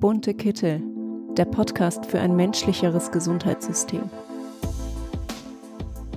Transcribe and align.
Bunte 0.00 0.32
Kittel, 0.32 0.82
der 1.36 1.44
Podcast 1.44 2.06
für 2.06 2.20
ein 2.20 2.34
menschlicheres 2.34 3.12
Gesundheitssystem. 3.12 4.00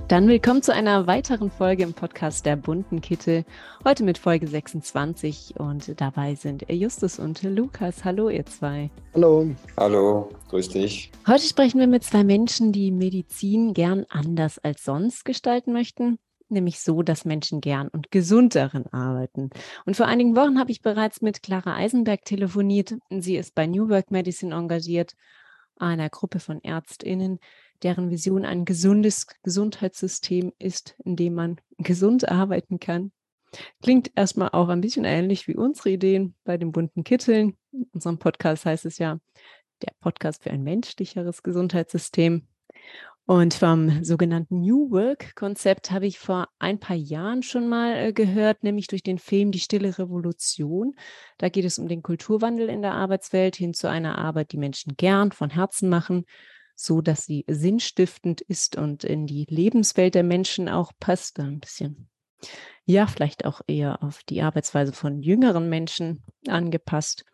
Dann 0.08 0.26
willkommen 0.26 0.62
zu 0.62 0.72
einer 0.72 1.06
weiteren 1.06 1.50
Folge 1.50 1.82
im 1.82 1.92
Podcast 1.92 2.46
der 2.46 2.56
bunten 2.56 3.02
Kittel. 3.02 3.44
Heute 3.84 4.02
mit 4.02 4.16
Folge 4.16 4.46
26 4.46 5.56
und 5.58 6.00
dabei 6.00 6.34
sind 6.34 6.64
Justus 6.70 7.18
und 7.18 7.42
Lukas. 7.42 8.06
Hallo, 8.06 8.30
ihr 8.30 8.46
zwei. 8.46 8.88
Hallo. 9.12 9.50
Hallo, 9.76 10.30
grüß 10.48 10.70
dich. 10.70 11.12
Heute 11.26 11.44
sprechen 11.44 11.78
wir 11.78 11.86
mit 11.86 12.04
zwei 12.04 12.24
Menschen, 12.24 12.72
die 12.72 12.90
Medizin 12.90 13.74
gern 13.74 14.06
anders 14.08 14.58
als 14.58 14.82
sonst 14.82 15.26
gestalten 15.26 15.74
möchten 15.74 16.18
nämlich 16.54 16.80
so, 16.80 17.02
dass 17.02 17.24
Menschen 17.24 17.60
gern 17.60 17.88
und 17.88 18.10
gesund 18.10 18.54
darin 18.54 18.86
arbeiten. 18.86 19.50
Und 19.84 19.96
vor 19.96 20.06
einigen 20.06 20.34
Wochen 20.36 20.58
habe 20.58 20.70
ich 20.70 20.80
bereits 20.80 21.20
mit 21.20 21.42
Clara 21.42 21.76
Eisenberg 21.76 22.24
telefoniert. 22.24 22.94
Sie 23.10 23.36
ist 23.36 23.54
bei 23.54 23.66
New 23.66 23.88
Work 23.90 24.10
Medicine 24.10 24.54
engagiert, 24.54 25.14
einer 25.76 26.08
Gruppe 26.08 26.40
von 26.40 26.62
Ärztinnen, 26.64 27.38
deren 27.82 28.10
Vision 28.10 28.44
ein 28.44 28.64
gesundes 28.64 29.26
Gesundheitssystem 29.42 30.52
ist, 30.58 30.96
in 31.04 31.16
dem 31.16 31.34
man 31.34 31.60
gesund 31.78 32.28
arbeiten 32.28 32.80
kann. 32.80 33.12
Klingt 33.82 34.10
erstmal 34.16 34.50
auch 34.50 34.68
ein 34.68 34.80
bisschen 34.80 35.04
ähnlich 35.04 35.46
wie 35.46 35.56
unsere 35.56 35.90
Ideen 35.90 36.34
bei 36.44 36.56
den 36.56 36.72
bunten 36.72 37.04
Kitteln. 37.04 37.56
In 37.72 37.86
unserem 37.92 38.18
Podcast 38.18 38.64
heißt 38.64 38.86
es 38.86 38.98
ja, 38.98 39.18
der 39.82 39.92
Podcast 40.00 40.42
für 40.42 40.50
ein 40.50 40.62
menschlicheres 40.62 41.42
Gesundheitssystem. 41.42 42.46
Und 43.26 43.54
vom 43.54 44.04
sogenannten 44.04 44.60
New 44.60 44.90
Work-Konzept 44.90 45.90
habe 45.90 46.06
ich 46.06 46.18
vor 46.18 46.48
ein 46.58 46.78
paar 46.78 46.96
Jahren 46.96 47.42
schon 47.42 47.68
mal 47.68 47.96
äh, 47.96 48.12
gehört, 48.12 48.62
nämlich 48.62 48.86
durch 48.86 49.02
den 49.02 49.18
Film 49.18 49.50
Die 49.50 49.60
Stille 49.60 49.98
Revolution. 49.98 50.94
Da 51.38 51.48
geht 51.48 51.64
es 51.64 51.78
um 51.78 51.88
den 51.88 52.02
Kulturwandel 52.02 52.68
in 52.68 52.82
der 52.82 52.92
Arbeitswelt 52.92 53.56
hin 53.56 53.72
zu 53.72 53.88
einer 53.88 54.18
Arbeit, 54.18 54.52
die 54.52 54.58
Menschen 54.58 54.96
gern 54.98 55.32
von 55.32 55.48
Herzen 55.48 55.88
machen, 55.88 56.26
so 56.76 57.00
dass 57.00 57.24
sie 57.24 57.46
sinnstiftend 57.48 58.42
ist 58.42 58.76
und 58.76 59.04
in 59.04 59.26
die 59.26 59.46
Lebenswelt 59.48 60.14
der 60.14 60.24
Menschen 60.24 60.68
auch 60.68 60.92
passt. 61.00 61.40
Ein 61.40 61.60
bisschen, 61.60 62.10
ja, 62.84 63.06
vielleicht 63.06 63.46
auch 63.46 63.62
eher 63.66 64.02
auf 64.02 64.22
die 64.24 64.42
Arbeitsweise 64.42 64.92
von 64.92 65.22
jüngeren 65.22 65.70
Menschen 65.70 66.22
angepasst. 66.46 67.24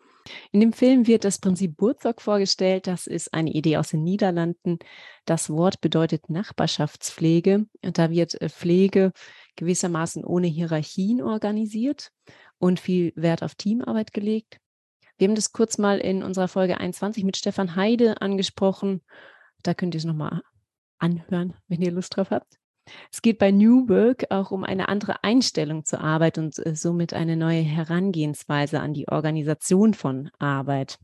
In 0.53 0.61
dem 0.61 0.73
Film 0.73 1.07
wird 1.07 1.25
das 1.25 1.39
Prinzip 1.39 1.77
Burzog 1.77 2.21
vorgestellt. 2.21 2.87
Das 2.87 3.07
ist 3.07 3.33
eine 3.33 3.51
Idee 3.51 3.77
aus 3.77 3.89
den 3.89 4.03
Niederlanden. 4.03 4.79
Das 5.25 5.51
Wort 5.51 5.81
bedeutet 5.81 6.29
Nachbarschaftspflege. 6.29 7.67
Und 7.83 7.99
da 7.99 8.11
wird 8.11 8.41
äh, 8.41 8.49
Pflege 8.49 9.13
gewissermaßen 9.57 10.25
ohne 10.25 10.47
Hierarchien 10.47 11.23
organisiert 11.23 12.11
und 12.59 12.81
viel 12.81 13.13
Wert 13.17 13.43
auf 13.43 13.55
Teamarbeit 13.55 14.13
gelegt. 14.13 14.59
Wir 15.19 15.29
haben 15.29 15.35
das 15.35 15.53
kurz 15.53 15.77
mal 15.77 15.99
in 15.99 16.23
unserer 16.23 16.49
Folge 16.49 16.79
21 16.79 17.25
mit 17.25 17.37
Stefan 17.37 17.77
Heide 17.77 18.23
angesprochen. 18.23 19.03
Da 19.63 19.75
könnt 19.75 19.95
ihr 19.95 19.99
es 19.99 20.05
nochmal 20.05 20.41
anhören, 20.99 21.55
wenn 21.69 21.83
ihr 21.83 21.93
Lust 21.93 22.17
drauf 22.17 22.31
habt. 22.31 22.60
Es 23.13 23.23
geht 23.23 23.39
bei 23.39 23.51
New 23.51 23.89
Work 23.89 24.27
auch 24.31 24.51
um 24.51 24.65
eine 24.65 24.89
andere 24.89 25.23
Einstellung 25.25 25.85
zur 25.85 26.01
Arbeit 26.01 26.39
und 26.39 26.59
äh, 26.65 26.75
somit 26.75 27.13
eine 27.15 27.37
neue 27.37 27.63
Herangehensweise 27.63 28.81
an 28.81 28.93
die 28.93 29.09
Organisation 29.09 29.95
von 29.95 30.31
Arbeit. 30.39 30.99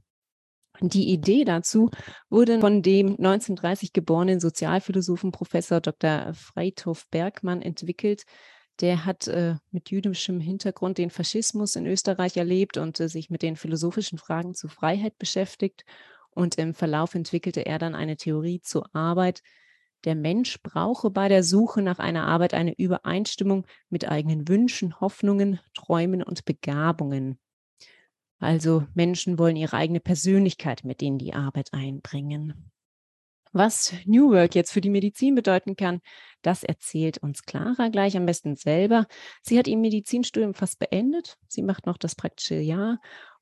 Die 0.80 1.08
Idee 1.08 1.44
dazu 1.44 1.90
wurde 2.28 2.60
von 2.60 2.82
dem 2.82 3.08
1930 3.12 3.92
geborenen 3.92 4.40
Sozialphilosophen 4.40 5.32
Professor 5.32 5.80
Dr. 5.80 6.34
Freithof 6.34 7.08
Bergmann 7.10 7.62
entwickelt. 7.62 8.24
Der 8.80 9.06
hat 9.06 9.26
äh, 9.26 9.54
mit 9.70 9.90
jüdischem 9.90 10.38
Hintergrund 10.38 10.98
den 10.98 11.08
Faschismus 11.08 11.76
in 11.76 11.86
Österreich 11.86 12.36
erlebt 12.36 12.76
und 12.76 13.00
äh, 13.00 13.08
sich 13.08 13.30
mit 13.30 13.40
den 13.40 13.56
philosophischen 13.56 14.18
Fragen 14.18 14.54
zur 14.54 14.68
Freiheit 14.68 15.16
beschäftigt. 15.18 15.84
Und 16.30 16.56
im 16.56 16.74
Verlauf 16.74 17.14
entwickelte 17.14 17.64
er 17.64 17.78
dann 17.78 17.94
eine 17.94 18.18
Theorie 18.18 18.60
zur 18.60 18.94
Arbeit, 18.94 19.40
der 20.04 20.14
Mensch 20.14 20.62
brauche 20.62 21.10
bei 21.10 21.28
der 21.28 21.42
Suche 21.42 21.82
nach 21.82 21.98
einer 21.98 22.26
Arbeit 22.26 22.54
eine 22.54 22.74
Übereinstimmung 22.76 23.66
mit 23.88 24.08
eigenen 24.08 24.48
Wünschen, 24.48 25.00
Hoffnungen, 25.00 25.60
Träumen 25.74 26.22
und 26.22 26.44
Begabungen. 26.44 27.38
Also 28.38 28.86
Menschen 28.94 29.38
wollen 29.38 29.56
ihre 29.56 29.76
eigene 29.76 30.00
Persönlichkeit 30.00 30.84
mit 30.84 31.02
in 31.02 31.18
die 31.18 31.34
Arbeit 31.34 31.72
einbringen. 31.72 32.70
Was 33.52 33.94
New 34.04 34.32
Work 34.32 34.54
jetzt 34.54 34.70
für 34.70 34.82
die 34.82 34.90
Medizin 34.90 35.34
bedeuten 35.34 35.76
kann, 35.76 36.02
das 36.42 36.62
erzählt 36.62 37.18
uns 37.18 37.44
Clara 37.44 37.88
gleich 37.88 38.14
am 38.14 38.26
besten 38.26 38.54
selber. 38.54 39.06
Sie 39.42 39.58
hat 39.58 39.66
ihr 39.66 39.78
Medizinstudium 39.78 40.52
fast 40.52 40.78
beendet. 40.78 41.38
Sie 41.48 41.62
macht 41.62 41.86
noch 41.86 41.96
das 41.96 42.14
praktische 42.14 42.56
Jahr 42.56 43.00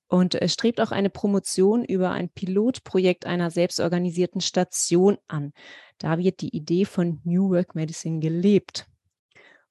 und 0.08 0.38
strebt 0.46 0.80
auch 0.80 0.90
eine 0.90 1.10
Promotion 1.10 1.84
über 1.84 2.10
ein 2.10 2.28
Pilotprojekt 2.28 3.26
einer 3.26 3.50
selbstorganisierten 3.50 4.40
Station 4.40 5.18
an. 5.26 5.52
Da 5.98 6.18
wird 6.18 6.40
die 6.40 6.54
Idee 6.54 6.84
von 6.84 7.20
New 7.24 7.50
Work 7.50 7.74
Medicine 7.74 8.20
gelebt. 8.20 8.86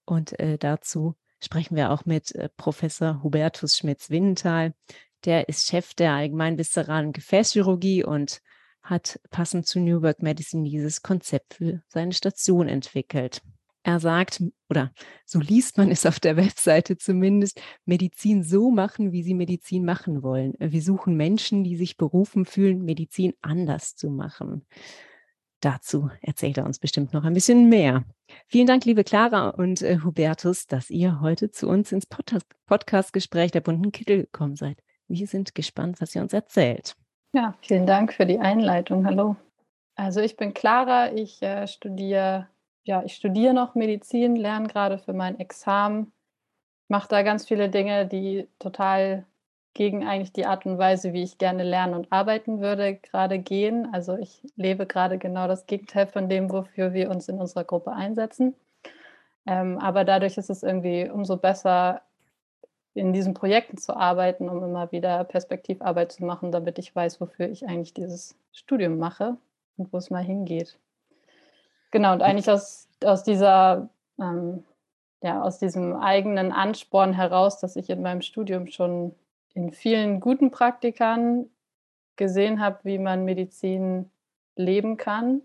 Und 0.05 0.38
äh, 0.39 0.57
dazu 0.57 1.16
sprechen 1.41 1.75
wir 1.75 1.91
auch 1.91 2.05
mit 2.05 2.33
äh, 2.35 2.49
Professor 2.57 3.21
Hubertus 3.23 3.77
Schmitz-Winenthal. 3.77 4.73
Der 5.25 5.47
ist 5.47 5.67
Chef 5.67 5.94
der 5.94 6.13
allgemein 6.13 6.57
viszeralen 6.57 7.13
Gefäßchirurgie 7.13 8.03
und 8.03 8.41
hat 8.81 9.19
passend 9.29 9.65
zu 9.65 9.79
New 9.79 10.01
Work 10.01 10.21
Medicine 10.21 10.69
dieses 10.69 11.01
Konzept 11.01 11.55
für 11.55 11.81
seine 11.88 12.11
Station 12.11 12.67
entwickelt. 12.67 13.41
Er 13.83 13.99
sagt, 13.99 14.41
oder 14.69 14.91
so 15.25 15.39
liest 15.39 15.77
man 15.77 15.91
es 15.91 16.05
auf 16.05 16.19
der 16.21 16.38
Webseite 16.38 16.97
zumindest, 16.97 17.61
Medizin 17.85 18.44
so 18.44 18.71
machen, 18.71 19.11
wie 19.11 19.23
sie 19.23 19.33
Medizin 19.33 19.83
machen 19.83 20.23
wollen. 20.23 20.53
Wir 20.57 20.81
suchen 20.81 21.17
Menschen, 21.17 21.66
die 21.66 21.75
sich 21.75 21.97
berufen 21.97 22.45
fühlen, 22.45 22.83
Medizin 22.83 23.33
anders 23.41 23.95
zu 23.95 24.09
machen. 24.09 24.66
Dazu 25.59 26.09
erzählt 26.21 26.57
er 26.57 26.66
uns 26.66 26.79
bestimmt 26.79 27.13
noch 27.13 27.23
ein 27.23 27.33
bisschen 27.33 27.69
mehr. 27.69 28.03
Vielen 28.47 28.67
Dank, 28.67 28.85
liebe 28.85 29.03
Clara 29.03 29.49
und 29.49 29.81
äh, 29.81 30.00
Hubertus, 30.03 30.67
dass 30.67 30.89
ihr 30.89 31.21
heute 31.21 31.51
zu 31.51 31.69
uns 31.69 31.91
ins 31.91 32.05
Podcast-Gespräch 32.05 33.51
der 33.51 33.61
bunten 33.61 33.91
Kittel 33.91 34.23
gekommen 34.23 34.55
seid. 34.55 34.77
Wir 35.07 35.27
sind 35.27 35.55
gespannt, 35.55 36.01
was 36.01 36.15
ihr 36.15 36.21
uns 36.21 36.33
erzählt. 36.33 36.95
Ja, 37.33 37.57
vielen 37.61 37.85
Dank 37.85 38.13
für 38.13 38.25
die 38.25 38.39
Einleitung. 38.39 39.05
Hallo. 39.05 39.35
Also 39.95 40.21
ich 40.21 40.38
bin 40.38 40.53
Clara, 40.53 41.13
ich 41.13 41.41
äh, 41.41 41.67
studiere 41.67 42.47
ja, 42.83 43.03
ich 43.03 43.16
studiere 43.16 43.53
noch 43.53 43.75
Medizin, 43.75 44.35
lerne 44.35 44.67
gerade 44.67 44.97
für 44.97 45.13
mein 45.13 45.39
Examen, 45.39 46.11
mache 46.88 47.07
da 47.07 47.23
ganz 47.23 47.47
viele 47.47 47.69
Dinge, 47.69 48.05
die 48.07 48.47
total 48.59 49.25
gegen 49.73 50.05
eigentlich 50.05 50.33
die 50.33 50.45
Art 50.45 50.66
und 50.66 50.77
Weise, 50.77 51.13
wie 51.13 51.23
ich 51.23 51.38
gerne 51.38 51.63
lernen 51.63 51.95
und 51.95 52.11
arbeiten 52.11 52.61
würde, 52.61 52.95
gerade 52.95 53.39
gehen. 53.39 53.89
Also 53.91 54.17
ich 54.17 54.44
lebe 54.55 54.85
gerade 54.85 55.17
genau 55.17 55.47
das 55.47 55.66
Gegenteil 55.66 56.07
von 56.07 56.29
dem, 56.29 56.51
wofür 56.51 56.94
wir 56.94 57.09
uns 57.09 57.27
in 57.27 57.39
unserer 57.39 57.63
Gruppe 57.63 57.91
einsetzen. 57.94 58.55
Ähm, 59.47 59.79
aber 59.79 60.03
dadurch 60.03 60.38
ist 60.38 60.50
es 60.50 60.63
irgendwie 60.63 61.09
umso 61.09 61.38
besser, 61.38 62.01
in 62.94 63.11
diesen 63.11 63.33
Projekten 63.33 63.77
zu 63.77 63.95
arbeiten, 63.95 64.50
um 64.50 64.63
immer 64.63 64.91
wieder 64.91 65.23
Perspektivarbeit 65.23 66.11
zu 66.11 66.23
machen, 66.25 66.51
damit 66.51 66.77
ich 66.77 66.95
weiß, 66.95 67.19
wofür 67.19 67.50
ich 67.50 67.65
eigentlich 67.67 67.94
dieses 67.95 68.38
Studium 68.51 69.00
mache 69.00 69.38
und 69.77 69.91
wo 69.91 69.97
es 69.97 70.11
mal 70.11 70.23
hingeht. 70.23 70.77
Genau, 71.94 72.12
und 72.14 72.24
eigentlich 72.24 72.50
aus, 72.50 72.90
aus 73.06 73.24
dieser, 73.24 73.88
ähm, 74.20 74.64
ja, 75.22 75.44
aus 75.44 75.59
diesem 75.59 75.96
eigenen 75.96 76.52
Ansporn 76.52 77.14
heraus, 77.14 77.59
dass 77.59 77.76
ich 77.76 77.88
in 77.92 78.02
meinem 78.02 78.24
Studium 78.24 78.66
schon 78.66 79.14
in 79.54 79.72
vielen 79.72 80.20
guten 80.20 80.50
Praktikern 80.50 81.52
gesehen 82.16 82.59
habe, 82.59 82.80
wie 82.81 82.98
man 82.98 83.26
Medizin 83.26 84.09
leben 84.56 84.98
kann. 84.98 85.44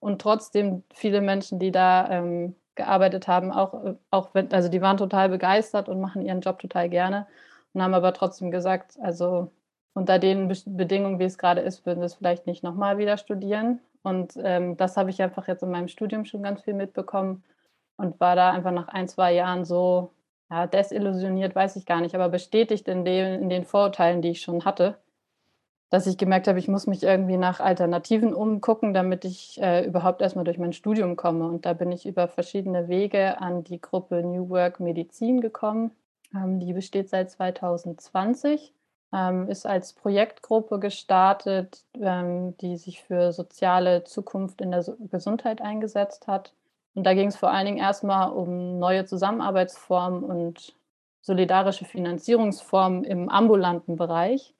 Und 0.00 0.20
trotzdem 0.20 0.82
viele 0.92 1.20
Menschen, 1.20 1.60
die 1.60 1.70
da 1.70 2.10
ähm, 2.10 2.56
gearbeitet 2.74 3.28
haben, 3.28 3.52
auch, 3.52 3.96
auch 4.10 4.30
wenn, 4.34 4.52
also 4.52 4.68
die 4.68 4.82
waren 4.82 4.96
total 4.96 5.28
begeistert 5.28 5.88
und 5.88 6.00
machen 6.00 6.22
ihren 6.26 6.40
Job 6.40 6.58
total 6.58 6.88
gerne 6.88 7.28
und 7.74 7.82
haben 7.82 7.94
aber 7.94 8.12
trotzdem 8.12 8.50
gesagt, 8.50 8.98
also 9.00 9.52
unter 9.94 10.18
den 10.18 10.52
Bedingungen, 10.66 11.20
wie 11.20 11.24
es 11.24 11.38
gerade 11.38 11.60
ist, 11.60 11.86
würden 11.86 12.00
sie 12.00 12.06
es 12.06 12.14
vielleicht 12.16 12.48
nicht 12.48 12.64
nochmal 12.64 12.98
wieder 12.98 13.18
studieren. 13.18 13.78
Und 14.06 14.34
ähm, 14.40 14.76
das 14.76 14.96
habe 14.96 15.10
ich 15.10 15.20
einfach 15.20 15.48
jetzt 15.48 15.64
in 15.64 15.70
meinem 15.72 15.88
Studium 15.88 16.24
schon 16.26 16.44
ganz 16.44 16.62
viel 16.62 16.74
mitbekommen 16.74 17.42
und 17.96 18.20
war 18.20 18.36
da 18.36 18.52
einfach 18.52 18.70
nach 18.70 18.86
ein, 18.86 19.08
zwei 19.08 19.32
Jahren 19.32 19.64
so 19.64 20.12
ja, 20.48 20.68
desillusioniert, 20.68 21.56
weiß 21.56 21.74
ich 21.74 21.86
gar 21.86 22.00
nicht, 22.00 22.14
aber 22.14 22.28
bestätigt 22.28 22.86
in, 22.86 23.04
den, 23.04 23.42
in 23.42 23.48
den 23.48 23.64
Vorurteilen, 23.64 24.22
die 24.22 24.30
ich 24.30 24.42
schon 24.42 24.64
hatte, 24.64 24.96
dass 25.90 26.06
ich 26.06 26.18
gemerkt 26.18 26.46
habe, 26.46 26.60
ich 26.60 26.68
muss 26.68 26.86
mich 26.86 27.02
irgendwie 27.02 27.36
nach 27.36 27.58
Alternativen 27.58 28.32
umgucken, 28.32 28.94
damit 28.94 29.24
ich 29.24 29.60
äh, 29.60 29.84
überhaupt 29.84 30.22
erstmal 30.22 30.44
durch 30.44 30.58
mein 30.58 30.72
Studium 30.72 31.16
komme. 31.16 31.44
Und 31.44 31.66
da 31.66 31.72
bin 31.72 31.90
ich 31.90 32.06
über 32.06 32.28
verschiedene 32.28 32.86
Wege 32.86 33.40
an 33.40 33.64
die 33.64 33.80
Gruppe 33.80 34.22
New 34.22 34.48
Work 34.50 34.78
Medizin 34.78 35.40
gekommen. 35.40 35.90
Ähm, 36.32 36.60
die 36.60 36.72
besteht 36.72 37.08
seit 37.08 37.32
2020 37.32 38.70
ähm, 38.70 38.75
ist 39.48 39.66
als 39.66 39.92
Projektgruppe 39.92 40.78
gestartet, 40.78 41.84
ähm, 42.00 42.56
die 42.58 42.76
sich 42.76 43.02
für 43.02 43.32
soziale 43.32 44.04
Zukunft 44.04 44.60
in 44.60 44.70
der 44.70 44.84
Gesundheit 45.10 45.60
eingesetzt 45.60 46.26
hat. 46.26 46.52
Und 46.94 47.04
da 47.04 47.14
ging 47.14 47.28
es 47.28 47.36
vor 47.36 47.50
allen 47.50 47.66
Dingen 47.66 47.78
erstmal 47.78 48.30
um 48.30 48.78
neue 48.78 49.04
Zusammenarbeitsformen 49.04 50.22
und 50.22 50.74
solidarische 51.20 51.84
Finanzierungsformen 51.84 53.04
im 53.04 53.28
ambulanten 53.28 53.96
Bereich. 53.96 54.54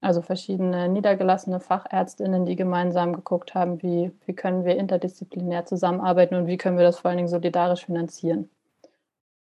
Also 0.00 0.22
verschiedene 0.22 0.88
niedergelassene 0.88 1.58
Fachärztinnen, 1.58 2.46
die 2.46 2.54
gemeinsam 2.54 3.12
geguckt 3.12 3.54
haben, 3.54 3.82
wie, 3.82 4.12
wie 4.26 4.34
können 4.34 4.64
wir 4.64 4.76
interdisziplinär 4.76 5.64
zusammenarbeiten 5.64 6.36
und 6.36 6.46
wie 6.46 6.58
können 6.58 6.76
wir 6.78 6.84
das 6.84 6.98
vor 6.98 7.08
allen 7.08 7.16
Dingen 7.18 7.28
solidarisch 7.28 7.86
finanzieren. 7.86 8.48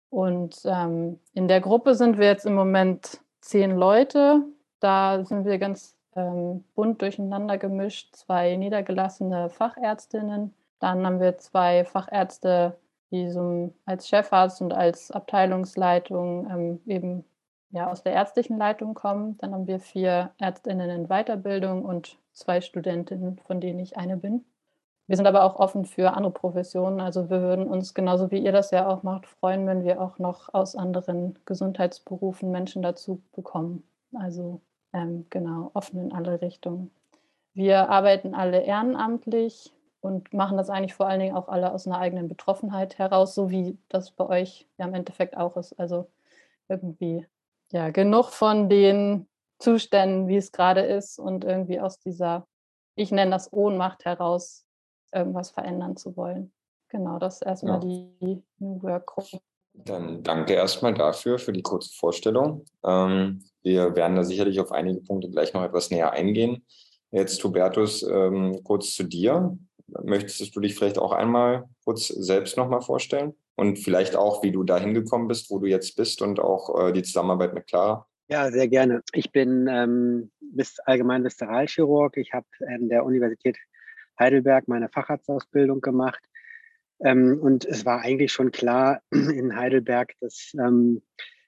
Und 0.10 0.62
ähm, 0.66 1.20
in 1.34 1.48
der 1.48 1.62
Gruppe 1.62 1.96
sind 1.96 2.18
wir 2.18 2.28
jetzt 2.28 2.46
im 2.46 2.54
Moment 2.54 3.20
zehn 3.42 3.72
Leute. 3.72 4.44
Da 4.80 5.24
sind 5.26 5.46
wir 5.46 5.58
ganz 5.58 5.96
ähm, 6.16 6.64
bunt 6.76 7.02
durcheinander 7.02 7.58
gemischt. 7.58 8.16
Zwei 8.16 8.56
niedergelassene 8.56 9.50
Fachärztinnen. 9.50 10.54
Dann 10.80 11.06
haben 11.06 11.20
wir 11.20 11.38
zwei 11.38 11.86
Fachärzte, 11.86 12.78
die 13.12 13.30
so 13.30 13.74
als 13.86 14.08
Chefarzt 14.08 14.62
und 14.62 14.74
als 14.74 15.12
Abteilungsleitung 15.12 16.50
ähm, 16.50 16.82
eben 16.86 17.26
ja, 17.72 17.90
aus 17.90 18.04
der 18.04 18.14
ärztlichen 18.14 18.58
Leitung 18.58 18.94
kommen. 18.94 19.38
Dann 19.38 19.54
haben 19.54 19.68
wir 19.68 19.80
vier 19.80 20.32
Ärztinnen 20.40 20.90
in 20.90 21.08
Weiterbildung 21.08 21.84
und 21.86 22.18
zwei 22.34 22.62
Studentinnen, 22.62 23.38
von 23.46 23.62
denen 23.62 23.80
ich 23.80 23.98
eine 23.98 24.18
bin. 24.18 24.46
Wir 25.12 25.18
sind 25.18 25.28
aber 25.28 25.44
auch 25.44 25.58
offen 25.58 25.84
für 25.84 26.13
andere 26.13 26.31
Professionen. 26.31 27.02
Also 27.02 27.30
wir 27.30 27.42
würden 27.42 27.68
uns 27.68 27.94
genauso 27.94 28.31
wie 28.31 28.38
ihr 28.38 28.54
das 28.54 28.72
ja 28.72 28.88
auch 28.88 29.04
macht, 29.04 29.25
freuen, 29.25 29.68
wenn 29.68 29.84
wir 29.84 30.02
auch 30.02 30.19
noch 30.19 30.54
aus 30.54 30.78
anderen 30.78 31.38
Gesundheitsberufen 31.44 32.50
Menschen 32.50 32.81
dazu 32.81 33.22
bekommen. 33.34 33.84
Also 34.16 34.62
ähm, 34.94 35.25
genau, 35.30 35.69
offen 35.74 36.00
in 36.00 36.13
alle 36.13 36.42
Richtungen. 36.42 36.92
Wir 37.54 37.90
arbeiten 37.90 38.34
alle 38.34 38.62
ehrenamtlich 38.62 39.74
und 40.00 40.31
machen 40.31 40.56
das 40.56 40.69
eigentlich 40.69 40.94
vor 40.94 41.08
allen 41.08 41.19
Dingen 41.19 41.36
auch 41.36 41.50
alle 41.50 41.74
aus 41.74 41.88
einer 41.88 42.00
eigenen 42.00 42.30
Betroffenheit 42.30 42.98
heraus, 42.98 43.36
so 43.36 43.50
wie 43.50 43.78
das 43.90 44.12
bei 44.12 44.25
euch 44.25 44.66
ja 44.78 44.86
im 44.86 44.94
Endeffekt 44.94 45.36
auch 45.36 45.57
ist. 45.57 45.78
Also 45.78 46.07
irgendwie 46.69 47.28
ja 47.74 47.90
genug 47.90 48.30
von 48.30 48.69
den 48.69 49.28
Zuständen, 49.60 50.30
wie 50.30 50.38
es 50.38 50.54
gerade 50.54 50.84
ist 50.84 51.19
und 51.19 51.44
irgendwie 51.44 51.81
aus 51.81 52.00
dieser, 52.00 52.48
ich 52.96 53.12
nenne 53.12 53.31
das 53.31 53.52
Ohnmacht 53.52 54.06
heraus 54.06 54.66
irgendwas 55.13 55.52
verändern 55.52 55.98
zu 55.98 56.16
wollen. 56.16 56.52
Genau, 56.90 57.19
das 57.19 57.36
ist 57.36 57.46
erstmal 57.46 57.81
ja. 57.84 58.13
die 58.19 58.44
New 58.60 58.81
Work 58.81 59.08
Gruppe. 59.08 59.40
Dann 59.74 60.22
danke 60.24 60.54
erstmal 60.54 60.94
dafür, 60.94 61.40
für 61.40 61.54
die 61.54 61.62
kurze 61.62 61.94
Vorstellung. 61.96 62.66
Ähm, 62.84 63.44
wir 63.63 63.96
werden 63.96 64.18
da 64.18 64.24
sicherlich 64.24 64.60
auf 64.60 64.72
einige 64.72 65.00
Punkte 65.02 65.30
gleich 65.30 65.54
noch 65.54 65.63
etwas 65.63 65.90
näher 65.90 66.12
eingehen. 66.12 66.66
Jetzt, 67.12 67.44
Hubertus, 67.44 68.04
ähm, 68.04 68.62
kurz 68.63 68.94
zu 68.94 69.04
dir. 69.04 69.58
Möchtest 70.04 70.56
du 70.56 70.60
dich 70.60 70.75
vielleicht 70.75 70.98
auch 70.98 71.12
einmal 71.12 71.66
kurz 71.84 72.07
selbst 72.07 72.57
nochmal 72.57 72.81
vorstellen? 72.81 73.34
Und 73.56 73.78
vielleicht 73.78 74.16
auch, 74.16 74.44
wie 74.44 74.52
du 74.52 74.64
da 74.64 74.78
hingekommen 74.78 75.28
bist, 75.28 75.52
wo 75.52 75.60
du 75.60 75.68
jetzt 75.68 75.96
bist 75.96 76.22
und 76.22 76.40
auch 76.40 76.88
äh, 76.88 76.92
die 76.94 77.04
Zusammenarbeit 77.04 77.54
mit 77.54 77.68
Clara? 77.68 78.07
Ja, 78.28 78.50
sehr 78.50 78.69
gerne. 78.69 79.04
Ich 79.14 79.31
bin 79.31 79.68
ähm, 79.69 80.31
allgemein 80.86 81.24
Visceralchirurg. 81.24 82.16
Ich 82.18 82.34
habe 82.34 82.48
an 82.68 82.88
der 82.88 83.06
Universität 83.06 83.57
Heidelberg 84.19 84.68
meine 84.68 84.90
Facharztausbildung 84.90 85.81
gemacht. 85.81 86.24
Ähm, 87.04 87.40
und 87.42 87.66
es 87.66 87.86
war 87.86 88.02
eigentlich 88.02 88.31
schon 88.31 88.52
klar 88.52 89.02
in 89.12 89.56
Heidelberg, 89.56 90.13
dass 90.19 90.54
ähm, 90.60 91.02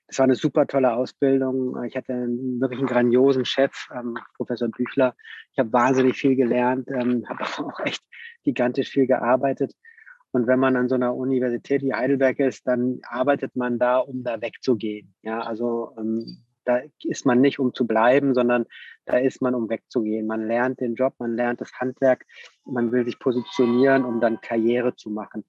das 0.07 0.19
war 0.19 0.25
eine 0.25 0.35
super 0.35 0.67
tolle 0.67 0.93
Ausbildung. 0.93 1.81
Ich 1.85 1.95
hatte 1.95 2.13
einen, 2.13 2.61
wirklich 2.61 2.79
einen 2.79 2.87
grandiosen 2.87 3.45
Chef, 3.45 3.89
ähm, 3.95 4.17
Professor 4.35 4.67
Büchler. 4.67 5.15
Ich 5.51 5.59
habe 5.59 5.73
wahnsinnig 5.73 6.17
viel 6.17 6.35
gelernt, 6.35 6.87
ähm, 6.89 7.25
habe 7.27 7.43
auch 7.65 7.79
echt 7.79 8.03
gigantisch 8.43 8.89
viel 8.89 9.07
gearbeitet. 9.07 9.73
Und 10.31 10.47
wenn 10.47 10.59
man 10.59 10.75
an 10.75 10.89
so 10.89 10.95
einer 10.95 11.15
Universität 11.15 11.83
wie 11.83 11.93
Heidelberg 11.93 12.39
ist, 12.39 12.67
dann 12.67 12.99
arbeitet 13.07 13.55
man 13.55 13.79
da, 13.79 13.99
um 13.99 14.23
da 14.23 14.41
wegzugehen. 14.41 15.13
Ja, 15.21 15.41
also 15.41 15.95
ähm, 15.97 16.43
da 16.65 16.81
ist 17.03 17.25
man 17.25 17.41
nicht, 17.41 17.59
um 17.59 17.73
zu 17.73 17.85
bleiben, 17.85 18.33
sondern 18.33 18.65
da 19.05 19.17
ist 19.17 19.41
man, 19.41 19.55
um 19.55 19.69
wegzugehen. 19.69 20.27
Man 20.27 20.47
lernt 20.47 20.79
den 20.79 20.95
Job, 20.95 21.13
man 21.19 21.35
lernt 21.35 21.61
das 21.61 21.73
Handwerk, 21.79 22.25
man 22.65 22.91
will 22.91 23.05
sich 23.05 23.19
positionieren, 23.19 24.05
um 24.05 24.21
dann 24.21 24.41
Karriere 24.41 24.95
zu 24.95 25.09
machen. 25.09 25.45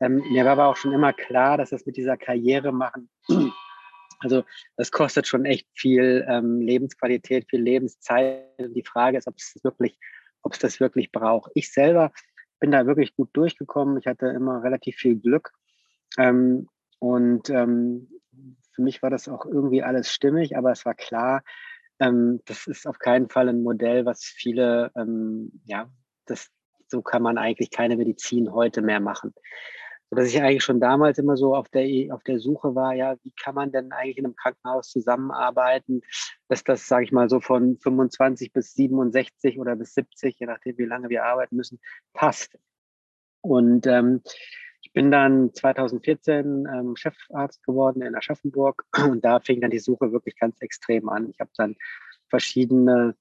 Ähm, 0.00 0.22
mir 0.30 0.44
war 0.44 0.52
aber 0.52 0.66
auch 0.66 0.76
schon 0.76 0.92
immer 0.92 1.12
klar, 1.12 1.56
dass 1.56 1.70
das 1.70 1.86
mit 1.86 1.96
dieser 1.96 2.16
Karriere 2.16 2.72
machen, 2.72 3.10
also 4.20 4.44
das 4.76 4.90
kostet 4.90 5.26
schon 5.26 5.44
echt 5.44 5.66
viel 5.74 6.24
ähm, 6.28 6.60
Lebensqualität, 6.60 7.48
viel 7.48 7.62
Lebenszeit. 7.62 8.44
Die 8.58 8.84
Frage 8.84 9.18
ist, 9.18 9.26
ob 9.26 9.36
es 9.36 9.52
das 9.54 9.64
wirklich, 9.64 9.98
ob 10.42 10.52
es 10.52 10.58
das 10.58 10.80
wirklich 10.80 11.12
braucht. 11.12 11.50
Ich 11.54 11.72
selber 11.72 12.12
bin 12.60 12.70
da 12.70 12.86
wirklich 12.86 13.14
gut 13.14 13.30
durchgekommen. 13.32 13.98
Ich 13.98 14.06
hatte 14.06 14.26
immer 14.26 14.62
relativ 14.62 14.96
viel 14.96 15.16
Glück. 15.16 15.52
Ähm, 16.16 16.68
und 16.98 17.48
ähm, 17.50 18.08
für 18.78 18.82
mich 18.82 19.02
war 19.02 19.10
das 19.10 19.26
auch 19.26 19.44
irgendwie 19.44 19.82
alles 19.82 20.12
stimmig, 20.12 20.56
aber 20.56 20.70
es 20.70 20.86
war 20.86 20.94
klar, 20.94 21.42
ähm, 21.98 22.40
das 22.44 22.68
ist 22.68 22.86
auf 22.86 23.00
keinen 23.00 23.28
Fall 23.28 23.48
ein 23.48 23.64
Modell, 23.64 24.06
was 24.06 24.22
viele, 24.22 24.92
ähm, 24.96 25.50
ja, 25.64 25.90
das, 26.26 26.48
so 26.86 27.02
kann 27.02 27.20
man 27.20 27.38
eigentlich 27.38 27.72
keine 27.72 27.96
Medizin 27.96 28.52
heute 28.52 28.80
mehr 28.80 29.00
machen. 29.00 29.34
Sodass 30.10 30.28
ich 30.28 30.40
eigentlich 30.40 30.62
schon 30.62 30.78
damals 30.78 31.18
immer 31.18 31.36
so 31.36 31.56
auf 31.56 31.68
der, 31.70 32.14
auf 32.14 32.22
der 32.22 32.38
Suche 32.38 32.76
war, 32.76 32.94
ja, 32.94 33.16
wie 33.24 33.32
kann 33.32 33.56
man 33.56 33.72
denn 33.72 33.90
eigentlich 33.90 34.18
in 34.18 34.26
einem 34.26 34.36
Krankenhaus 34.36 34.90
zusammenarbeiten, 34.90 36.02
dass 36.46 36.62
das, 36.62 36.86
sage 36.86 37.04
ich 37.04 37.10
mal, 37.10 37.28
so 37.28 37.40
von 37.40 37.78
25 37.78 38.52
bis 38.52 38.74
67 38.74 39.58
oder 39.58 39.74
bis 39.74 39.92
70, 39.94 40.38
je 40.38 40.46
nachdem, 40.46 40.78
wie 40.78 40.84
lange 40.84 41.08
wir 41.08 41.24
arbeiten 41.24 41.56
müssen, 41.56 41.80
passt. 42.12 42.56
Und 43.40 43.88
ähm, 43.88 44.22
ich 44.88 44.94
bin 44.94 45.10
dann 45.10 45.52
2014 45.52 46.66
ähm, 46.66 46.96
Chefarzt 46.96 47.62
geworden 47.62 48.00
in 48.00 48.14
Aschaffenburg 48.14 48.86
und 48.96 49.22
da 49.22 49.38
fing 49.38 49.60
dann 49.60 49.70
die 49.70 49.80
Suche 49.80 50.12
wirklich 50.12 50.38
ganz 50.38 50.62
extrem 50.62 51.10
an. 51.10 51.28
Ich 51.28 51.38
habe 51.40 51.50
dann 51.58 51.76
verschiedene 52.30 53.14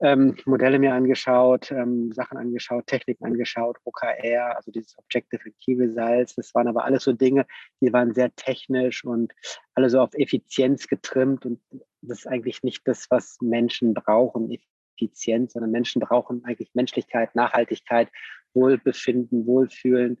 ähm, 0.00 0.36
Modelle 0.46 0.80
mir 0.80 0.92
angeschaut, 0.92 1.70
ähm, 1.70 2.10
Sachen 2.10 2.38
angeschaut, 2.38 2.88
Techniken 2.88 3.24
angeschaut, 3.24 3.78
OKR, 3.84 4.56
also 4.56 4.72
dieses 4.72 4.98
Objective 4.98 5.42
and 5.44 5.54
Key 5.60 5.76
Results. 5.76 6.34
Das 6.34 6.52
waren 6.56 6.66
aber 6.66 6.84
alles 6.84 7.04
so 7.04 7.12
Dinge, 7.12 7.46
die 7.80 7.92
waren 7.92 8.12
sehr 8.12 8.34
technisch 8.34 9.04
und 9.04 9.32
alle 9.74 9.88
so 9.88 10.00
auf 10.00 10.10
Effizienz 10.14 10.88
getrimmt 10.88 11.46
und 11.46 11.60
das 12.02 12.18
ist 12.18 12.26
eigentlich 12.26 12.64
nicht 12.64 12.82
das, 12.88 13.08
was 13.10 13.38
Menschen 13.40 13.94
brauchen, 13.94 14.50
Effizienz, 14.96 15.52
sondern 15.52 15.70
Menschen 15.70 16.00
brauchen 16.00 16.44
eigentlich 16.44 16.74
Menschlichkeit, 16.74 17.36
Nachhaltigkeit, 17.36 18.08
Wohlbefinden, 18.54 19.46
Wohlfühlen 19.46 20.18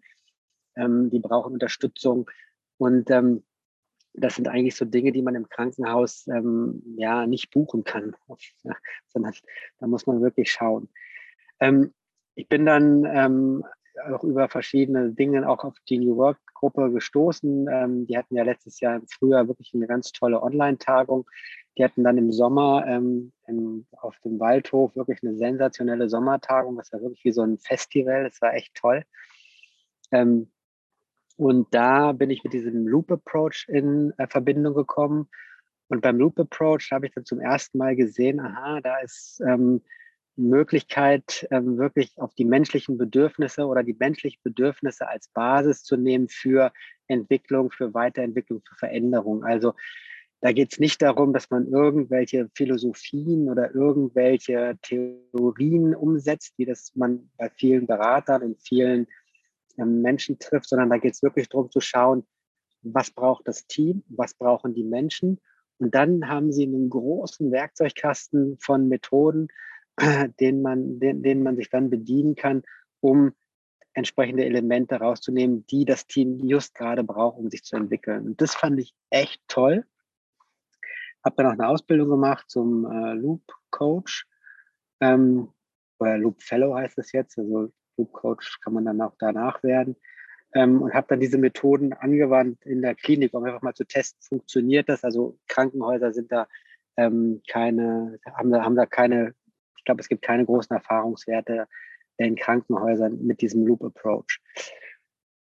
ähm, 0.76 1.10
die 1.10 1.20
brauchen 1.20 1.52
Unterstützung. 1.52 2.30
Und 2.78 3.10
ähm, 3.10 3.42
das 4.14 4.36
sind 4.36 4.48
eigentlich 4.48 4.76
so 4.76 4.84
Dinge, 4.84 5.12
die 5.12 5.22
man 5.22 5.34
im 5.34 5.48
Krankenhaus 5.48 6.26
ähm, 6.28 6.82
ja 6.96 7.26
nicht 7.26 7.50
buchen 7.50 7.84
kann, 7.84 8.14
sondern 9.08 9.34
da 9.78 9.86
muss 9.86 10.06
man 10.06 10.22
wirklich 10.22 10.50
schauen. 10.50 10.88
Ähm, 11.60 11.92
ich 12.36 12.48
bin 12.48 12.66
dann 12.66 13.04
ähm, 13.04 13.64
auch 14.12 14.24
über 14.24 14.48
verschiedene 14.48 15.12
Dinge 15.12 15.48
auch 15.48 15.64
auf 15.64 15.76
die 15.88 15.98
New 15.98 16.16
Work 16.16 16.38
Gruppe 16.54 16.90
gestoßen. 16.90 17.68
Ähm, 17.70 18.06
die 18.06 18.16
hatten 18.16 18.36
ja 18.36 18.42
letztes 18.42 18.80
Jahr 18.80 18.96
im 18.96 19.06
Frühjahr 19.06 19.48
wirklich 19.48 19.72
eine 19.74 19.86
ganz 19.86 20.12
tolle 20.12 20.42
Online-Tagung. 20.42 21.28
Die 21.76 21.84
hatten 21.84 22.04
dann 22.04 22.16
im 22.16 22.32
Sommer 22.32 22.86
ähm, 22.86 23.32
im, 23.46 23.86
auf 23.92 24.18
dem 24.20 24.40
Waldhof 24.40 24.96
wirklich 24.96 25.22
eine 25.22 25.36
sensationelle 25.36 26.08
Sommertagung. 26.08 26.76
Das 26.76 26.92
war 26.92 27.02
wirklich 27.02 27.24
wie 27.24 27.32
so 27.32 27.42
ein 27.42 27.58
Festival. 27.58 28.24
Das 28.24 28.40
war 28.40 28.54
echt 28.54 28.74
toll. 28.74 29.04
Ähm, 30.10 30.50
und 31.36 31.66
da 31.72 32.12
bin 32.12 32.30
ich 32.30 32.44
mit 32.44 32.52
diesem 32.52 32.86
Loop 32.86 33.10
Approach 33.10 33.66
in 33.68 34.12
äh, 34.18 34.26
Verbindung 34.26 34.74
gekommen. 34.74 35.28
Und 35.88 36.00
beim 36.00 36.18
Loop 36.18 36.38
Approach 36.38 36.90
habe 36.92 37.06
ich 37.06 37.12
dann 37.12 37.24
zum 37.24 37.40
ersten 37.40 37.78
Mal 37.78 37.96
gesehen, 37.96 38.40
aha, 38.40 38.80
da 38.80 38.98
ist 39.00 39.40
ähm, 39.46 39.82
Möglichkeit, 40.36 41.46
ähm, 41.50 41.78
wirklich 41.78 42.12
auf 42.18 42.34
die 42.34 42.44
menschlichen 42.44 42.98
Bedürfnisse 42.98 43.66
oder 43.66 43.82
die 43.82 43.96
menschlichen 43.98 44.40
Bedürfnisse 44.42 45.08
als 45.08 45.28
Basis 45.28 45.82
zu 45.84 45.96
nehmen 45.96 46.28
für 46.28 46.72
Entwicklung, 47.06 47.70
für 47.70 47.94
Weiterentwicklung, 47.94 48.62
für 48.66 48.76
Veränderung. 48.76 49.44
Also 49.44 49.74
da 50.40 50.52
geht 50.52 50.72
es 50.72 50.78
nicht 50.78 51.00
darum, 51.02 51.32
dass 51.32 51.50
man 51.50 51.68
irgendwelche 51.68 52.50
Philosophien 52.54 53.48
oder 53.48 53.74
irgendwelche 53.74 54.78
Theorien 54.82 55.94
umsetzt, 55.94 56.54
wie 56.58 56.66
das 56.66 56.92
man 56.94 57.30
bei 57.36 57.50
vielen 57.50 57.86
Beratern 57.86 58.42
und 58.42 58.60
vielen 58.60 59.06
Menschen 59.76 60.38
trifft, 60.38 60.68
sondern 60.68 60.90
da 60.90 60.98
geht 60.98 61.14
es 61.14 61.22
wirklich 61.22 61.48
darum 61.48 61.70
zu 61.70 61.80
schauen, 61.80 62.26
was 62.82 63.10
braucht 63.10 63.48
das 63.48 63.66
Team, 63.66 64.04
was 64.08 64.34
brauchen 64.34 64.74
die 64.74 64.84
Menschen. 64.84 65.40
Und 65.78 65.94
dann 65.94 66.28
haben 66.28 66.52
sie 66.52 66.64
einen 66.64 66.90
großen 66.90 67.50
Werkzeugkasten 67.50 68.58
von 68.60 68.88
Methoden, 68.88 69.48
den 70.40 70.62
man, 70.62 71.00
den, 71.00 71.22
denen 71.22 71.42
man 71.42 71.56
sich 71.56 71.70
dann 71.70 71.90
bedienen 71.90 72.34
kann, 72.34 72.62
um 73.00 73.32
entsprechende 73.94 74.44
Elemente 74.44 74.96
rauszunehmen, 74.96 75.66
die 75.66 75.84
das 75.84 76.06
Team 76.06 76.38
just 76.40 76.74
gerade 76.74 77.04
braucht, 77.04 77.38
um 77.38 77.48
sich 77.48 77.62
zu 77.62 77.76
entwickeln. 77.76 78.26
Und 78.26 78.40
das 78.40 78.54
fand 78.54 78.78
ich 78.80 78.94
echt 79.10 79.40
toll. 79.48 79.84
Habe 81.24 81.36
dann 81.36 81.46
auch 81.46 81.52
eine 81.52 81.68
Ausbildung 81.68 82.08
gemacht 82.08 82.50
zum 82.50 82.84
äh, 82.84 83.14
Loop 83.14 83.42
Coach 83.70 84.26
ähm, 85.00 85.48
oder 85.98 86.18
Loop 86.18 86.42
Fellow 86.42 86.74
heißt 86.74 86.98
es 86.98 87.12
jetzt, 87.12 87.38
also 87.38 87.72
Coach 87.96 88.60
kann 88.60 88.74
man 88.74 88.84
dann 88.84 89.00
auch 89.00 89.14
danach 89.18 89.62
werden. 89.62 89.96
Ähm, 90.54 90.82
und 90.82 90.94
habe 90.94 91.06
dann 91.08 91.20
diese 91.20 91.38
Methoden 91.38 91.92
angewandt 91.92 92.64
in 92.64 92.82
der 92.82 92.94
Klinik, 92.94 93.34
um 93.34 93.44
einfach 93.44 93.62
mal 93.62 93.74
zu 93.74 93.84
testen, 93.84 94.22
funktioniert 94.22 94.88
das. 94.88 95.02
Also 95.04 95.36
Krankenhäuser 95.48 96.12
sind 96.12 96.30
da 96.30 96.46
ähm, 96.96 97.42
keine, 97.48 98.18
haben 98.36 98.50
da, 98.50 98.64
haben 98.64 98.76
da 98.76 98.86
keine, 98.86 99.34
ich 99.76 99.84
glaube, 99.84 100.00
es 100.00 100.08
gibt 100.08 100.22
keine 100.22 100.44
großen 100.44 100.74
Erfahrungswerte 100.74 101.66
in 102.16 102.36
Krankenhäusern 102.36 103.18
mit 103.24 103.40
diesem 103.40 103.66
Loop 103.66 103.82
Approach. 103.82 104.40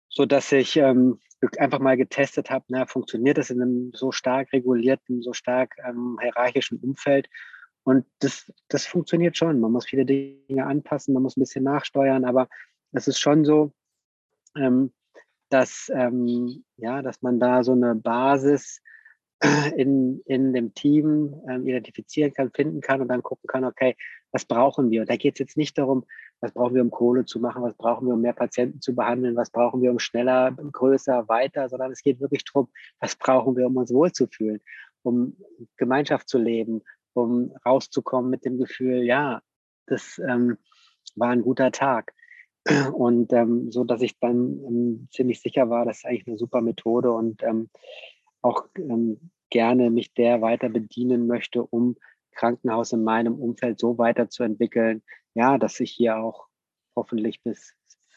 So 0.10 0.26
dass 0.26 0.52
ich 0.52 0.78
ähm, 0.78 1.20
einfach 1.58 1.80
mal 1.80 1.98
getestet 1.98 2.50
habe, 2.50 2.66
funktioniert 2.88 3.38
das 3.38 3.50
in 3.50 3.62
einem 3.62 3.92
so 3.94 4.12
stark 4.12 4.52
regulierten, 4.54 5.22
so 5.22 5.34
stark 5.34 5.76
ähm, 5.88 6.18
hierarchischen 6.22 6.80
Umfeld? 6.80 7.30
Und 7.84 8.06
das, 8.20 8.52
das 8.70 8.86
funktioniert 8.86 9.38
schon. 9.38 9.60
Man 9.60 9.72
muss 9.72 9.86
viele 9.86 10.06
Dinge 10.06 10.66
anpassen, 10.66 11.14
man 11.14 11.24
muss 11.24 11.38
ein 11.38 11.42
bisschen 11.42 11.64
nachsteuern, 11.64 12.26
aber 12.26 12.48
es 12.94 13.08
ist 13.08 13.20
schon 13.20 13.44
so, 13.44 13.74
ähm, 14.56 14.94
dass, 15.50 15.92
ähm, 15.94 16.64
ja, 16.78 17.02
dass 17.02 17.22
man 17.22 17.40
da 17.40 17.64
so 17.64 17.74
eine 17.74 17.96
Basis 17.96 18.82
in, 19.76 20.22
in 20.26 20.54
dem 20.54 20.74
Team 20.74 21.36
ähm, 21.50 21.68
identifizieren 21.68 22.34
kann, 22.34 22.52
finden 22.52 22.82
kann 22.82 23.02
und 23.02 23.10
dann 23.10 23.22
gucken 23.22 23.48
kann, 23.48 23.66
okay, 23.66 23.96
was 24.32 24.46
brauchen 24.46 24.90
wir? 24.90 25.02
Und 25.02 25.10
da 25.10 25.16
geht 25.16 25.36
es 25.36 25.40
jetzt 25.40 25.58
nicht 25.58 25.78
darum, 25.78 26.06
was 26.40 26.52
brauchen 26.54 26.76
wir, 26.76 26.82
um 26.82 26.92
Kohle 26.92 27.26
zu 27.26 27.40
machen, 27.40 27.62
was 27.62 27.76
brauchen 27.76 28.08
wir, 28.08 28.16
um 28.16 28.22
mehr 28.22 28.34
Patienten 28.34 28.82
zu 28.82 28.96
behandeln, 28.96 29.36
was 29.36 29.50
brauchen 29.50 29.82
wir, 29.82 29.92
um 29.92 30.00
schneller, 30.00 30.52
größer, 30.52 31.28
weiter, 31.28 31.70
sondern 31.70 31.92
es 31.92 32.02
geht 32.02 32.20
wirklich 32.20 32.44
darum, 32.46 32.70
was 33.00 33.16
brauchen 33.16 33.56
wir, 33.56 33.68
um 33.68 33.78
uns 33.78 33.94
wohlzufühlen, 33.94 34.60
um 35.04 35.38
Gemeinschaft 35.78 36.28
zu 36.28 36.38
leben, 36.38 36.82
um 37.14 37.54
rauszukommen 37.66 38.30
mit 38.30 38.46
dem 38.46 38.58
Gefühl, 38.58 39.04
ja, 39.04 39.42
das 39.86 40.20
ähm, 40.28 40.58
war 41.16 41.30
ein 41.30 41.42
guter 41.42 41.72
Tag. 41.72 42.14
Und 42.94 43.34
ähm, 43.34 43.72
so, 43.72 43.84
dass 43.84 44.02
ich 44.02 44.20
dann 44.20 44.60
ähm, 44.66 45.08
ziemlich 45.12 45.42
sicher 45.42 45.70
war, 45.70 45.86
das 45.86 45.98
ist 45.98 46.06
eigentlich 46.06 46.28
eine 46.28 46.38
super 46.38 46.62
Methode 46.62 47.12
und 47.12 47.44
ähm, 47.44 47.70
auch 48.42 48.68
ähm, 48.78 49.32
gerne 49.50 49.90
mich 49.90 50.14
der 50.14 50.42
weiter 50.42 50.70
bedienen 50.70 51.28
möchte, 51.28 51.64
um 51.64 51.98
Krankenhaus 52.32 52.94
in 52.94 53.04
meinem 53.04 53.36
Umfeld 53.36 53.80
so 53.80 53.98
weiterzuentwickeln, 53.98 55.04
ja, 55.34 55.58
dass 55.58 55.80
ich 55.80 55.92
hier 55.92 56.18
auch 56.18 56.48
hoffentlich 56.96 57.44
bis 57.44 57.74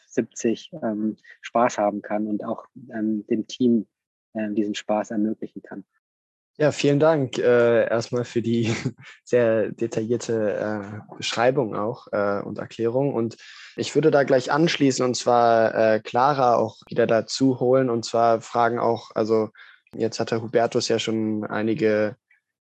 70 0.07 0.71
ähm, 0.81 1.17
Spaß 1.41 1.77
haben 1.77 2.01
kann 2.01 2.27
und 2.27 2.43
auch 2.43 2.65
dem 2.73 3.47
Team 3.47 3.87
äh, 4.33 4.51
diesen 4.51 4.75
Spaß 4.75 5.11
ermöglichen 5.11 5.61
kann. 5.61 5.85
Ja, 6.59 6.71
vielen 6.71 6.99
Dank 6.99 7.37
äh, 7.37 7.87
erstmal 7.87 8.25
für 8.25 8.41
die 8.41 8.73
sehr 9.23 9.71
detaillierte 9.71 10.53
äh, 11.11 11.15
Beschreibung 11.15 11.75
auch 11.75 12.07
äh, 12.11 12.41
und 12.41 12.57
Erklärung. 12.57 13.13
Und 13.13 13.37
ich 13.75 13.93
würde 13.93 14.09
da 14.09 14.23
gleich 14.23 14.51
anschließen 14.51 15.05
und 15.05 15.15
zwar 15.15 15.75
äh, 15.75 15.99
Clara 15.99 16.55
auch 16.55 16.77
wieder 16.87 17.05
dazu 17.05 17.59
holen 17.59 17.91
und 17.91 18.05
zwar 18.05 18.41
fragen 18.41 18.79
auch, 18.79 19.11
also 19.13 19.49
jetzt 19.93 20.19
hat 20.19 20.31
der 20.31 20.41
Hubertus 20.41 20.87
ja 20.87 20.97
schon 20.97 21.43
einige 21.43 22.15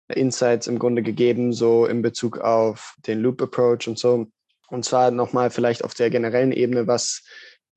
Insights 0.10 0.68
im 0.68 0.78
Grunde 0.78 1.02
gegeben, 1.02 1.54
so 1.54 1.86
in 1.86 2.02
Bezug 2.02 2.40
auf 2.40 2.96
den 3.08 3.20
Loop 3.20 3.42
Approach 3.42 3.88
und 3.88 3.98
so. 3.98 4.28
Und 4.68 4.84
zwar 4.84 5.10
nochmal 5.10 5.52
vielleicht 5.52 5.86
auf 5.86 5.94
der 5.94 6.10
generellen 6.10 6.52
Ebene, 6.52 6.86
was 6.86 7.24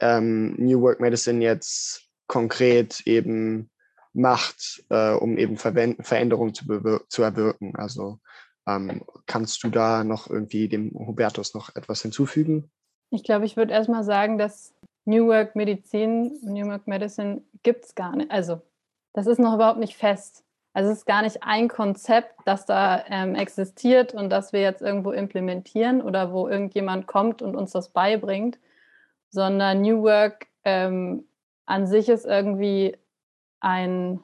ähm, 0.01 0.57
New 0.59 0.81
Work 0.81 0.99
Medicine 0.99 1.45
jetzt 1.45 2.09
konkret 2.27 3.03
eben 3.07 3.71
macht, 4.12 4.85
äh, 4.90 5.12
um 5.12 5.38
eben 5.38 5.57
Veränderungen 5.57 6.54
zu, 6.54 7.00
zu 7.09 7.23
erwirken. 7.23 7.75
Also 7.76 8.19
ähm, 8.66 9.02
kannst 9.26 9.62
du 9.64 9.71
da 9.71 10.04
noch 10.04 10.28
irgendwie 10.28 10.69
dem 10.69 10.92
Hubertus 10.92 11.54
noch 11.54 11.75
etwas 11.75 12.02
hinzufügen? 12.02 12.71
Ich 13.11 13.25
glaube, 13.25 13.45
ich 13.45 13.57
würde 13.57 13.73
erstmal 13.73 14.04
sagen, 14.04 14.38
dass 14.38 14.75
New 15.04 15.26
Work 15.26 15.57
Medizin, 15.57 16.38
New 16.42 16.66
Work 16.66 16.87
Medicine 16.87 17.42
gibt 17.62 17.85
es 17.85 17.95
gar 17.95 18.16
nicht. 18.16 18.31
Also 18.31 18.61
das 19.12 19.26
ist 19.26 19.38
noch 19.38 19.54
überhaupt 19.54 19.81
nicht 19.81 19.97
fest. 19.97 20.45
Also 20.75 20.90
es 20.90 20.99
ist 20.99 21.07
gar 21.07 21.23
nicht 21.23 21.42
ein 21.42 21.69
Konzept, 21.69 22.35
das 22.47 22.64
da 22.64 23.04
ähm, 23.09 23.35
existiert 23.35 24.14
und 24.14 24.31
das 24.31 24.52
wir 24.54 24.62
jetzt 24.62 24.81
irgendwo 24.81 25.12
implementieren 25.12 26.00
oder 26.00 26.33
wo 26.33 26.49
irgendjemand 26.49 27.07
kommt 27.07 27.42
und 27.42 27.57
uns 27.57 27.73
das 27.73 27.90
beibringt, 27.90 28.59
sondern 29.28 29.83
New 29.83 30.02
Work 30.02 30.47
ähm, 30.64 31.26
an 31.66 31.87
sich 31.87 32.09
ist 32.09 32.25
irgendwie 32.25 32.97
ein, 33.62 34.21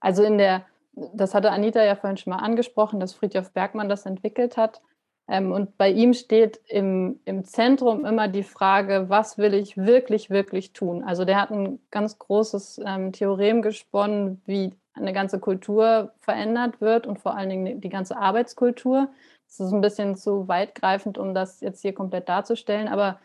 also 0.00 0.22
in 0.22 0.38
der, 0.38 0.64
das 0.92 1.34
hatte 1.34 1.50
Anita 1.50 1.82
ja 1.82 1.96
vorhin 1.96 2.16
schon 2.16 2.32
mal 2.32 2.38
angesprochen, 2.38 3.00
dass 3.00 3.12
Friedhof 3.12 3.52
Bergmann 3.52 3.88
das 3.88 4.06
entwickelt 4.06 4.56
hat. 4.56 4.80
Ähm, 5.28 5.52
und 5.52 5.76
bei 5.78 5.90
ihm 5.90 6.12
steht 6.12 6.60
im, 6.68 7.20
im 7.24 7.44
Zentrum 7.44 8.04
immer 8.04 8.28
die 8.28 8.42
Frage, 8.42 9.06
was 9.08 9.38
will 9.38 9.54
ich 9.54 9.76
wirklich, 9.76 10.30
wirklich 10.30 10.72
tun? 10.72 11.02
Also 11.02 11.24
der 11.24 11.40
hat 11.40 11.50
ein 11.50 11.80
ganz 11.90 12.18
großes 12.18 12.80
ähm, 12.84 13.12
Theorem 13.12 13.62
gesponnen, 13.62 14.42
wie 14.46 14.74
eine 14.92 15.12
ganze 15.12 15.40
Kultur 15.40 16.12
verändert 16.20 16.80
wird 16.80 17.06
und 17.06 17.18
vor 17.18 17.36
allen 17.36 17.48
Dingen 17.48 17.80
die 17.80 17.88
ganze 17.88 18.16
Arbeitskultur. 18.16 19.08
Das 19.46 19.60
ist 19.60 19.72
ein 19.72 19.80
bisschen 19.80 20.16
zu 20.16 20.46
weitgreifend, 20.46 21.18
um 21.18 21.34
das 21.34 21.60
jetzt 21.60 21.82
hier 21.82 21.94
komplett 21.94 22.28
darzustellen, 22.28 22.86
aber 22.86 23.18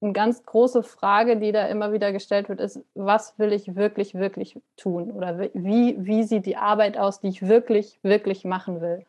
eine 0.00 0.12
ganz 0.12 0.44
große 0.44 0.82
Frage, 0.82 1.36
die 1.36 1.52
da 1.52 1.66
immer 1.66 1.92
wieder 1.92 2.12
gestellt 2.12 2.48
wird, 2.48 2.60
ist, 2.60 2.80
was 2.94 3.38
will 3.38 3.52
ich 3.52 3.74
wirklich, 3.74 4.14
wirklich 4.14 4.60
tun? 4.76 5.10
Oder 5.10 5.38
wie, 5.54 5.96
wie 5.98 6.22
sieht 6.24 6.46
die 6.46 6.56
Arbeit 6.56 6.98
aus, 6.98 7.20
die 7.20 7.28
ich 7.28 7.46
wirklich, 7.46 7.98
wirklich 8.02 8.44
machen 8.44 8.80
will? 8.80 9.06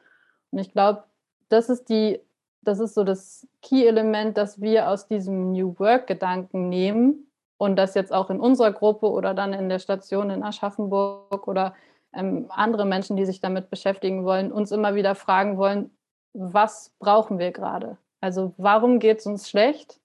Und 0.52 0.60
ich 0.60 0.72
glaube, 0.72 1.04
das 1.50 1.70
ist 1.70 1.90
die, 1.90 2.20
das 2.62 2.80
ist 2.80 2.96
so 2.96 3.04
das 3.04 3.48
Key-Element, 3.62 4.38
das 4.38 4.62
wir 4.62 4.90
aus 4.90 5.08
diesem 5.08 5.52
New 5.52 5.76
Work-Gedanken 5.78 6.70
nehmen 6.70 7.28
und 7.58 7.76
das 7.76 7.94
jetzt 7.94 8.14
auch 8.14 8.30
in 8.30 8.40
unserer 8.40 8.72
Gruppe 8.72 9.10
oder 9.10 9.34
dann 9.34 9.54
in 9.54 9.70
der 9.70 9.80
Station 9.80 10.30
in 10.30 10.44
Aschaffenburg 10.44 11.48
oder 11.48 11.76
ähm, 12.14 12.46
andere 12.50 12.86
Menschen, 12.86 13.18
die 13.18 13.26
sich 13.26 13.42
damit 13.42 13.70
beschäftigen 13.70 14.26
wollen, 14.26 14.52
uns 14.52 14.72
immer 14.72 14.96
wieder 14.96 15.16
fragen 15.16 15.58
wollen, 15.58 15.92
was 16.34 16.92
brauchen 17.00 17.40
wir 17.40 17.52
gerade? 17.52 17.98
Also 18.22 18.54
warum 18.58 19.00
geht 19.00 19.20
es 19.20 19.26
uns 19.26 19.50
schlecht? 19.50 20.00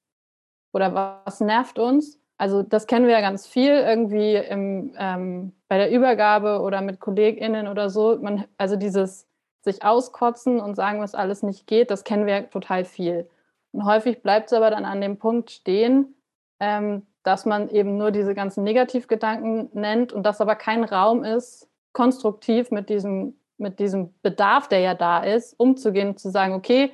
Oder 0.72 1.22
was 1.24 1.40
nervt 1.40 1.78
uns? 1.78 2.20
Also 2.38 2.62
das 2.62 2.86
kennen 2.86 3.06
wir 3.06 3.12
ja 3.12 3.20
ganz 3.20 3.46
viel 3.46 3.72
irgendwie 3.72 4.34
im, 4.34 4.94
ähm, 4.98 5.52
bei 5.68 5.76
der 5.76 5.90
Übergabe 5.90 6.60
oder 6.60 6.80
mit 6.80 6.98
KollegInnen 6.98 7.68
oder 7.68 7.90
so. 7.90 8.18
Man, 8.20 8.44
also 8.56 8.76
dieses 8.76 9.26
sich 9.62 9.84
auskotzen 9.84 10.58
und 10.58 10.74
sagen, 10.74 11.00
was 11.00 11.14
alles 11.14 11.42
nicht 11.42 11.66
geht, 11.66 11.90
das 11.90 12.04
kennen 12.04 12.26
wir 12.26 12.48
total 12.48 12.84
viel. 12.84 13.28
Und 13.72 13.84
häufig 13.84 14.22
bleibt 14.22 14.46
es 14.46 14.52
aber 14.52 14.70
dann 14.70 14.84
an 14.84 15.00
dem 15.00 15.18
Punkt 15.18 15.50
stehen, 15.50 16.14
ähm, 16.60 17.06
dass 17.22 17.44
man 17.44 17.68
eben 17.68 17.98
nur 17.98 18.10
diese 18.10 18.34
ganzen 18.34 18.64
Negativgedanken 18.64 19.68
nennt 19.74 20.12
und 20.12 20.24
das 20.24 20.40
aber 20.40 20.56
kein 20.56 20.84
Raum 20.84 21.24
ist, 21.24 21.68
konstruktiv 21.92 22.70
mit 22.70 22.88
diesem, 22.88 23.34
mit 23.58 23.78
diesem 23.78 24.14
Bedarf, 24.22 24.68
der 24.68 24.80
ja 24.80 24.94
da 24.94 25.22
ist, 25.22 25.58
umzugehen, 25.58 26.16
zu 26.16 26.30
sagen, 26.30 26.54
okay, 26.54 26.92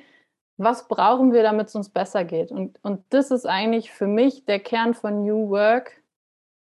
was 0.57 0.87
brauchen 0.87 1.33
wir, 1.33 1.43
damit 1.43 1.67
es 1.67 1.75
uns 1.75 1.89
besser 1.89 2.25
geht? 2.25 2.51
Und, 2.51 2.79
und 2.83 3.03
das 3.09 3.31
ist 3.31 3.45
eigentlich 3.45 3.91
für 3.91 4.07
mich 4.07 4.45
der 4.45 4.59
Kern 4.59 4.93
von 4.93 5.23
New 5.23 5.49
Work. 5.49 5.91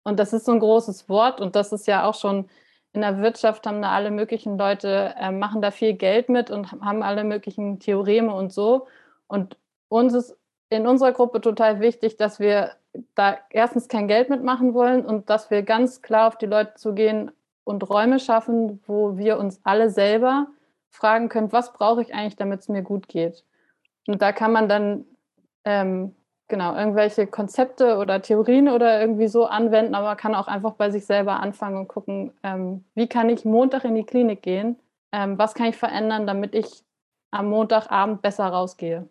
Und 0.03 0.19
das 0.19 0.33
ist 0.33 0.45
so 0.45 0.51
ein 0.51 0.59
großes 0.59 1.07
Wort 1.07 1.39
und 1.39 1.55
das 1.55 1.71
ist 1.71 1.87
ja 1.87 2.05
auch 2.05 2.15
schon 2.15 2.49
in 2.93 3.01
der 3.01 3.19
Wirtschaft 3.19 3.65
haben 3.65 3.81
da 3.81 3.91
alle 3.91 4.11
möglichen 4.11 4.57
Leute, 4.57 5.15
äh, 5.17 5.31
machen 5.31 5.61
da 5.61 5.71
viel 5.71 5.93
Geld 5.93 6.29
mit 6.29 6.51
und 6.51 6.71
haben 6.71 7.01
alle 7.01 7.23
möglichen 7.23 7.79
Theoreme 7.79 8.33
und 8.33 8.53
so. 8.53 8.87
Und 9.27 9.57
uns 9.89 10.13
ist 10.13 10.37
in 10.69 10.85
unserer 10.87 11.11
Gruppe 11.11 11.41
total 11.41 11.79
wichtig, 11.79 12.17
dass 12.17 12.39
wir 12.39 12.71
da 13.15 13.37
erstens 13.49 13.87
kein 13.87 14.07
Geld 14.07 14.29
mitmachen 14.29 14.75
wollen 14.75 15.05
und 15.05 15.29
dass 15.29 15.49
wir 15.49 15.63
ganz 15.63 16.03
klar 16.03 16.27
auf 16.27 16.37
die 16.37 16.45
Leute 16.45 16.75
zugehen 16.75 17.31
und 17.63 17.89
Räume 17.89 18.19
schaffen, 18.19 18.79
wo 18.85 19.17
wir 19.17 19.39
uns 19.39 19.59
alle 19.63 19.89
selber 19.89 20.47
fragen 20.89 21.29
können, 21.29 21.51
was 21.51 21.73
brauche 21.73 22.03
ich 22.03 22.13
eigentlich, 22.13 22.35
damit 22.35 22.59
es 22.61 22.69
mir 22.69 22.83
gut 22.83 23.07
geht. 23.07 23.43
Und 24.07 24.21
da 24.21 24.31
kann 24.31 24.51
man 24.51 24.67
dann 24.67 25.05
ähm, 25.65 26.15
genau 26.47 26.75
irgendwelche 26.75 27.27
Konzepte 27.27 27.97
oder 27.97 28.21
Theorien 28.21 28.69
oder 28.69 28.99
irgendwie 28.99 29.27
so 29.27 29.45
anwenden, 29.45 29.95
aber 29.95 30.07
man 30.07 30.17
kann 30.17 30.35
auch 30.35 30.47
einfach 30.47 30.73
bei 30.73 30.91
sich 30.91 31.05
selber 31.05 31.39
anfangen 31.39 31.77
und 31.77 31.87
gucken, 31.87 32.31
ähm, 32.43 32.83
wie 32.95 33.07
kann 33.07 33.29
ich 33.29 33.45
Montag 33.45 33.85
in 33.85 33.95
die 33.95 34.03
Klinik 34.03 34.41
gehen? 34.41 34.77
Ähm, 35.13 35.37
was 35.37 35.53
kann 35.53 35.67
ich 35.67 35.77
verändern, 35.77 36.27
damit 36.27 36.53
ich 36.53 36.83
am 37.31 37.49
Montagabend 37.49 38.21
besser 38.21 38.45
rausgehe? 38.45 39.07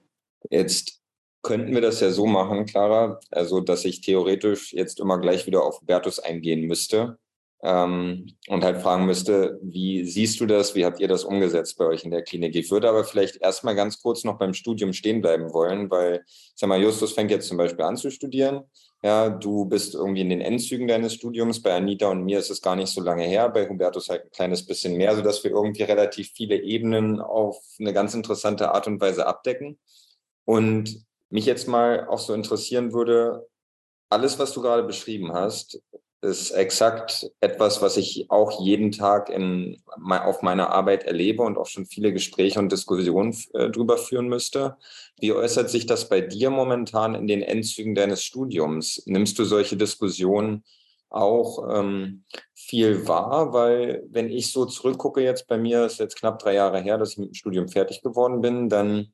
Jetzt 0.51 1.01
könnten 1.43 1.75
wir 1.75 1.81
das 1.81 2.01
ja 2.01 2.11
so 2.11 2.27
machen, 2.27 2.67
Clara, 2.67 3.19
also 3.31 3.61
dass 3.61 3.85
ich 3.85 4.01
theoretisch 4.01 4.73
jetzt 4.73 5.01
immer 5.01 5.19
gleich 5.19 5.47
wieder 5.47 5.65
auf 5.65 5.81
Bertus 5.83 6.19
eingehen 6.19 6.67
müsste 6.67 7.19
ähm, 7.65 8.35
und 8.49 8.65
halt 8.65 8.83
fragen 8.83 9.07
müsste, 9.07 9.61
wie 9.63 10.05
siehst 10.05 10.41
du 10.41 10.47
das, 10.47 10.75
wie 10.75 10.85
habt 10.85 10.99
ihr 10.99 11.07
das 11.07 11.23
umgesetzt 11.23 11.79
bei 11.79 11.87
euch 11.87 12.05
in 12.05 12.11
der 12.11 12.23
Klinik? 12.23 12.57
Ich 12.57 12.71
würde 12.73 12.89
aber 12.89 13.05
vielleicht 13.05 13.37
erstmal 13.37 13.77
ganz 13.77 14.03
kurz 14.03 14.25
noch 14.25 14.37
beim 14.37 14.53
Studium 14.53 14.93
stehen 14.93 15.21
bleiben 15.21 15.53
wollen, 15.53 15.89
weil, 15.89 16.25
ich 16.27 16.53
sag 16.57 16.69
mal, 16.69 16.83
Justus 16.83 17.13
fängt 17.13 17.31
jetzt 17.31 17.47
zum 17.47 17.57
Beispiel 17.57 17.85
an 17.85 17.97
zu 17.97 18.11
studieren. 18.11 18.65
Ja, 19.05 19.31
du 19.31 19.65
bist 19.65 19.95
irgendwie 19.95 20.23
in 20.23 20.31
den 20.31 20.41
Endzügen 20.41 20.89
deines 20.89 21.15
Studiums. 21.15 21.63
Bei 21.63 21.75
Anita 21.75 22.09
und 22.09 22.25
mir 22.25 22.41
ist 22.41 22.51
es 22.51 22.63
gar 22.63 22.75
nicht 22.75 22.93
so 22.93 23.01
lange 23.01 23.25
her. 23.25 23.49
Bei 23.49 23.69
Hubertus 23.69 24.09
halt 24.09 24.25
ein 24.25 24.31
kleines 24.31 24.67
bisschen 24.67 24.97
mehr, 24.97 25.15
sodass 25.15 25.43
wir 25.45 25.53
irgendwie 25.53 25.83
relativ 25.85 26.33
viele 26.35 26.61
Ebenen 26.61 27.21
auf 27.21 27.57
eine 27.79 27.93
ganz 27.93 28.15
interessante 28.15 28.73
Art 28.73 28.89
und 28.89 29.01
Weise 29.01 29.27
abdecken. 29.27 29.79
Und 30.45 31.05
mich 31.31 31.47
jetzt 31.47 31.69
mal 31.69 32.09
auch 32.09 32.19
so 32.19 32.35
interessieren 32.35 32.93
würde, 32.93 33.49
alles, 34.09 34.39
was 34.39 34.53
du 34.53 34.61
gerade 34.63 34.83
beschrieben 34.83 35.33
hast, 35.33 35.81
ist 36.23 36.53
exakt 36.53 37.33
etwas, 37.41 37.83
was 37.83 37.97
ich 37.97 38.31
auch 38.31 38.61
jeden 38.65 38.93
Tag 38.93 39.29
in, 39.29 39.83
auf 40.09 40.41
meiner 40.43 40.71
Arbeit 40.71 41.03
erlebe 41.03 41.43
und 41.43 41.59
auch 41.59 41.67
schon 41.67 41.85
viele 41.85 42.13
Gespräche 42.13 42.61
und 42.61 42.71
Diskussionen 42.71 43.37
äh, 43.55 43.71
drüber 43.71 43.99
führen 43.99 44.29
müsste. 44.29 44.77
Wie 45.19 45.33
äußert 45.33 45.69
sich 45.69 45.87
das 45.87 46.09
bei 46.09 46.21
dir 46.21 46.51
momentan 46.51 47.17
in 47.17 47.27
den 47.27 47.43
Endzügen 47.43 47.97
deines 47.97 48.23
Studiums? 48.23 49.03
Nimmst 49.07 49.37
du 49.41 49.45
solche 49.45 49.77
Diskussionen 49.77 50.63
auch 51.11 51.69
ähm, 51.77 52.23
viel 52.55 53.09
wahr? 53.09 53.53
Weil 53.53 54.05
wenn 54.09 54.31
ich 54.31 54.53
so 54.53 54.65
zurückgucke 54.65 55.23
jetzt 55.23 55.49
bei 55.49 55.59
mir, 55.59 55.85
ist 55.87 55.99
jetzt 55.99 56.17
knapp 56.17 56.39
drei 56.39 56.55
Jahre 56.55 56.81
her, 56.81 56.99
dass 56.99 57.13
ich 57.13 57.19
mit 57.19 57.31
dem 57.31 57.35
Studium 57.35 57.69
fertig 57.69 58.01
geworden 58.01 58.41
bin, 58.41 58.69
dann 58.69 59.13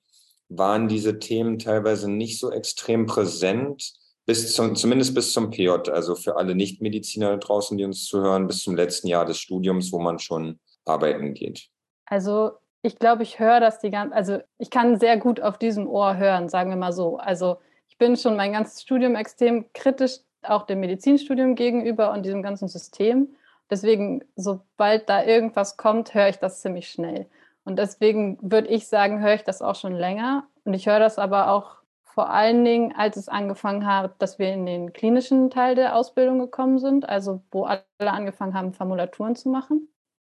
waren 0.50 0.88
diese 0.88 1.18
Themen 1.18 1.58
teilweise 1.58 2.10
nicht 2.10 2.38
so 2.38 2.52
extrem 2.52 3.06
präsent 3.06 3.94
bis 4.28 4.54
zum, 4.54 4.76
zumindest 4.76 5.14
bis 5.14 5.32
zum 5.32 5.48
PJ, 5.48 5.70
also 5.90 6.14
für 6.14 6.36
alle 6.36 6.54
Nichtmediziner 6.54 7.38
draußen, 7.38 7.78
die 7.78 7.84
uns 7.84 8.04
zuhören, 8.04 8.46
bis 8.46 8.62
zum 8.62 8.76
letzten 8.76 9.08
Jahr 9.08 9.24
des 9.24 9.38
Studiums, 9.38 9.90
wo 9.90 9.98
man 9.98 10.18
schon 10.18 10.60
arbeiten 10.84 11.32
geht? 11.32 11.70
Also 12.04 12.50
ich 12.82 12.98
glaube, 12.98 13.22
ich 13.22 13.38
höre 13.38 13.58
das 13.58 13.78
die 13.78 13.90
ganze, 13.90 14.14
also 14.14 14.38
ich 14.58 14.68
kann 14.68 15.00
sehr 15.00 15.16
gut 15.16 15.40
auf 15.40 15.56
diesem 15.56 15.88
Ohr 15.88 16.18
hören, 16.18 16.50
sagen 16.50 16.68
wir 16.68 16.76
mal 16.76 16.92
so. 16.92 17.16
Also 17.16 17.56
ich 17.88 17.96
bin 17.96 18.18
schon 18.18 18.36
mein 18.36 18.52
ganzes 18.52 18.82
Studium 18.82 19.16
extrem 19.16 19.64
kritisch 19.72 20.18
auch 20.42 20.66
dem 20.66 20.80
Medizinstudium 20.80 21.54
gegenüber 21.54 22.12
und 22.12 22.22
diesem 22.26 22.42
ganzen 22.42 22.68
System. 22.68 23.34
Deswegen, 23.70 24.22
sobald 24.36 25.08
da 25.08 25.24
irgendwas 25.24 25.78
kommt, 25.78 26.12
höre 26.12 26.28
ich 26.28 26.36
das 26.36 26.60
ziemlich 26.60 26.90
schnell. 26.90 27.30
Und 27.64 27.78
deswegen 27.78 28.36
würde 28.42 28.68
ich 28.68 28.88
sagen, 28.88 29.22
höre 29.22 29.36
ich 29.36 29.44
das 29.44 29.62
auch 29.62 29.74
schon 29.74 29.94
länger. 29.94 30.46
Und 30.64 30.74
ich 30.74 30.86
höre 30.86 31.00
das 31.00 31.18
aber 31.18 31.50
auch 31.50 31.77
vor 32.18 32.30
allen 32.30 32.64
Dingen, 32.64 32.92
als 32.96 33.16
es 33.16 33.28
angefangen 33.28 33.86
hat, 33.86 34.20
dass 34.20 34.40
wir 34.40 34.52
in 34.52 34.66
den 34.66 34.92
klinischen 34.92 35.50
Teil 35.50 35.76
der 35.76 35.94
Ausbildung 35.94 36.40
gekommen 36.40 36.80
sind, 36.80 37.08
also 37.08 37.42
wo 37.52 37.62
alle 37.62 37.84
angefangen 38.00 38.54
haben, 38.54 38.72
Formulaturen 38.72 39.36
zu 39.36 39.48
machen. 39.50 39.86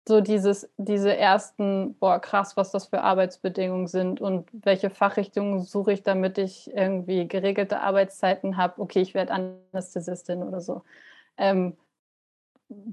So 0.06 0.20
dieses, 0.20 0.70
diese 0.76 1.16
ersten, 1.16 1.94
boah, 1.98 2.18
krass, 2.18 2.54
was 2.58 2.70
das 2.70 2.88
für 2.88 3.00
Arbeitsbedingungen 3.00 3.86
sind 3.86 4.20
und 4.20 4.50
welche 4.52 4.90
Fachrichtungen 4.90 5.62
suche 5.62 5.94
ich, 5.94 6.02
damit 6.02 6.36
ich 6.36 6.70
irgendwie 6.70 7.26
geregelte 7.26 7.80
Arbeitszeiten 7.80 8.58
habe. 8.58 8.78
Okay, 8.82 9.00
ich 9.00 9.14
werde 9.14 9.32
Anästhesistin 9.32 10.42
oder 10.42 10.60
so. 10.60 10.82
Ähm, 11.38 11.78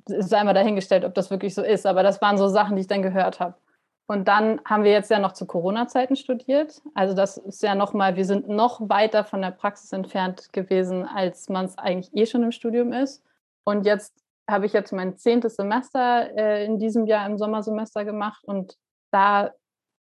ist 0.06 0.34
einmal 0.34 0.54
dahingestellt, 0.54 1.04
ob 1.04 1.14
das 1.14 1.30
wirklich 1.30 1.54
so 1.54 1.62
ist, 1.62 1.86
aber 1.86 2.04
das 2.04 2.22
waren 2.22 2.38
so 2.38 2.48
Sachen, 2.48 2.78
die 2.78 2.84
ich 2.84 2.88
dann 2.88 3.02
gehört 3.02 3.42
habe. 3.42 3.56
Und 4.08 4.30
dann 4.30 4.62
haben 4.64 4.86
wir 4.86 4.92
jetzt 4.92 5.12
ja 5.12 5.20
noch 5.20 5.34
zu 5.34 5.46
Corona-Zeiten 5.46 6.16
studiert. 6.16 6.82
Also 6.94 7.14
das 7.14 7.38
ist 7.38 7.62
ja 7.62 7.76
nochmal, 7.76 8.16
wir 8.16 8.24
sind 8.24 8.48
noch 8.48 8.80
weiter 8.90 9.26
von 9.26 9.42
der 9.42 9.52
Praxis 9.52 9.92
entfernt 9.92 10.54
gewesen, 10.54 11.06
als 11.06 11.50
man 11.50 11.66
es 11.66 11.78
eigentlich 11.78 12.16
eh 12.16 12.26
schon 12.26 12.44
im 12.44 12.54
Studium 12.54 12.94
ist. 12.94 13.22
Und 13.66 13.86
jetzt 13.86 14.14
habe 14.50 14.66
ich 14.66 14.72
jetzt 14.72 14.94
mein 14.94 15.18
zehntes 15.18 15.58
Semester 15.58 16.30
äh, 16.38 16.66
in 16.66 16.80
diesem 16.80 17.06
Jahr 17.06 17.26
im 17.26 17.38
Sommersemester 17.38 18.06
gemacht. 18.06 18.46
Und 18.46 18.78
da 19.12 19.52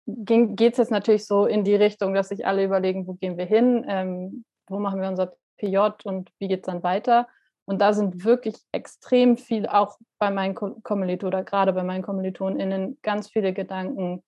geht 0.05 0.71
es 0.71 0.77
jetzt 0.77 0.91
natürlich 0.91 1.25
so 1.25 1.45
in 1.45 1.65
die 1.65 1.75
Richtung, 1.75 2.13
dass 2.13 2.29
sich 2.29 2.47
alle 2.47 2.63
überlegen, 2.63 3.07
wo 3.07 3.13
gehen 3.13 3.37
wir 3.37 3.45
hin, 3.45 3.85
ähm, 3.89 4.45
wo 4.69 4.79
machen 4.79 5.01
wir 5.01 5.09
unser 5.09 5.33
PJ 5.57 5.77
und 6.05 6.31
wie 6.39 6.47
geht 6.47 6.61
es 6.61 6.65
dann 6.65 6.81
weiter. 6.81 7.27
Und 7.67 7.79
da 7.79 7.91
sind 7.91 8.23
wirklich 8.23 8.55
extrem 8.71 9.37
viel, 9.37 9.67
auch 9.67 9.97
bei 10.19 10.31
meinen 10.31 10.55
Kommilitonen 10.55 11.35
oder 11.35 11.43
gerade 11.43 11.73
bei 11.73 11.83
meinen 11.83 12.01
KommilitonInnen, 12.01 12.97
ganz 13.01 13.29
viele 13.29 13.51
Gedanken. 13.51 14.23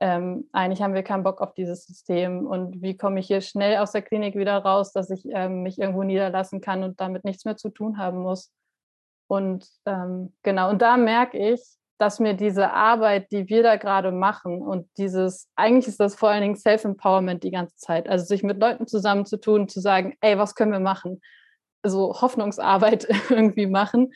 Ähm, 0.00 0.48
eigentlich 0.50 0.80
haben 0.80 0.94
wir 0.94 1.02
keinen 1.02 1.24
Bock 1.24 1.42
auf 1.42 1.52
dieses 1.52 1.84
System 1.84 2.46
und 2.46 2.80
wie 2.80 2.96
komme 2.96 3.20
ich 3.20 3.26
hier 3.26 3.42
schnell 3.42 3.76
aus 3.76 3.92
der 3.92 4.00
Klinik 4.00 4.34
wieder 4.34 4.56
raus, 4.56 4.92
dass 4.92 5.10
ich 5.10 5.26
ähm, 5.26 5.62
mich 5.62 5.78
irgendwo 5.78 6.04
niederlassen 6.04 6.62
kann 6.62 6.82
und 6.82 7.00
damit 7.00 7.24
nichts 7.24 7.44
mehr 7.44 7.56
zu 7.58 7.68
tun 7.68 7.98
haben 7.98 8.22
muss. 8.22 8.50
Und 9.26 9.68
ähm, 9.84 10.34
genau, 10.42 10.70
und 10.70 10.80
da 10.80 10.96
merke 10.96 11.36
ich, 11.36 11.60
dass 11.98 12.18
mir 12.18 12.34
diese 12.34 12.72
Arbeit, 12.72 13.30
die 13.30 13.48
wir 13.48 13.62
da 13.62 13.76
gerade 13.76 14.10
machen 14.10 14.62
und 14.62 14.88
dieses, 14.96 15.50
eigentlich 15.54 15.86
ist 15.86 16.00
das 16.00 16.14
vor 16.14 16.30
allen 16.30 16.42
Dingen 16.42 16.56
Self-Empowerment 16.56 17.44
die 17.44 17.50
ganze 17.50 17.76
Zeit, 17.76 18.08
also 18.08 18.24
sich 18.24 18.42
mit 18.42 18.58
Leuten 18.58 18.86
zusammenzutun, 18.86 19.68
zu 19.68 19.80
sagen, 19.80 20.16
ey, 20.22 20.38
was 20.38 20.54
können 20.54 20.72
wir 20.72 20.80
machen? 20.80 21.20
So 21.84 22.20
Hoffnungsarbeit 22.20 23.06
irgendwie 23.30 23.66
machen, 23.66 24.12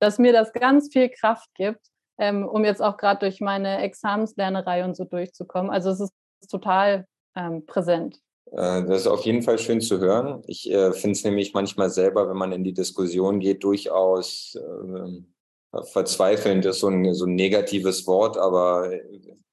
dass 0.00 0.18
mir 0.18 0.32
das 0.32 0.52
ganz 0.52 0.92
viel 0.92 1.08
Kraft 1.08 1.48
gibt, 1.54 1.86
ähm, 2.18 2.46
um 2.46 2.64
jetzt 2.64 2.82
auch 2.82 2.96
gerade 2.96 3.20
durch 3.20 3.40
meine 3.40 3.82
Examenslernerei 3.82 4.84
und 4.84 4.96
so 4.96 5.04
durchzukommen. 5.04 5.70
Also 5.70 5.90
es 5.90 6.00
ist 6.00 6.12
total 6.50 7.06
ähm, 7.36 7.64
präsent. 7.66 8.18
Äh, 8.52 8.84
das 8.84 9.02
ist 9.02 9.06
auf 9.06 9.24
jeden 9.24 9.42
Fall 9.42 9.58
schön 9.58 9.80
zu 9.80 9.98
hören. 9.98 10.42
Ich 10.46 10.70
äh, 10.70 10.92
finde 10.92 11.12
es 11.12 11.24
nämlich 11.24 11.54
manchmal 11.54 11.90
selber, 11.90 12.28
wenn 12.28 12.36
man 12.36 12.52
in 12.52 12.64
die 12.64 12.74
Diskussion 12.74 13.40
geht, 13.40 13.64
durchaus 13.64 14.56
äh, 14.56 15.82
verzweifelnd 15.84 16.66
ist 16.66 16.80
so 16.80 16.88
ein, 16.88 17.14
so 17.14 17.24
ein 17.24 17.34
negatives 17.34 18.06
Wort, 18.06 18.36
aber 18.36 18.90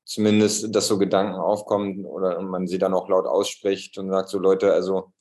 zumindest, 0.03 0.75
dass 0.75 0.87
so 0.87 0.97
Gedanken 0.97 1.35
aufkommen 1.35 2.05
oder 2.05 2.41
man 2.41 2.67
sie 2.67 2.77
dann 2.77 2.93
auch 2.93 3.07
laut 3.07 3.25
ausspricht 3.25 3.97
und 3.97 4.09
sagt 4.09 4.29
so 4.29 4.37
Leute, 4.37 4.73
also 4.73 5.13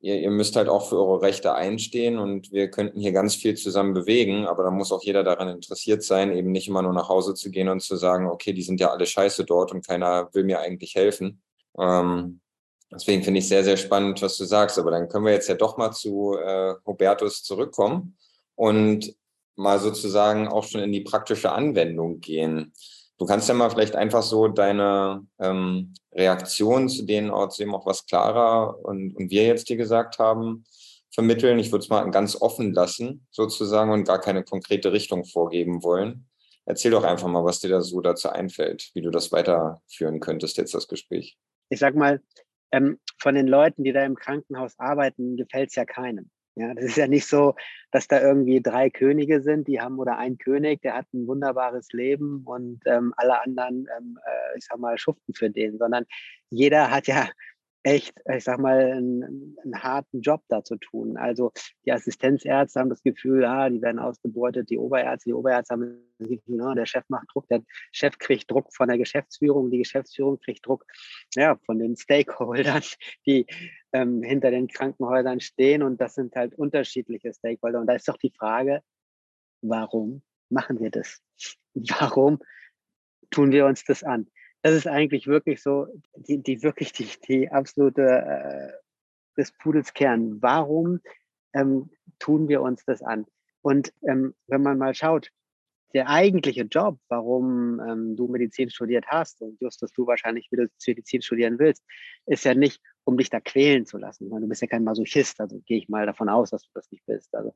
ihr, 0.00 0.18
ihr 0.20 0.30
müsst 0.30 0.56
halt 0.56 0.68
auch 0.68 0.88
für 0.88 0.96
eure 0.96 1.22
Rechte 1.22 1.54
einstehen 1.54 2.18
und 2.18 2.52
wir 2.52 2.70
könnten 2.70 3.00
hier 3.00 3.12
ganz 3.12 3.34
viel 3.34 3.54
zusammen 3.56 3.94
bewegen, 3.94 4.46
aber 4.46 4.64
da 4.64 4.70
muss 4.70 4.92
auch 4.92 5.02
jeder 5.02 5.22
daran 5.22 5.48
interessiert 5.48 6.02
sein, 6.02 6.32
eben 6.32 6.50
nicht 6.52 6.68
immer 6.68 6.82
nur 6.82 6.92
nach 6.92 7.08
Hause 7.08 7.34
zu 7.34 7.50
gehen 7.50 7.68
und 7.68 7.80
zu 7.80 7.96
sagen, 7.96 8.26
okay, 8.26 8.52
die 8.52 8.62
sind 8.62 8.80
ja 8.80 8.90
alle 8.90 9.06
scheiße 9.06 9.44
dort 9.44 9.72
und 9.72 9.86
keiner 9.86 10.28
will 10.32 10.44
mir 10.44 10.60
eigentlich 10.60 10.94
helfen. 10.94 11.42
Ähm, 11.78 12.40
deswegen 12.92 13.22
finde 13.22 13.38
ich 13.38 13.48
sehr, 13.48 13.64
sehr 13.64 13.76
spannend, 13.76 14.22
was 14.22 14.36
du 14.36 14.44
sagst. 14.44 14.78
Aber 14.78 14.90
dann 14.90 15.08
können 15.08 15.24
wir 15.24 15.32
jetzt 15.32 15.48
ja 15.48 15.54
doch 15.54 15.76
mal 15.76 15.92
zu 15.92 16.36
äh, 16.38 16.74
Hubertus 16.86 17.42
zurückkommen 17.42 18.16
und 18.54 19.14
mal 19.56 19.78
sozusagen 19.78 20.48
auch 20.48 20.64
schon 20.64 20.80
in 20.80 20.92
die 20.92 21.02
praktische 21.02 21.52
Anwendung 21.52 22.20
gehen. 22.20 22.72
Du 23.20 23.26
kannst 23.26 23.50
ja 23.50 23.54
mal 23.54 23.68
vielleicht 23.68 23.96
einfach 23.96 24.22
so 24.22 24.48
deine 24.48 25.26
ähm, 25.38 25.92
Reaktion 26.10 26.88
zu 26.88 27.04
denen 27.04 27.30
außerdem 27.30 27.74
auch 27.74 27.84
was 27.84 28.06
klarer 28.06 28.82
und, 28.82 29.14
und 29.14 29.30
wir 29.30 29.44
jetzt 29.44 29.68
dir 29.68 29.76
gesagt 29.76 30.18
haben, 30.18 30.64
vermitteln. 31.12 31.58
Ich 31.58 31.70
würde 31.70 31.82
es 31.82 31.90
mal 31.90 32.10
ganz 32.10 32.40
offen 32.40 32.72
lassen, 32.72 33.26
sozusagen, 33.30 33.92
und 33.92 34.04
gar 34.04 34.22
keine 34.22 34.42
konkrete 34.42 34.92
Richtung 34.92 35.26
vorgeben 35.26 35.82
wollen. 35.82 36.30
Erzähl 36.64 36.92
doch 36.92 37.04
einfach 37.04 37.28
mal, 37.28 37.44
was 37.44 37.60
dir 37.60 37.68
da 37.68 37.82
so 37.82 38.00
dazu 38.00 38.30
einfällt, 38.30 38.90
wie 38.94 39.02
du 39.02 39.10
das 39.10 39.32
weiterführen 39.32 40.20
könntest, 40.20 40.56
jetzt 40.56 40.72
das 40.72 40.88
Gespräch. 40.88 41.36
Ich 41.68 41.78
sag 41.78 41.94
mal, 41.94 42.22
ähm, 42.72 42.98
von 43.18 43.34
den 43.34 43.48
Leuten, 43.48 43.84
die 43.84 43.92
da 43.92 44.02
im 44.02 44.14
Krankenhaus 44.14 44.78
arbeiten, 44.78 45.36
gefällt 45.36 45.68
es 45.68 45.74
ja 45.74 45.84
keinem. 45.84 46.30
Ja, 46.56 46.74
das 46.74 46.84
ist 46.84 46.96
ja 46.96 47.06
nicht 47.06 47.26
so, 47.26 47.54
dass 47.92 48.08
da 48.08 48.20
irgendwie 48.20 48.60
drei 48.60 48.90
Könige 48.90 49.40
sind, 49.40 49.68
die 49.68 49.80
haben 49.80 49.98
oder 49.98 50.18
ein 50.18 50.36
König, 50.36 50.82
der 50.82 50.94
hat 50.94 51.06
ein 51.14 51.26
wunderbares 51.26 51.92
Leben 51.92 52.42
und 52.44 52.80
ähm, 52.86 53.14
alle 53.16 53.40
anderen, 53.42 53.86
ähm, 53.96 54.18
äh, 54.26 54.58
ich 54.58 54.66
sag 54.66 54.78
mal, 54.78 54.98
schuften 54.98 55.32
für 55.32 55.48
den, 55.48 55.78
sondern 55.78 56.04
jeder 56.50 56.90
hat 56.90 57.06
ja 57.06 57.28
echt, 57.82 58.14
ich 58.30 58.44
sag 58.44 58.58
mal, 58.58 58.78
einen, 58.78 59.56
einen, 59.62 59.82
harten 59.82 60.20
Job 60.20 60.42
da 60.48 60.62
zu 60.62 60.76
tun. 60.76 61.16
Also 61.16 61.52
die 61.84 61.92
Assistenzärzte 61.92 62.78
haben 62.78 62.90
das 62.90 63.02
Gefühl, 63.02 63.44
ah, 63.44 63.70
die 63.70 63.80
werden 63.80 63.98
ausgebeutet, 63.98 64.68
die 64.68 64.78
Oberärzte, 64.78 65.30
die 65.30 65.34
Oberärzte 65.34 65.72
haben 65.72 66.12
das 66.18 66.28
Gefühl, 66.28 66.60
ah, 66.60 66.74
der 66.74 66.86
Chef 66.86 67.04
macht 67.08 67.28
Druck, 67.32 67.48
der 67.48 67.62
Chef 67.92 68.18
kriegt 68.18 68.50
Druck 68.50 68.74
von 68.74 68.88
der 68.88 68.98
Geschäftsführung, 68.98 69.70
die 69.70 69.78
Geschäftsführung 69.78 70.38
kriegt 70.38 70.66
Druck 70.66 70.84
ja, 71.34 71.56
von 71.64 71.78
den 71.78 71.96
Stakeholdern, 71.96 72.82
die 73.26 73.46
ähm, 73.92 74.22
hinter 74.22 74.50
den 74.50 74.68
Krankenhäusern 74.68 75.40
stehen. 75.40 75.82
Und 75.82 76.00
das 76.00 76.14
sind 76.14 76.36
halt 76.36 76.54
unterschiedliche 76.54 77.32
Stakeholder. 77.32 77.80
Und 77.80 77.86
da 77.86 77.94
ist 77.94 78.08
doch 78.08 78.18
die 78.18 78.30
Frage, 78.30 78.82
warum 79.62 80.22
machen 80.50 80.80
wir 80.80 80.90
das? 80.90 81.20
Warum 81.74 82.40
tun 83.30 83.52
wir 83.52 83.64
uns 83.66 83.84
das 83.84 84.02
an? 84.02 84.26
Das 84.62 84.74
ist 84.74 84.86
eigentlich 84.86 85.26
wirklich 85.26 85.62
so, 85.62 85.86
die, 86.16 86.42
die 86.42 86.62
wirklich 86.62 86.92
die, 86.92 87.08
die 87.26 87.50
absolute 87.50 88.02
äh, 88.02 88.72
des 89.36 89.52
Pudels 89.52 89.94
Kern. 89.94 90.42
Warum 90.42 91.00
ähm, 91.54 91.90
tun 92.18 92.48
wir 92.48 92.62
uns 92.62 92.84
das 92.84 93.02
an? 93.02 93.26
Und 93.62 93.92
ähm, 94.06 94.34
wenn 94.46 94.62
man 94.62 94.78
mal 94.78 94.94
schaut, 94.94 95.30
der 95.92 96.08
eigentliche 96.08 96.62
Job, 96.62 96.98
warum 97.08 97.80
ähm, 97.80 98.16
du 98.16 98.28
Medizin 98.28 98.70
studiert 98.70 99.06
hast 99.08 99.42
und 99.42 99.60
Justus, 99.60 99.92
du 99.92 100.06
wahrscheinlich 100.06 100.50
wieder 100.52 100.66
Medizin 100.86 101.20
studieren 101.20 101.58
willst, 101.58 101.84
ist 102.26 102.44
ja 102.44 102.54
nicht, 102.54 102.80
um 103.04 103.16
dich 103.16 103.28
da 103.28 103.40
quälen 103.40 103.86
zu 103.86 103.98
lassen. 103.98 104.28
Meine, 104.28 104.42
du 104.42 104.48
bist 104.48 104.62
ja 104.62 104.68
kein 104.68 104.84
Masochist, 104.84 105.40
also 105.40 105.60
gehe 105.66 105.78
ich 105.78 105.88
mal 105.88 106.06
davon 106.06 106.28
aus, 106.28 106.50
dass 106.50 106.62
du 106.62 106.70
das 106.74 106.90
nicht 106.92 107.04
bist. 107.06 107.34
Also, 107.34 107.52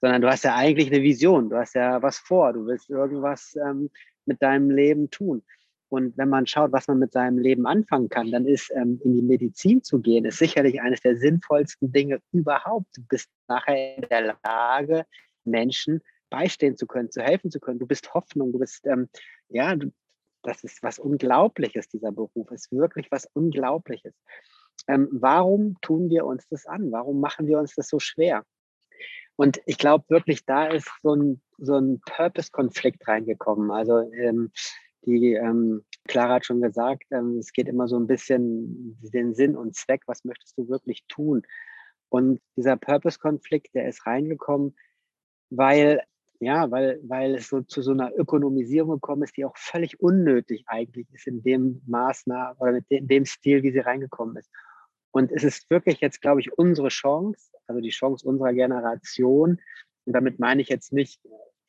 sondern 0.00 0.22
du 0.22 0.30
hast 0.30 0.44
ja 0.44 0.54
eigentlich 0.54 0.90
eine 0.90 1.02
Vision, 1.02 1.50
du 1.50 1.56
hast 1.56 1.74
ja 1.74 2.00
was 2.02 2.18
vor, 2.18 2.52
du 2.54 2.66
willst 2.66 2.88
irgendwas 2.88 3.54
ähm, 3.56 3.90
mit 4.24 4.40
deinem 4.40 4.70
Leben 4.70 5.10
tun. 5.10 5.42
Und 5.94 6.18
wenn 6.18 6.28
man 6.28 6.44
schaut, 6.44 6.72
was 6.72 6.88
man 6.88 6.98
mit 6.98 7.12
seinem 7.12 7.38
Leben 7.38 7.68
anfangen 7.68 8.08
kann, 8.08 8.32
dann 8.32 8.46
ist 8.46 8.72
ähm, 8.74 9.00
in 9.04 9.14
die 9.14 9.22
Medizin 9.22 9.80
zu 9.84 10.00
gehen, 10.00 10.24
ist 10.24 10.38
sicherlich 10.38 10.80
eines 10.80 11.02
der 11.02 11.16
sinnvollsten 11.16 11.92
Dinge 11.92 12.18
überhaupt. 12.32 12.88
Du 12.96 13.02
bist 13.08 13.30
nachher 13.46 13.98
in 13.98 14.08
der 14.08 14.36
Lage, 14.42 15.06
Menschen 15.44 16.02
beistehen 16.30 16.76
zu 16.76 16.88
können, 16.88 17.12
zu 17.12 17.22
helfen 17.22 17.48
zu 17.52 17.60
können. 17.60 17.78
Du 17.78 17.86
bist 17.86 18.12
Hoffnung, 18.12 18.50
du 18.50 18.58
bist, 18.58 18.84
ähm, 18.88 19.08
ja, 19.48 19.76
du, 19.76 19.92
das 20.42 20.64
ist 20.64 20.82
was 20.82 20.98
Unglaubliches, 20.98 21.86
dieser 21.86 22.10
Beruf, 22.10 22.50
ist 22.50 22.72
wirklich 22.72 23.06
was 23.12 23.28
Unglaubliches. 23.32 24.14
Ähm, 24.88 25.08
warum 25.12 25.76
tun 25.80 26.10
wir 26.10 26.26
uns 26.26 26.44
das 26.48 26.66
an? 26.66 26.90
Warum 26.90 27.20
machen 27.20 27.46
wir 27.46 27.60
uns 27.60 27.76
das 27.76 27.86
so 27.86 28.00
schwer? 28.00 28.44
Und 29.36 29.60
ich 29.64 29.78
glaube 29.78 30.06
wirklich, 30.08 30.44
da 30.44 30.66
ist 30.66 30.90
so 31.04 31.14
ein, 31.14 31.40
so 31.58 31.76
ein 31.76 32.00
Purpose-Konflikt 32.00 33.06
reingekommen. 33.06 33.70
Also 33.70 34.10
ähm, 34.12 34.50
die 35.06 35.34
ähm, 35.34 35.84
Clara 36.06 36.34
hat 36.34 36.46
schon 36.46 36.60
gesagt, 36.60 37.04
ähm, 37.10 37.38
es 37.38 37.52
geht 37.52 37.68
immer 37.68 37.88
so 37.88 37.96
ein 37.96 38.06
bisschen 38.06 38.98
den 39.00 39.34
Sinn 39.34 39.56
und 39.56 39.74
Zweck, 39.74 40.02
was 40.06 40.24
möchtest 40.24 40.58
du 40.58 40.68
wirklich 40.68 41.04
tun? 41.08 41.42
Und 42.08 42.40
dieser 42.56 42.76
Purpose-Konflikt, 42.76 43.74
der 43.74 43.88
ist 43.88 44.06
reingekommen, 44.06 44.76
weil, 45.50 46.02
ja, 46.40 46.70
weil, 46.70 47.00
weil 47.04 47.34
es 47.34 47.48
so 47.48 47.62
zu 47.62 47.82
so 47.82 47.92
einer 47.92 48.12
Ökonomisierung 48.14 48.96
gekommen 48.96 49.22
ist, 49.22 49.36
die 49.36 49.44
auch 49.44 49.56
völlig 49.56 50.00
unnötig 50.00 50.64
eigentlich 50.66 51.06
ist 51.12 51.26
in 51.26 51.42
dem 51.42 51.82
Maßnahme 51.86 52.56
oder 52.58 52.72
mit 52.72 52.86
dem 52.90 53.24
Stil, 53.24 53.62
wie 53.62 53.72
sie 53.72 53.80
reingekommen 53.80 54.36
ist. 54.36 54.50
Und 55.10 55.30
es 55.32 55.44
ist 55.44 55.70
wirklich 55.70 56.00
jetzt, 56.00 56.20
glaube 56.20 56.40
ich, 56.40 56.56
unsere 56.58 56.88
Chance, 56.88 57.50
also 57.66 57.80
die 57.80 57.90
Chance 57.90 58.26
unserer 58.26 58.52
Generation. 58.52 59.60
Und 60.04 60.12
damit 60.12 60.38
meine 60.38 60.60
ich 60.60 60.68
jetzt 60.68 60.92
nicht 60.92 61.20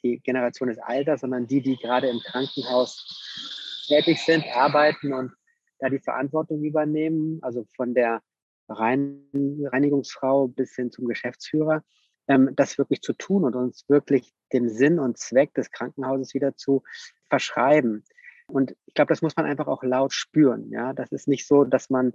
die 0.06 0.20
Generation 0.20 0.70
des 0.70 0.78
Alters, 0.78 1.22
sondern 1.22 1.48
die, 1.48 1.62
die 1.62 1.78
gerade 1.78 2.08
im 2.08 2.20
Krankenhaus 2.20 3.84
tätig 3.88 4.24
sind, 4.24 4.46
arbeiten 4.54 5.14
und 5.14 5.32
da 5.80 5.90
die 5.90 6.00
Verantwortung 6.00 6.64
übernehmen, 6.64 7.40
also 7.42 7.66
von 7.76 7.94
der 7.94 8.22
Reinigungsfrau 8.70 10.48
bis 10.48 10.76
hin 10.76 10.92
zum 10.92 11.08
Geschäftsführer, 11.08 11.84
ähm, 12.28 12.52
das 12.56 12.78
wirklich 12.78 13.02
zu 13.02 13.14
tun 13.14 13.44
und 13.44 13.56
uns 13.56 13.86
wirklich 13.90 14.34
dem 14.54 14.70
Sinn 14.70 15.00
und 15.00 15.18
Zweck 15.18 15.54
des 15.54 15.72
Krankenhauses 15.72 16.34
wieder 16.34 16.56
zu 16.56 16.84
verschreiben. 17.30 18.04
Und 18.48 18.76
ich 18.86 18.94
glaube, 18.94 19.10
das 19.10 19.22
muss 19.22 19.36
man 19.36 19.46
einfach 19.46 19.68
auch 19.68 19.84
laut 19.84 20.14
spüren. 20.14 20.70
Ja, 20.72 20.94
das 20.94 21.12
ist 21.12 21.28
nicht 21.28 21.48
so, 21.48 21.64
dass 21.64 21.90
man 21.90 22.14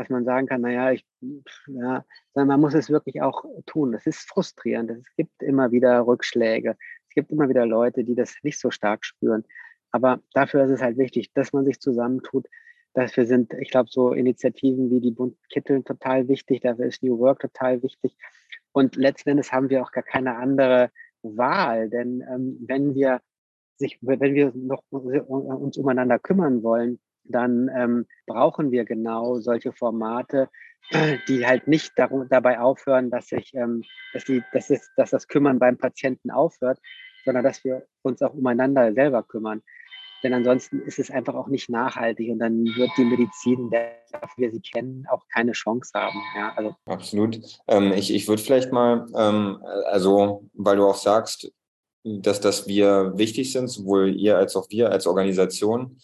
dass 0.00 0.08
man 0.08 0.24
sagen 0.24 0.46
kann, 0.46 0.62
naja, 0.62 0.92
ich, 0.92 1.04
ja, 1.66 2.04
sondern 2.32 2.48
man 2.48 2.60
muss 2.60 2.72
es 2.72 2.88
wirklich 2.88 3.20
auch 3.20 3.44
tun. 3.66 3.92
Das 3.92 4.06
ist 4.06 4.26
frustrierend. 4.28 4.90
Es 4.90 5.16
gibt 5.16 5.42
immer 5.42 5.72
wieder 5.72 6.06
Rückschläge. 6.06 6.76
Es 7.10 7.14
gibt 7.14 7.32
immer 7.32 7.48
wieder 7.48 7.66
Leute, 7.66 8.04
die 8.04 8.14
das 8.14 8.36
nicht 8.44 8.60
so 8.60 8.70
stark 8.70 9.04
spüren. 9.04 9.44
Aber 9.90 10.20
dafür 10.32 10.64
ist 10.64 10.70
es 10.70 10.80
halt 10.80 10.96
wichtig, 10.96 11.32
dass 11.34 11.52
man 11.52 11.64
sich 11.64 11.80
zusammentut. 11.80 12.46
Dafür 12.94 13.26
sind, 13.26 13.52
ich 13.54 13.72
glaube, 13.72 13.90
so 13.90 14.12
Initiativen 14.12 14.90
wie 14.92 15.00
die 15.00 15.10
Bund 15.10 15.36
Kitteln 15.48 15.84
total 15.84 16.28
wichtig. 16.28 16.60
Dafür 16.60 16.86
ist 16.86 17.02
New 17.02 17.18
Work 17.18 17.40
total 17.40 17.82
wichtig. 17.82 18.16
Und 18.70 18.94
letzten 18.94 19.30
Endes 19.30 19.50
haben 19.50 19.70
wir 19.70 19.82
auch 19.82 19.90
gar 19.90 20.04
keine 20.04 20.36
andere 20.36 20.92
Wahl. 21.22 21.90
Denn 21.90 22.22
ähm, 22.32 22.58
wenn 22.60 22.94
wir 22.94 23.20
sich, 23.76 23.98
wenn 24.02 24.34
wir 24.34 24.52
noch 24.54 24.84
uns 24.92 25.78
umeinander 25.78 26.20
kümmern 26.20 26.62
wollen, 26.62 27.00
dann 27.30 27.70
ähm, 27.74 28.06
brauchen 28.26 28.70
wir 28.70 28.84
genau 28.84 29.40
solche 29.40 29.72
Formate, 29.72 30.48
die 31.28 31.46
halt 31.46 31.68
nicht 31.68 31.92
darum, 31.96 32.28
dabei 32.28 32.60
aufhören, 32.60 33.10
dass 33.10 33.28
sich, 33.28 33.52
ähm, 33.54 33.82
dass 34.12 34.24
die, 34.24 34.42
dass, 34.52 34.70
es, 34.70 34.90
dass 34.96 35.10
das 35.10 35.28
Kümmern 35.28 35.58
beim 35.58 35.78
Patienten 35.78 36.30
aufhört, 36.30 36.78
sondern 37.24 37.44
dass 37.44 37.64
wir 37.64 37.86
uns 38.02 38.22
auch 38.22 38.34
umeinander 38.34 38.92
selber 38.92 39.22
kümmern. 39.22 39.62
Denn 40.22 40.34
ansonsten 40.34 40.80
ist 40.82 40.98
es 40.98 41.10
einfach 41.10 41.34
auch 41.34 41.48
nicht 41.48 41.70
nachhaltig 41.70 42.30
und 42.30 42.40
dann 42.40 42.64
wird 42.64 42.90
die 42.98 43.04
Medizin, 43.04 43.70
der 43.70 43.96
wir 44.36 44.50
sie 44.50 44.60
kennen, 44.60 45.06
auch 45.10 45.26
keine 45.32 45.52
Chance 45.52 45.92
haben. 45.94 46.20
Ja, 46.36 46.52
also. 46.56 46.74
Absolut. 46.84 47.40
Ähm, 47.68 47.92
ich 47.92 48.12
ich 48.12 48.28
würde 48.28 48.42
vielleicht 48.42 48.70
mal, 48.70 49.06
ähm, 49.16 49.62
also 49.86 50.46
weil 50.52 50.76
du 50.76 50.86
auch 50.86 50.96
sagst, 50.96 51.50
dass, 52.04 52.40
dass 52.40 52.66
wir 52.66 53.12
wichtig 53.16 53.52
sind, 53.52 53.68
sowohl 53.68 54.14
ihr 54.14 54.36
als 54.36 54.56
auch 54.56 54.66
wir 54.70 54.90
als 54.90 55.06
Organisation, 55.06 55.98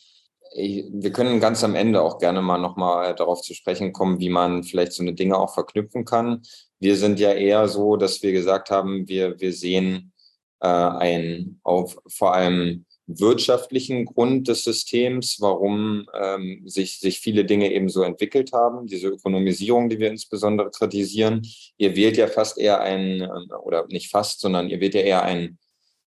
wir 0.54 1.12
können 1.12 1.40
ganz 1.40 1.62
am 1.64 1.74
Ende 1.74 2.02
auch 2.02 2.18
gerne 2.18 2.42
mal 2.42 2.58
nochmal 2.58 3.14
darauf 3.14 3.42
zu 3.42 3.54
sprechen 3.54 3.92
kommen, 3.92 4.20
wie 4.20 4.28
man 4.28 4.62
vielleicht 4.62 4.92
so 4.92 5.02
eine 5.02 5.14
Dinge 5.14 5.38
auch 5.38 5.54
verknüpfen 5.54 6.04
kann. 6.04 6.42
Wir 6.78 6.96
sind 6.96 7.18
ja 7.20 7.32
eher 7.32 7.68
so, 7.68 7.96
dass 7.96 8.22
wir 8.22 8.32
gesagt 8.32 8.70
haben, 8.70 9.08
wir, 9.08 9.40
wir 9.40 9.52
sehen 9.52 10.12
äh, 10.60 10.68
einen 10.68 11.60
auf 11.62 11.98
vor 12.06 12.34
allem 12.34 12.86
wirtschaftlichen 13.06 14.04
Grund 14.04 14.48
des 14.48 14.64
Systems, 14.64 15.36
warum 15.40 16.06
ähm, 16.12 16.62
sich, 16.66 16.98
sich 16.98 17.20
viele 17.20 17.44
Dinge 17.44 17.72
eben 17.72 17.88
so 17.88 18.02
entwickelt 18.02 18.52
haben, 18.52 18.86
diese 18.86 19.08
Ökonomisierung, 19.08 19.88
die 19.88 20.00
wir 20.00 20.10
insbesondere 20.10 20.70
kritisieren. 20.70 21.46
Ihr 21.76 21.94
wählt 21.94 22.16
ja 22.16 22.26
fast 22.26 22.58
eher 22.58 22.80
ein, 22.80 23.20
ähm, 23.20 23.50
oder 23.62 23.86
nicht 23.88 24.10
fast, 24.10 24.40
sondern 24.40 24.68
ihr 24.68 24.80
wählt 24.80 24.94
ja 24.94 25.02
eher 25.02 25.22
ein 25.22 25.58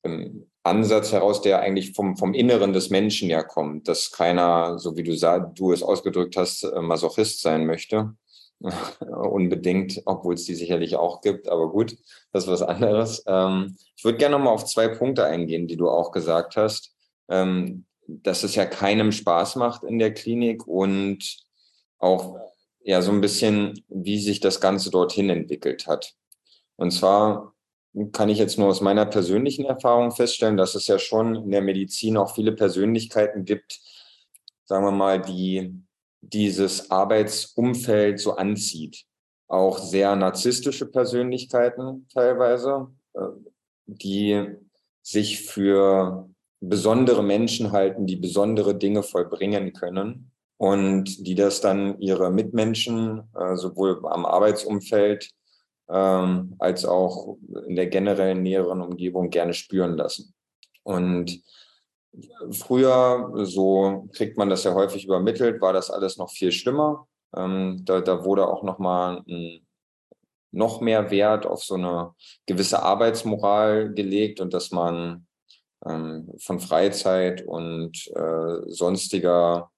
ähm, 0.04 0.49
Ansatz 0.64 1.12
heraus, 1.12 1.42
der 1.42 1.62
eigentlich 1.62 1.94
vom, 1.94 2.18
vom 2.18 2.34
Inneren 2.34 2.74
des 2.74 2.90
Menschen 2.90 3.30
ja 3.30 3.44
kommt, 3.44 3.88
dass 3.88 4.12
keiner, 4.12 4.78
so 4.78 4.98
wie 4.98 5.04
du, 5.04 5.16
du 5.56 5.72
es 5.72 5.84
ausgedrückt 5.84 6.36
hast, 6.36 6.64
äh, 6.64 6.82
Masochist 6.82 7.42
sein 7.42 7.66
möchte. 7.66 8.14
Unbedingt, 9.00 10.02
obwohl 10.06 10.34
es 10.34 10.44
die 10.44 10.56
sicherlich 10.56 10.98
auch 10.98 11.22
gibt, 11.22 11.48
aber 11.48 11.70
gut, 11.70 11.96
das 12.34 12.44
ist 12.44 12.50
was 12.50 12.62
anderes. 12.62 13.24
Ähm, 13.26 13.78
ich 13.96 14.04
würde 14.04 14.18
gerne 14.18 14.38
nochmal 14.38 14.54
auf 14.54 14.66
zwei 14.66 14.90
Punkte 14.90 15.26
eingehen, 15.26 15.68
die 15.68 15.78
du 15.78 15.90
auch 15.90 16.12
gesagt 16.12 16.58
hast, 16.58 16.94
ähm, 17.30 17.86
dass 18.08 18.44
es 18.44 18.56
ja 18.56 18.66
keinem 18.66 19.12
Spaß 19.12 19.56
macht 19.56 19.84
in 19.84 19.98
der 19.98 20.14
Klinik 20.14 20.68
und 20.68 21.38
auch 22.00 22.38
ja 22.82 23.02
so 23.02 23.12
ein 23.12 23.22
bisschen, 23.22 23.86
wie 23.88 24.20
sich 24.20 24.40
das 24.40 24.60
Ganze 24.60 24.90
dorthin 24.90 25.30
entwickelt 25.30 25.88
hat. 25.88 26.16
Und 26.76 26.92
zwar 26.92 27.54
kann 28.12 28.30
ich 28.30 28.38
jetzt 28.38 28.58
nur 28.58 28.68
aus 28.68 28.82
meiner 28.82 29.06
persönlichen 29.06 29.66
Erfahrung 29.66 30.12
feststellen, 30.12 30.58
dass 30.58 30.76
es 30.76 30.88
ja 30.88 31.00
schon 31.00 31.36
in 31.36 31.52
der 31.52 31.62
Medizin 31.62 32.18
auch 32.18 32.36
viele 32.36 32.52
Persönlichkeiten 32.52 33.46
gibt, 33.46 33.80
sagen 34.66 34.86
wir 34.86 34.92
mal, 34.92 35.22
die 35.22 35.74
dieses 36.22 36.92
Arbeitsumfeld 36.92 38.20
so 38.20 38.36
anzieht. 38.36 39.06
Auch 39.48 39.80
sehr 39.80 40.16
narzisstische 40.16 40.86
Persönlichkeiten 40.86 42.08
teilweise, 42.14 42.88
äh, 43.14 43.22
die 43.88 44.46
sich 45.02 45.42
für 45.42 46.30
besondere 46.62 47.24
Menschen 47.24 47.72
halten, 47.72 48.06
die 48.06 48.18
besondere 48.18 48.76
Dinge 48.76 49.02
vollbringen 49.02 49.74
können 49.74 50.32
und 50.58 51.26
die 51.26 51.36
das 51.36 51.62
dann 51.62 52.00
ihre 52.00 52.32
Mitmenschen 52.32 53.24
äh, 53.34 53.56
sowohl 53.56 54.06
am 54.06 54.26
Arbeitsumfeld 54.26 55.32
ähm, 55.90 56.56
als 56.60 56.86
auch 56.86 57.38
in 57.68 57.76
der 57.76 57.88
generellen 57.88 58.44
näheren 58.44 58.82
Umgebung 58.82 59.30
gerne 59.30 59.54
spüren 59.54 59.98
lassen. 59.98 60.34
Und 60.84 61.42
früher, 62.52 63.32
so 63.46 64.08
kriegt 64.14 64.38
man 64.38 64.50
das 64.50 64.64
ja 64.64 64.74
häufig 64.74 65.06
übermittelt, 65.06 65.62
war 65.62 65.74
das 65.74 65.90
alles 65.90 66.18
noch 66.18 66.32
viel 66.32 66.52
schlimmer. 66.52 67.08
Ähm, 67.36 67.82
da, 67.86 68.02
da 68.02 68.24
wurde 68.24 68.48
auch 68.48 68.64
noch 68.64 68.80
mal 68.80 69.24
ein, 69.28 69.66
noch 70.52 70.82
mehr 70.82 71.12
Wert 71.12 71.46
auf 71.46 71.64
so 71.64 71.76
eine 71.76 72.16
gewisse 72.48 72.82
Arbeitsmoral 72.82 73.94
gelegt 73.94 74.42
und 74.42 74.54
dass 74.54 74.72
man 74.72 75.28
ähm, 75.86 76.32
von 76.40 76.60
Freizeit 76.60 77.46
und 77.46 78.08
äh, 78.16 78.62
sonstiger 78.68 79.70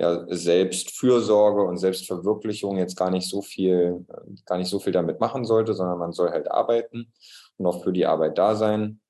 ja, 0.00 0.24
Selbstfürsorge 0.28 1.62
und 1.62 1.76
Selbstverwirklichung 1.76 2.78
jetzt 2.78 2.96
gar 2.96 3.10
nicht 3.10 3.28
so 3.28 3.42
viel, 3.42 4.06
gar 4.46 4.56
nicht 4.56 4.70
so 4.70 4.78
viel 4.78 4.94
damit 4.94 5.20
machen 5.20 5.44
sollte, 5.44 5.74
sondern 5.74 5.98
man 5.98 6.12
soll 6.12 6.30
halt 6.30 6.50
arbeiten 6.50 7.12
und 7.58 7.66
auch 7.66 7.84
für 7.84 7.92
die 7.92 8.06
Arbeit 8.06 8.38
da 8.38 8.56
sein. 8.56 9.00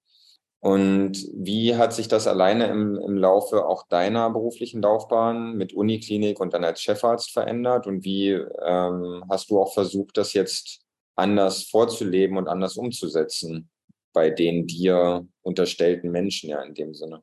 Und 0.59 1.29
wie 1.33 1.77
hat 1.77 1.93
sich 1.93 2.09
das 2.09 2.27
alleine 2.27 2.67
im, 2.67 2.97
im 2.97 3.17
Laufe 3.17 3.67
auch 3.67 3.87
deiner 3.87 4.31
beruflichen 4.31 4.83
Laufbahn 4.83 5.57
mit 5.57 5.73
Uniklinik 5.73 6.41
und 6.41 6.55
dann 6.55 6.65
als 6.65 6.83
Chefarzt 6.83 7.31
verändert? 7.31 7.87
Und 7.87 8.05
wie 8.05 8.31
ähm, 8.31 9.23
hast 9.31 9.51
du 9.51 9.61
auch 9.61 9.73
versucht, 9.73 10.17
das 10.17 10.33
jetzt 10.33 10.81
anders 11.15 11.63
vorzuleben 11.63 12.37
und 12.37 12.49
anders 12.49 12.77
umzusetzen 12.77 13.71
bei 14.13 14.29
den 14.29 14.67
dir 14.67 15.25
unterstellten 15.43 16.11
Menschen 16.11 16.51
ja 16.51 16.61
in 16.63 16.75
dem 16.75 16.95
Sinne? 16.95 17.23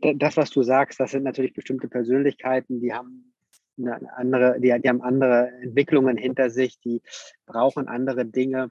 Das, 0.00 0.36
was 0.36 0.50
du 0.50 0.62
sagst, 0.62 1.00
das 1.00 1.12
sind 1.12 1.24
natürlich 1.24 1.52
bestimmte 1.52 1.88
Persönlichkeiten, 1.88 2.80
die 2.80 2.92
haben 2.92 3.32
eine 3.78 4.14
andere, 4.16 4.60
die, 4.60 4.74
die 4.80 4.88
haben 4.88 5.02
andere 5.02 5.50
Entwicklungen 5.62 6.16
hinter 6.16 6.50
sich, 6.50 6.78
die 6.80 7.02
brauchen 7.46 7.88
andere 7.88 8.26
Dinge. 8.26 8.70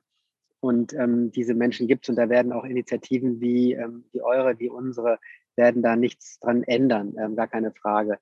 Und 0.62 0.94
ähm, 0.94 1.32
diese 1.32 1.54
Menschen 1.54 1.88
gibt 1.88 2.06
es 2.06 2.10
und 2.10 2.18
da 2.18 2.30
werden 2.30 2.52
auch 2.52 2.66
Initiativen 2.66 3.40
wie 3.40 3.74
ähm, 3.74 4.04
die 4.14 4.22
eure, 4.22 4.60
wie 4.60 4.70
unsere, 4.70 5.18
werden 5.56 5.82
da 5.82 5.96
nichts 5.96 6.40
dran 6.40 6.64
ändern, 6.64 7.16
ähm, 7.18 7.36
gar 7.38 7.48
keine 7.48 7.72
Frage. 7.72 8.20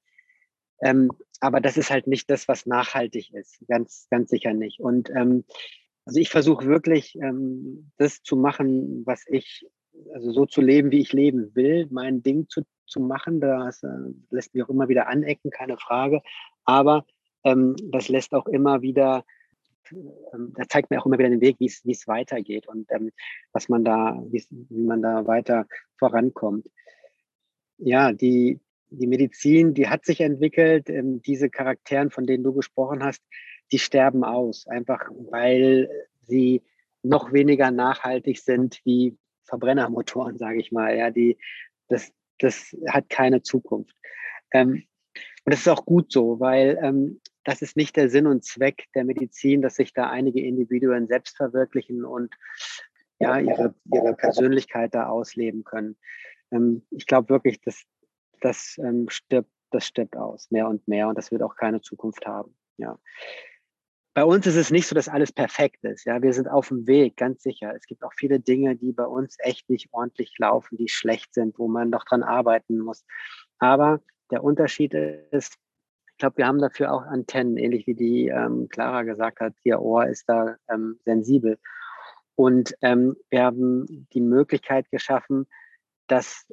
Ähm, 0.82 1.12
aber 1.40 1.62
das 1.62 1.78
ist 1.78 1.90
halt 1.90 2.06
nicht 2.06 2.30
das, 2.30 2.48
was 2.48 2.68
nachhaltig 2.68 3.34
ist, 3.34 3.58
ganz, 3.68 4.08
ganz 4.12 4.30
sicher 4.30 4.54
nicht. 4.54 4.80
Und 4.80 5.10
ähm, 5.10 5.46
also 6.06 6.20
ich 6.20 6.30
versuche 6.30 6.68
wirklich, 6.68 7.16
ähm, 7.16 7.92
das 7.98 8.22
zu 8.22 8.36
machen, 8.36 9.04
was 9.06 9.24
ich, 9.28 9.68
also 10.14 10.32
so 10.32 10.46
zu 10.46 10.62
leben, 10.62 10.92
wie 10.92 11.02
ich 11.02 11.14
leben 11.14 11.56
will, 11.56 11.88
mein 11.90 12.22
Ding 12.22 12.48
zu 12.50 12.62
zu 12.88 13.00
machen. 13.00 13.40
Das 13.40 13.84
äh, 13.84 13.88
lässt 14.30 14.54
mich 14.54 14.64
auch 14.64 14.70
immer 14.70 14.90
wieder 14.90 15.08
anecken, 15.08 15.52
keine 15.52 15.78
Frage. 15.78 16.22
Aber 16.66 17.06
ähm, 17.44 17.76
das 17.92 18.10
lässt 18.10 18.34
auch 18.34 18.48
immer 18.48 18.82
wieder, 18.82 19.24
ähm, 19.92 20.54
das 20.56 20.68
zeigt 20.68 20.90
mir 20.90 21.02
auch 21.02 21.06
immer 21.06 21.18
wieder 21.18 21.30
den 21.30 21.42
Weg, 21.42 21.58
wie 21.60 21.66
es 21.66 22.08
weitergeht 22.08 22.68
und 22.68 22.92
ähm, 22.92 23.12
was 23.54 23.70
man 23.70 23.84
da, 23.84 24.22
wie 24.30 24.84
man 24.84 25.02
da 25.02 25.28
weiter 25.28 25.66
vorankommt. 25.98 26.68
Ja, 27.78 28.12
die, 28.12 28.60
die 28.90 29.08
Medizin, 29.08 29.74
die 29.74 29.88
hat 29.88 30.06
sich 30.06 30.22
entwickelt. 30.22 30.90
Ähm, 30.90 31.22
diese 31.22 31.50
Charakteren, 31.50 32.10
von 32.10 32.26
denen 32.26 32.44
du 32.44 32.54
gesprochen 32.54 33.04
hast, 33.04 33.22
die 33.72 33.80
sterben 33.80 34.24
aus, 34.24 34.68
einfach 34.68 35.10
weil 35.30 35.90
sie 36.24 36.64
noch 37.04 37.32
weniger 37.32 37.72
nachhaltig 37.72 38.40
sind 38.40 38.82
wie 38.84 39.18
Verbrennermotoren, 39.44 40.38
sage 40.38 40.60
ich 40.60 40.72
mal. 40.72 40.98
Ja, 40.98 41.12
die, 41.12 41.38
das, 41.88 42.12
das 42.40 42.76
hat 42.90 43.10
keine 43.10 43.42
Zukunft. 43.42 43.96
Ähm, 44.52 44.84
und 45.46 45.54
das 45.54 45.62
ist 45.62 45.70
auch 45.70 45.86
gut 45.86 46.12
so, 46.12 46.40
weil 46.40 46.80
ähm, 46.82 47.22
das 47.44 47.62
ist 47.62 47.78
nicht 47.78 47.96
der 47.96 48.10
Sinn 48.10 48.28
und 48.28 48.44
Zweck 48.44 48.88
der 48.94 49.06
Medizin, 49.06 49.62
dass 49.62 49.76
sich 49.76 49.94
da 49.94 50.10
einige 50.10 50.42
Individuen 50.42 51.08
selbst 51.08 51.38
verwirklichen 51.38 52.04
und 52.04 52.36
ja, 53.20 53.40
ihre, 53.40 53.74
ihre 53.94 54.14
Persönlichkeit 54.16 54.94
da 54.94 55.08
ausleben 55.08 55.64
können. 55.64 55.98
Ähm, 56.52 56.86
ich 56.92 57.08
glaube 57.08 57.30
wirklich, 57.30 57.62
dass 57.62 57.84
das 58.42 58.78
ähm, 58.78 59.10
stirbt, 59.10 59.50
das 59.72 59.86
stirbt 59.86 60.18
aus, 60.18 60.52
mehr 60.52 60.68
und 60.68 60.88
mehr, 60.88 61.08
und 61.08 61.18
das 61.18 61.32
wird 61.32 61.42
auch 61.42 61.56
keine 61.56 61.82
Zukunft 61.82 62.28
haben. 62.28 62.56
Ja. 62.78 63.00
Bei 64.18 64.26
uns 64.26 64.48
ist 64.48 64.56
es 64.56 64.72
nicht 64.72 64.88
so, 64.88 64.96
dass 64.96 65.10
alles 65.10 65.32
perfekt 65.32 65.84
ist. 65.84 66.06
Ja, 66.06 66.24
wir 66.24 66.34
sind 66.34 66.48
auf 66.48 66.70
dem 66.70 66.88
Weg, 66.88 67.18
ganz 67.18 67.44
sicher. 67.44 67.76
Es 67.76 67.86
gibt 67.86 68.04
auch 68.04 68.14
viele 68.18 68.40
Dinge, 68.40 68.76
die 68.76 68.92
bei 68.92 69.06
uns 69.06 69.36
echt 69.38 69.70
nicht 69.70 69.90
ordentlich 69.92 70.34
laufen, 70.40 70.76
die 70.76 70.88
schlecht 70.88 71.36
sind, 71.36 71.60
wo 71.60 71.68
man 71.68 71.92
noch 71.92 72.04
dran 72.04 72.24
arbeiten 72.24 72.80
muss. 72.80 73.06
Aber 73.60 74.02
der 74.32 74.44
Unterschied 74.44 74.96
ist, 74.96 75.60
ich 76.10 76.18
glaube, 76.18 76.38
wir 76.38 76.48
haben 76.48 76.58
dafür 76.58 76.94
auch 76.94 77.04
Antennen, 77.04 77.58
ähnlich 77.58 77.86
wie 77.86 77.94
die 77.94 78.30
ähm, 78.30 78.70
Clara 78.70 79.04
gesagt 79.04 79.40
hat. 79.40 79.54
Ihr 79.64 79.80
Ohr 79.80 80.08
ist 80.08 80.28
da 80.28 80.56
ähm, 80.68 81.00
sensibel. 81.06 81.60
Und 82.34 82.74
ähm, 82.82 83.18
wir 83.30 83.44
haben 83.44 84.08
die 84.14 84.22
Möglichkeit 84.22 84.90
geschaffen, 84.90 85.46
dass 86.08 86.52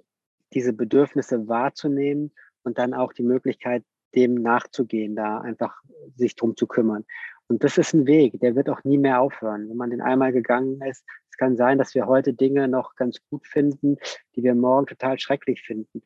diese 0.52 0.74
Bedürfnisse 0.74 1.48
wahrzunehmen 1.48 2.30
und 2.62 2.76
dann 2.76 2.92
auch 2.92 3.14
die 3.14 3.22
Möglichkeit, 3.22 3.84
dem 4.14 4.34
nachzugehen, 4.34 5.16
da 5.16 5.40
einfach 5.40 5.80
sich 6.16 6.36
drum 6.36 6.56
zu 6.56 6.66
kümmern. 6.66 7.04
Und 7.46 7.62
das 7.62 7.76
ist 7.76 7.92
ein 7.92 8.06
Weg, 8.06 8.40
der 8.40 8.56
wird 8.56 8.70
auch 8.70 8.82
nie 8.84 8.98
mehr 8.98 9.20
aufhören. 9.20 9.68
Wenn 9.68 9.76
man 9.76 9.90
den 9.90 10.00
einmal 10.00 10.32
gegangen 10.32 10.80
ist, 10.82 11.04
es 11.30 11.36
kann 11.36 11.56
sein, 11.56 11.78
dass 11.78 11.94
wir 11.94 12.06
heute 12.06 12.32
Dinge 12.32 12.68
noch 12.68 12.94
ganz 12.94 13.18
gut 13.28 13.46
finden, 13.46 13.96
die 14.34 14.42
wir 14.42 14.54
morgen 14.54 14.86
total 14.86 15.18
schrecklich 15.18 15.62
finden. 15.62 16.02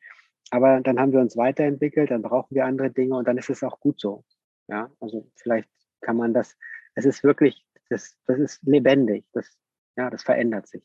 Aber 0.51 0.81
dann 0.81 0.99
haben 0.99 1.13
wir 1.13 1.19
uns 1.19 1.37
weiterentwickelt, 1.37 2.11
dann 2.11 2.23
brauchen 2.23 2.55
wir 2.55 2.65
andere 2.65 2.89
Dinge 2.89 3.15
und 3.15 3.27
dann 3.27 3.37
ist 3.37 3.49
es 3.49 3.63
auch 3.63 3.79
gut 3.79 3.99
so. 4.01 4.25
Ja, 4.67 4.91
also 4.99 5.29
vielleicht 5.35 5.69
kann 6.01 6.17
man 6.17 6.33
das, 6.33 6.57
es 6.95 7.05
ist 7.05 7.23
wirklich, 7.23 7.65
das, 7.89 8.17
das 8.25 8.39
ist 8.39 8.63
lebendig, 8.63 9.25
das, 9.33 9.57
ja, 9.95 10.09
das 10.09 10.23
verändert 10.23 10.67
sich. 10.67 10.83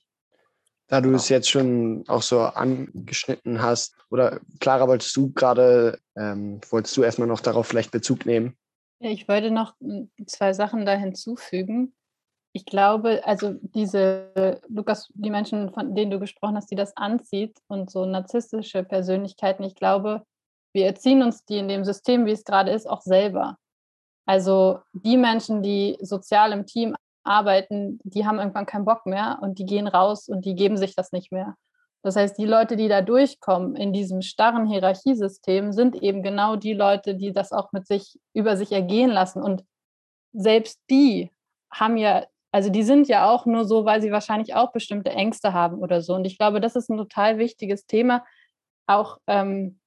Da 0.89 1.01
du 1.01 1.15
es 1.15 1.29
jetzt 1.29 1.51
schon 1.51 2.05
auch 2.09 2.23
so 2.23 2.41
angeschnitten 2.41 3.63
hast, 3.63 3.97
oder 4.11 4.41
Clara, 4.61 4.87
wolltest 4.87 5.17
du 5.17 5.33
gerade, 5.33 5.99
ähm, 6.17 6.61
wolltest 6.71 6.97
du 6.97 7.03
erstmal 7.03 7.29
noch 7.29 7.41
darauf 7.41 7.67
vielleicht 7.67 7.91
Bezug 7.91 8.27
nehmen? 8.27 8.57
Ja, 9.01 9.11
ich 9.11 9.27
wollte 9.29 9.51
noch 9.51 9.75
hm, 9.81 10.11
zwei 10.27 10.53
Sachen 10.53 10.87
da 10.87 10.95
hinzufügen. 10.95 11.95
Ich 12.53 12.67
glaube, 12.67 13.23
also 13.25 13.55
diese, 13.61 14.61
Lukas, 14.69 15.11
die 15.15 15.31
Menschen, 15.31 15.73
von 15.73 15.95
denen 15.95 16.11
du 16.11 16.21
gesprochen 16.21 16.57
hast, 16.57 16.71
die 16.71 16.77
das 16.77 16.97
anzieht 16.97 17.59
und 17.67 17.91
so 17.91 18.07
narzisstische 18.07 18.85
Persönlichkeiten, 18.85 19.65
ich 19.65 19.75
glaube, 19.75 20.25
wir 20.73 20.87
erziehen 20.87 21.23
uns 21.23 21.45
die 21.45 21.59
in 21.59 21.69
dem 21.69 21.85
System, 21.85 22.27
wie 22.27 22.33
es 22.33 22.45
gerade 22.45 22.71
ist, 22.71 22.89
auch 22.89 23.01
selber. 23.01 23.59
Also 24.27 24.81
die 24.93 25.17
Menschen, 25.17 25.63
die 25.63 25.99
sozial 26.01 26.53
im 26.53 26.67
Team 26.67 26.95
arbeiten, 27.25 27.99
die 28.05 28.27
haben 28.27 28.39
irgendwann 28.39 28.67
keinen 28.67 28.85
Bock 28.85 29.07
mehr 29.07 29.39
und 29.43 29.59
die 29.59 29.67
gehen 29.67 29.89
raus 29.89 30.29
und 30.29 30.45
die 30.45 30.55
geben 30.55 30.77
sich 30.77 30.95
das 30.95 31.13
nicht 31.13 31.33
mehr. 31.33 31.57
Das 32.03 32.17
heißt, 32.17 32.37
die 32.37 32.45
Leute, 32.45 32.77
die 32.77 32.89
da 32.89 33.01
durchkommen 33.01 33.77
in 33.77 33.95
diesem 33.95 34.21
starren 34.21 34.67
Hierarchiesystem, 34.67 35.73
sind 35.73 35.97
eben 35.97 36.23
genau 36.23 36.55
die 36.55 36.75
Leute, 36.75 37.15
die 37.15 37.33
das 37.33 37.51
auch 37.51 37.73
mit 37.73 37.87
sich 37.87 38.19
über 38.35 38.59
sich 38.59 38.73
ergehen 38.73 39.11
lassen. 39.11 39.43
Und 39.43 39.65
selbst 40.35 40.81
die 40.91 41.31
haben 41.73 41.97
ja, 41.97 42.27
also 42.53 42.69
die 42.69 42.83
sind 42.83 43.09
ja 43.09 43.31
auch 43.31 43.47
nur 43.47 43.65
so, 43.65 43.87
weil 43.87 44.03
sie 44.03 44.13
wahrscheinlich 44.13 44.55
auch 44.55 44.71
bestimmte 44.73 45.11
Ängste 45.11 45.55
haben 45.55 45.79
oder 45.79 46.03
so. 46.03 46.15
Und 46.15 46.27
ich 46.27 46.37
glaube, 46.37 46.61
das 46.61 46.77
ist 46.77 46.91
ein 46.91 46.99
total 46.99 47.39
wichtiges 47.39 47.87
Thema, 47.87 48.23
auch 48.87 49.19
ähm, 49.27 49.81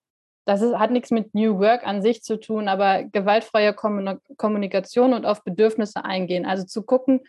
das 0.47 0.61
ist, 0.61 0.75
hat 0.79 0.91
nichts 0.91 1.11
mit 1.11 1.35
New 1.35 1.59
Work 1.59 1.85
an 1.85 2.01
sich 2.01 2.23
zu 2.23 2.39
tun, 2.39 2.69
aber 2.69 3.03
gewaltfreie 3.03 3.73
Kommunikation 3.73 5.13
und 5.13 5.25
auf 5.25 5.43
Bedürfnisse 5.43 6.05
eingehen. 6.05 6.45
Also 6.45 6.63
zu 6.65 6.83
gucken, 6.83 7.19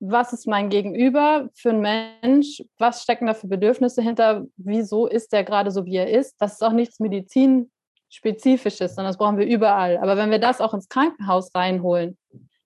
was 0.00 0.32
ist 0.32 0.48
mein 0.48 0.68
Gegenüber 0.68 1.48
für 1.54 1.70
ein 1.70 1.80
Mensch, 1.80 2.64
was 2.76 3.04
stecken 3.04 3.26
da 3.26 3.34
für 3.34 3.46
Bedürfnisse 3.46 4.02
hinter, 4.02 4.46
wieso 4.56 5.06
ist 5.06 5.32
der 5.32 5.44
gerade 5.44 5.70
so, 5.70 5.84
wie 5.84 5.94
er 5.94 6.10
ist. 6.10 6.34
Das 6.40 6.54
ist 6.54 6.62
auch 6.64 6.72
nichts 6.72 6.98
medizinspezifisches, 6.98 8.96
sondern 8.96 9.10
das 9.10 9.18
brauchen 9.18 9.38
wir 9.38 9.46
überall. 9.46 9.98
Aber 9.98 10.16
wenn 10.16 10.32
wir 10.32 10.40
das 10.40 10.60
auch 10.60 10.74
ins 10.74 10.88
Krankenhaus 10.88 11.54
reinholen, 11.54 12.18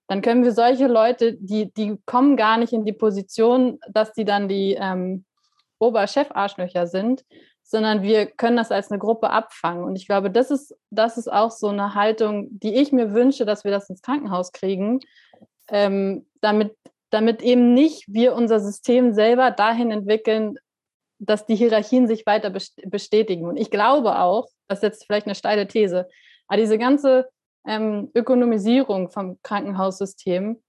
dann 0.07 0.23
können 0.23 0.45
wir 0.45 0.53
solche 0.53 0.87
Leute, 0.87 1.35
die, 1.35 1.75
die 1.75 1.99
kommen 2.07 2.39
gar 2.39 2.57
nicht 2.57 2.73
in 2.73 2.87
die 2.87 2.93
Position, 2.95 3.79
dass 3.91 4.15
die 4.15 4.25
dann 4.25 4.49
die 4.49 4.79
ähm, 4.81 5.27
Oberchef-Arschlöcher 5.79 6.87
sind, 6.87 7.25
sondern 7.65 8.03
wir 8.03 8.27
können 8.27 8.57
das 8.57 8.71
als 8.71 8.91
eine 8.91 8.99
Gruppe 8.99 9.31
abfangen. 9.31 9.85
Und 9.85 9.97
ich 9.97 10.07
glaube, 10.07 10.31
das 10.31 10.51
ist, 10.51 10.77
das 10.91 11.17
ist 11.17 11.33
auch 11.33 11.51
so 11.51 11.69
eine 11.69 11.95
Haltung, 11.95 12.49
die 12.51 12.75
ich 12.75 12.93
mir 12.93 13.15
wünsche, 13.15 13.47
dass 13.47 13.65
wir 13.65 13.71
das 13.71 13.89
ins 13.89 14.03
Krankenhaus 14.03 14.53
kriegen, 14.53 15.01
ähm, 15.69 16.27
damit, 16.41 16.77
damit 17.11 17.43
eben 17.43 17.73
nicht 17.73 18.05
wir 18.07 18.35
unser 18.35 18.61
System 18.61 19.15
selber 19.15 19.51
dahin 19.51 19.91
entwickeln, 19.91 20.59
dass 21.19 21.47
die 21.47 21.57
Hierarchien 21.57 22.07
sich 22.07 22.27
weiter 22.27 22.51
bestätigen. 22.51 23.47
Und 23.47 23.57
ich 23.57 23.71
glaube 23.71 24.19
auch, 24.19 24.47
das 24.69 24.79
ist 24.79 24.83
jetzt 24.83 25.07
vielleicht 25.07 25.27
eine 25.27 25.35
steile 25.35 25.67
These, 25.67 26.07
aber 26.49 26.59
diese 26.59 26.77
ganze 26.77 27.29
ähm, 27.67 28.11
Ökonomisierung 28.15 29.11
vom 29.11 29.39
Krankenhaussystem, 29.43 30.63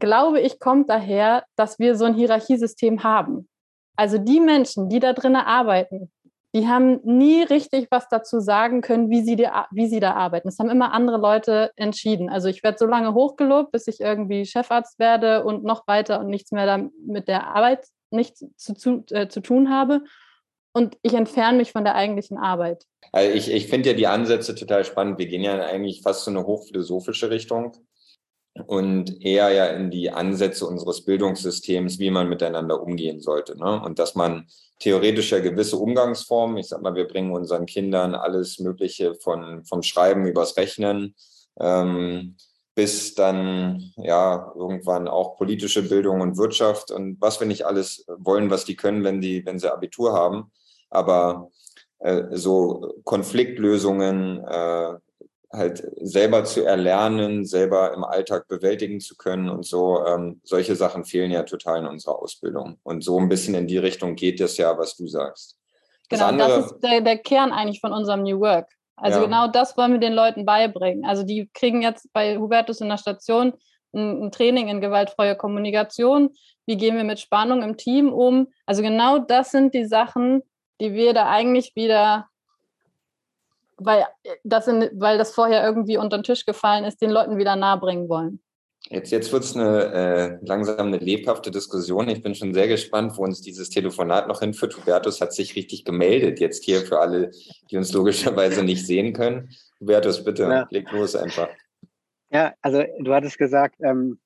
glaube 0.00 0.40
ich, 0.40 0.58
kommt 0.58 0.90
daher, 0.90 1.44
dass 1.54 1.78
wir 1.78 1.94
so 1.94 2.06
ein 2.06 2.14
Hierarchiesystem 2.14 3.04
haben. 3.04 3.48
Also 3.96 4.18
die 4.18 4.40
Menschen, 4.40 4.88
die 4.88 4.98
da 4.98 5.12
drinnen 5.12 5.36
arbeiten, 5.36 6.10
die 6.54 6.66
haben 6.66 7.00
nie 7.04 7.42
richtig 7.42 7.88
was 7.90 8.08
dazu 8.08 8.40
sagen 8.40 8.80
können, 8.80 9.08
wie 9.08 9.22
sie, 9.22 9.36
die, 9.36 9.48
wie 9.70 9.86
sie 9.86 10.00
da 10.00 10.14
arbeiten. 10.14 10.48
Das 10.48 10.58
haben 10.58 10.70
immer 10.70 10.92
andere 10.92 11.18
Leute 11.18 11.70
entschieden. 11.76 12.28
Also 12.28 12.48
ich 12.48 12.62
werde 12.62 12.78
so 12.78 12.86
lange 12.86 13.14
hochgelobt, 13.14 13.70
bis 13.70 13.86
ich 13.86 14.00
irgendwie 14.00 14.44
Chefarzt 14.44 14.98
werde 14.98 15.44
und 15.44 15.62
noch 15.62 15.86
weiter 15.86 16.20
und 16.20 16.26
nichts 16.26 16.50
mehr 16.50 16.90
mit 17.06 17.28
der 17.28 17.54
Arbeit 17.54 17.86
nichts 18.10 18.44
zu, 18.56 18.74
zu, 18.74 19.04
äh, 19.10 19.28
zu 19.28 19.40
tun 19.40 19.70
habe. 19.70 20.02
Und 20.72 20.98
ich 21.02 21.14
entferne 21.14 21.58
mich 21.58 21.72
von 21.72 21.84
der 21.84 21.94
eigentlichen 21.94 22.38
Arbeit. 22.38 22.84
Also 23.12 23.32
ich, 23.32 23.50
ich 23.50 23.66
finde 23.68 23.90
ja 23.90 23.96
die 23.96 24.06
Ansätze 24.06 24.54
total 24.54 24.84
spannend. 24.84 25.18
Wir 25.18 25.26
gehen 25.26 25.42
ja 25.42 25.60
eigentlich 25.60 26.02
fast 26.02 26.24
so 26.24 26.30
eine 26.30 26.46
hochphilosophische 26.46 27.30
Richtung 27.30 27.72
und 28.66 29.22
eher 29.24 29.50
ja 29.50 29.66
in 29.66 29.90
die 29.90 30.10
Ansätze 30.10 30.66
unseres 30.66 31.04
Bildungssystems, 31.04 31.98
wie 31.98 32.10
man 32.10 32.28
miteinander 32.28 32.82
umgehen 32.82 33.20
sollte. 33.20 33.56
Ne? 33.56 33.80
Und 33.82 33.98
dass 33.98 34.14
man 34.14 34.46
theoretisch 34.80 35.32
ja 35.32 35.38
gewisse 35.38 35.76
Umgangsformen, 35.76 36.56
ich 36.56 36.68
sag 36.68 36.82
mal, 36.82 36.94
wir 36.94 37.06
bringen 37.06 37.32
unseren 37.32 37.66
Kindern 37.66 38.14
alles 38.14 38.58
Mögliche 38.58 39.14
von, 39.14 39.64
vom 39.64 39.82
Schreiben 39.82 40.26
übers 40.26 40.56
Rechnen 40.56 41.14
ähm, 41.58 42.36
bis 42.74 43.14
dann 43.14 43.92
ja 43.96 44.52
irgendwann 44.54 45.08
auch 45.08 45.36
politische 45.36 45.86
Bildung 45.86 46.20
und 46.20 46.36
Wirtschaft 46.38 46.90
und 46.90 47.20
was 47.20 47.40
wir 47.40 47.46
nicht 47.46 47.66
alles 47.66 48.06
wollen, 48.08 48.50
was 48.50 48.64
die 48.64 48.76
können, 48.76 49.04
wenn, 49.04 49.20
die, 49.20 49.44
wenn 49.44 49.58
sie 49.58 49.72
Abitur 49.72 50.12
haben. 50.12 50.50
Aber 50.88 51.50
äh, 51.98 52.22
so 52.32 52.94
Konfliktlösungen, 53.04 54.42
äh, 54.44 54.94
halt 55.52 55.82
selber 56.00 56.44
zu 56.44 56.64
erlernen, 56.64 57.44
selber 57.44 57.92
im 57.92 58.04
Alltag 58.04 58.46
bewältigen 58.46 59.00
zu 59.00 59.16
können 59.16 59.48
und 59.48 59.66
so. 59.66 60.04
Ähm, 60.06 60.40
solche 60.44 60.76
Sachen 60.76 61.04
fehlen 61.04 61.30
ja 61.30 61.42
total 61.42 61.80
in 61.80 61.86
unserer 61.86 62.20
Ausbildung. 62.20 62.78
Und 62.82 63.02
so 63.02 63.18
ein 63.18 63.28
bisschen 63.28 63.54
in 63.54 63.66
die 63.66 63.78
Richtung 63.78 64.14
geht 64.14 64.40
es 64.40 64.56
ja, 64.56 64.78
was 64.78 64.96
du 64.96 65.06
sagst. 65.08 65.56
Das 66.08 66.20
genau, 66.20 66.30
andere, 66.30 66.48
das 66.48 66.72
ist 66.72 66.80
der, 66.80 67.00
der, 67.00 67.18
Kern 67.18 67.52
eigentlich 67.52 67.80
von 67.80 67.92
unserem 67.92 68.22
New 68.22 68.40
Work. 68.40 68.68
Also 68.96 69.18
ja. 69.18 69.24
genau 69.24 69.48
das 69.48 69.76
wollen 69.76 69.92
wir 69.92 70.00
den 70.00 70.12
Leuten 70.12 70.44
beibringen. 70.44 71.04
Also 71.04 71.24
die 71.24 71.50
kriegen 71.52 71.82
jetzt 71.82 72.12
bei 72.12 72.36
Hubertus 72.36 72.80
in 72.80 72.88
der 72.88 72.98
Station 72.98 73.54
ein, 73.92 74.24
ein 74.24 74.30
Training 74.30 74.68
in 74.68 74.80
gewaltfreie 74.80 75.36
Kommunikation. 75.36 76.30
Wie 76.66 76.76
gehen 76.76 76.96
wir 76.96 77.04
mit 77.04 77.18
Spannung 77.18 77.62
im 77.62 77.76
Team 77.76 78.12
um? 78.12 78.48
Also 78.66 78.82
genau 78.82 79.18
das 79.18 79.50
sind 79.50 79.74
die 79.74 79.86
Sachen, 79.86 80.42
die 80.80 80.94
wir 80.94 81.12
da 81.12 81.28
eigentlich 81.28 81.74
wieder 81.74 82.29
weil 83.80 84.04
äh, 84.24 84.36
das, 84.44 84.68
in, 84.68 84.88
weil 84.94 85.18
das 85.18 85.32
vorher 85.32 85.64
irgendwie 85.64 85.96
unter 85.96 86.18
den 86.18 86.24
Tisch 86.24 86.44
gefallen 86.44 86.84
ist, 86.84 87.00
den 87.00 87.10
Leuten 87.10 87.38
wieder 87.38 87.56
nahebringen 87.56 88.08
wollen. 88.08 88.40
Jetzt, 88.88 89.10
jetzt 89.10 89.30
wird 89.32 89.44
es 89.44 89.54
eine, 89.54 89.92
äh, 89.92 90.38
langsam 90.46 90.86
eine 90.86 90.96
lebhafte 90.96 91.50
Diskussion. 91.50 92.08
Ich 92.08 92.22
bin 92.22 92.34
schon 92.34 92.54
sehr 92.54 92.66
gespannt, 92.66 93.12
wo 93.16 93.24
uns 93.24 93.42
dieses 93.42 93.68
Telefonat 93.68 94.26
noch 94.26 94.40
hinführt. 94.40 94.76
Hubertus 94.76 95.20
hat 95.20 95.34
sich 95.34 95.54
richtig 95.54 95.84
gemeldet 95.84 96.40
jetzt 96.40 96.64
hier 96.64 96.80
für 96.80 96.98
alle, 96.98 97.30
die 97.70 97.76
uns 97.76 97.92
logischerweise 97.92 98.64
nicht 98.64 98.86
sehen 98.86 99.12
können. 99.12 99.50
Hubertus, 99.80 100.24
bitte, 100.24 100.44
ja. 100.44 100.66
leg 100.70 100.90
los 100.92 101.14
einfach. 101.14 101.48
Ja, 102.30 102.54
also 102.62 102.82
du 103.00 103.12
hattest 103.12 103.38
gesagt, 103.38 103.76
ähm, 103.80 104.18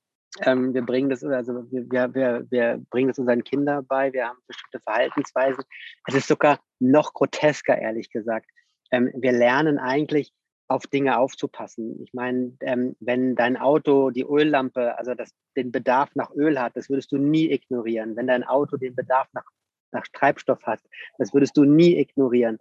ähm, 0.42 0.72
wir 0.74 0.82
bringen 0.82 1.10
das, 1.10 1.24
also 1.24 1.64
wir, 1.70 2.14
wir, 2.14 2.46
wir 2.48 2.82
bringen 2.90 3.08
das 3.08 3.18
unseren 3.18 3.42
Kindern 3.44 3.86
bei, 3.86 4.12
wir 4.12 4.28
haben 4.28 4.38
bestimmte 4.46 4.80
Verhaltensweisen. 4.80 5.64
Es 6.06 6.14
ist 6.14 6.28
sogar 6.28 6.60
noch 6.80 7.12
grotesker, 7.12 7.76
ehrlich 7.76 8.10
gesagt 8.10 8.46
ähm, 8.94 9.10
wir 9.16 9.32
lernen 9.32 9.78
eigentlich 9.78 10.32
auf 10.68 10.86
Dinge 10.86 11.18
aufzupassen. 11.18 12.00
Ich 12.04 12.14
meine, 12.14 12.56
ähm, 12.60 12.94
wenn 13.00 13.34
dein 13.34 13.56
Auto 13.56 14.10
die 14.10 14.22
Öllampe, 14.22 14.96
also 14.96 15.14
das, 15.14 15.34
den 15.56 15.72
Bedarf 15.72 16.10
nach 16.14 16.30
Öl 16.30 16.60
hat, 16.60 16.76
das 16.76 16.88
würdest 16.88 17.10
du 17.10 17.18
nie 17.18 17.50
ignorieren. 17.50 18.14
Wenn 18.14 18.28
dein 18.28 18.44
Auto 18.44 18.76
den 18.76 18.94
Bedarf 18.94 19.28
nach, 19.32 19.44
nach 19.90 20.06
Treibstoff 20.12 20.62
hat, 20.62 20.80
das 21.18 21.34
würdest 21.34 21.56
du 21.56 21.64
nie 21.64 21.96
ignorieren. 21.98 22.58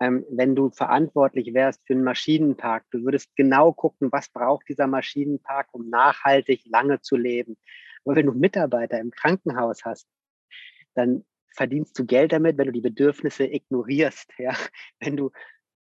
Ähm, 0.00 0.24
wenn 0.28 0.56
du 0.56 0.70
verantwortlich 0.70 1.54
wärst 1.54 1.86
für 1.86 1.92
einen 1.92 2.04
Maschinenpark, 2.04 2.84
du 2.90 3.04
würdest 3.04 3.34
genau 3.36 3.72
gucken, 3.72 4.10
was 4.10 4.28
braucht 4.28 4.68
dieser 4.68 4.88
Maschinenpark, 4.88 5.68
um 5.70 5.88
nachhaltig 5.88 6.62
lange 6.66 7.00
zu 7.00 7.16
leben. 7.16 7.56
Aber 8.04 8.16
wenn 8.16 8.26
du 8.26 8.32
Mitarbeiter 8.32 8.98
im 8.98 9.12
Krankenhaus 9.12 9.84
hast, 9.84 10.08
dann 10.94 11.24
verdienst 11.54 11.98
du 11.98 12.06
Geld 12.06 12.32
damit, 12.32 12.58
wenn 12.58 12.66
du 12.66 12.72
die 12.72 12.80
Bedürfnisse 12.80 13.44
ignorierst. 13.44 14.32
Ja? 14.38 14.54
Wenn 15.00 15.16
du 15.16 15.30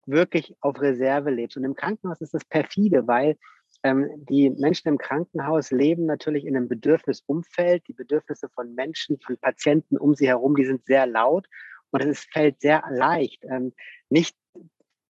wirklich 0.10 0.56
auf 0.62 0.80
Reserve 0.82 1.30
lebst. 1.30 1.58
Und 1.58 1.64
im 1.64 1.76
Krankenhaus 1.76 2.22
ist 2.22 2.34
das 2.34 2.46
perfide, 2.46 3.08
weil 3.08 3.38
ähm, 3.84 4.10
die 4.30 4.50
Menschen 4.50 4.90
im 4.90 4.98
Krankenhaus 4.98 5.72
leben 5.72 6.06
natürlich 6.06 6.46
in 6.46 6.56
einem 6.56 6.68
Bedürfnisumfeld. 6.68 7.88
Die 7.88 7.94
Bedürfnisse 7.94 8.50
von 8.50 8.76
Menschen, 8.76 9.20
von 9.20 9.38
Patienten 9.38 9.98
um 9.98 10.16
sie 10.16 10.28
herum, 10.28 10.56
die 10.56 10.66
sind 10.66 10.86
sehr 10.86 11.06
laut. 11.06 11.48
Und 11.92 12.04
es 12.04 12.26
fällt 12.32 12.62
sehr 12.62 12.84
leicht, 12.92 13.44
ähm, 13.46 13.74
nicht 14.10 14.36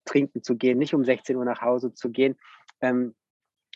trinken 0.05 0.43
zu 0.43 0.57
gehen, 0.57 0.79
nicht 0.79 0.95
um 0.95 1.05
16 1.05 1.37
Uhr 1.37 1.45
nach 1.45 1.61
Hause 1.61 1.95
zu 1.95 2.11
gehen, 2.11 2.37
ähm, 2.81 3.15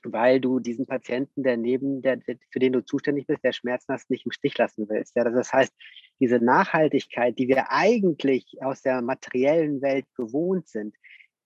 weil 0.05 0.41
du 0.41 0.61
diesen 0.61 0.87
Patienten, 0.87 1.43
der 1.43 1.57
neben 1.57 2.03
der, 2.03 2.21
für 2.51 2.59
den 2.59 2.73
du 2.73 2.85
zuständig 2.85 3.27
bist, 3.27 3.43
der 3.43 3.53
Schmerzen 3.53 3.93
hast, 3.93 4.11
nicht 4.11 4.27
im 4.27 4.33
Stich 4.33 4.57
lassen 4.57 4.89
willst. 4.89 5.17
Ja, 5.17 5.25
das 5.25 5.53
heißt, 5.53 5.75
diese 6.21 6.39
Nachhaltigkeit, 6.39 7.39
die 7.39 7.49
wir 7.49 7.71
eigentlich 7.71 8.47
aus 8.61 8.83
der 8.83 9.03
materiellen 9.03 9.81
Welt 9.83 10.07
gewohnt 10.15 10.69
sind, 10.69 10.95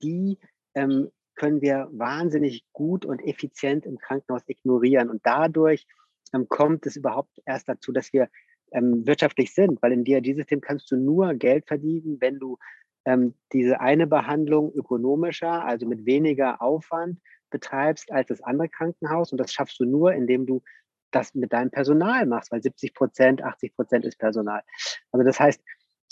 die 0.02 0.38
ähm, 0.74 1.10
können 1.34 1.60
wir 1.60 1.88
wahnsinnig 1.92 2.64
gut 2.72 3.04
und 3.04 3.20
effizient 3.20 3.86
im 3.86 3.98
Krankenhaus 3.98 4.42
ignorieren. 4.46 5.10
Und 5.10 5.20
dadurch 5.24 5.86
ähm, 6.34 6.48
kommt 6.48 6.86
es 6.86 6.96
überhaupt 6.96 7.40
erst 7.46 7.68
dazu, 7.68 7.92
dass 7.92 8.12
wir 8.12 8.28
ähm, 8.72 9.06
wirtschaftlich 9.06 9.54
sind, 9.54 9.82
weil 9.82 9.92
im 9.92 10.04
DRG-System 10.04 10.60
kannst 10.60 10.90
du 10.90 10.96
nur 10.96 11.34
Geld 11.34 11.66
verdienen, 11.66 12.18
wenn 12.20 12.38
du 12.38 12.58
ähm, 13.04 13.34
diese 13.52 13.80
eine 13.80 14.06
Behandlung 14.06 14.72
ökonomischer, 14.72 15.64
also 15.64 15.86
mit 15.86 16.06
weniger 16.06 16.62
Aufwand 16.62 17.18
betreibst 17.50 18.10
als 18.10 18.28
das 18.28 18.42
andere 18.42 18.68
Krankenhaus. 18.68 19.32
Und 19.32 19.38
das 19.38 19.52
schaffst 19.52 19.78
du 19.80 19.84
nur, 19.84 20.12
indem 20.12 20.46
du 20.46 20.62
das 21.10 21.34
mit 21.34 21.52
deinem 21.52 21.70
Personal 21.70 22.26
machst, 22.26 22.50
weil 22.50 22.62
70 22.62 22.94
Prozent, 22.94 23.42
80 23.42 23.76
Prozent 23.76 24.04
ist 24.04 24.18
Personal. 24.18 24.62
Also 25.10 25.24
das 25.24 25.38
heißt, 25.38 25.62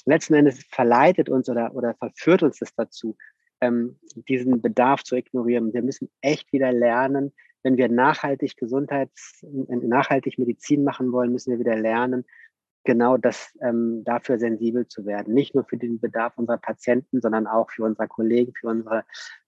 letzten 0.05 0.35
Endes 0.35 0.63
verleitet 0.65 1.29
uns 1.29 1.49
oder, 1.49 1.75
oder 1.75 1.95
verführt 1.95 2.43
uns 2.43 2.59
das 2.59 2.75
dazu, 2.75 3.17
ähm, 3.61 3.99
diesen 4.29 4.61
Bedarf 4.61 5.05
zu 5.05 5.17
ignorieren. 5.17 5.73
Wir 5.73 5.83
müssen 5.83 6.11
echt 6.21 6.53
wieder 6.53 6.73
lernen, 6.73 7.33
wenn 7.63 7.77
wir 7.77 7.89
nachhaltig 7.89 8.57
Gesundheits, 8.57 9.41
nachhaltig 9.43 10.39
Medizin 10.39 10.85
machen 10.85 11.13
wollen, 11.13 11.33
müssen 11.33 11.53
wir 11.53 11.59
wieder 11.59 11.77
lernen, 11.77 12.25
genau 12.85 13.17
das 13.17 13.57
ähm, 13.61 14.03
dafür 14.05 14.39
sensibel 14.39 14.87
zu 14.89 15.05
werden. 15.05 15.35
Nicht 15.35 15.55
nur 15.55 15.65
für 15.65 15.77
den 15.77 16.01
Bedarf 16.01 16.39
unserer 16.39 16.59
Patienten, 16.59 17.21
sondern 17.21 17.47
auch 17.47 17.71
für 17.71 17.85
unsere 17.85 18.09
Kollegen, 18.09 18.53
für 18.55 18.69
unsere, 18.69 19.05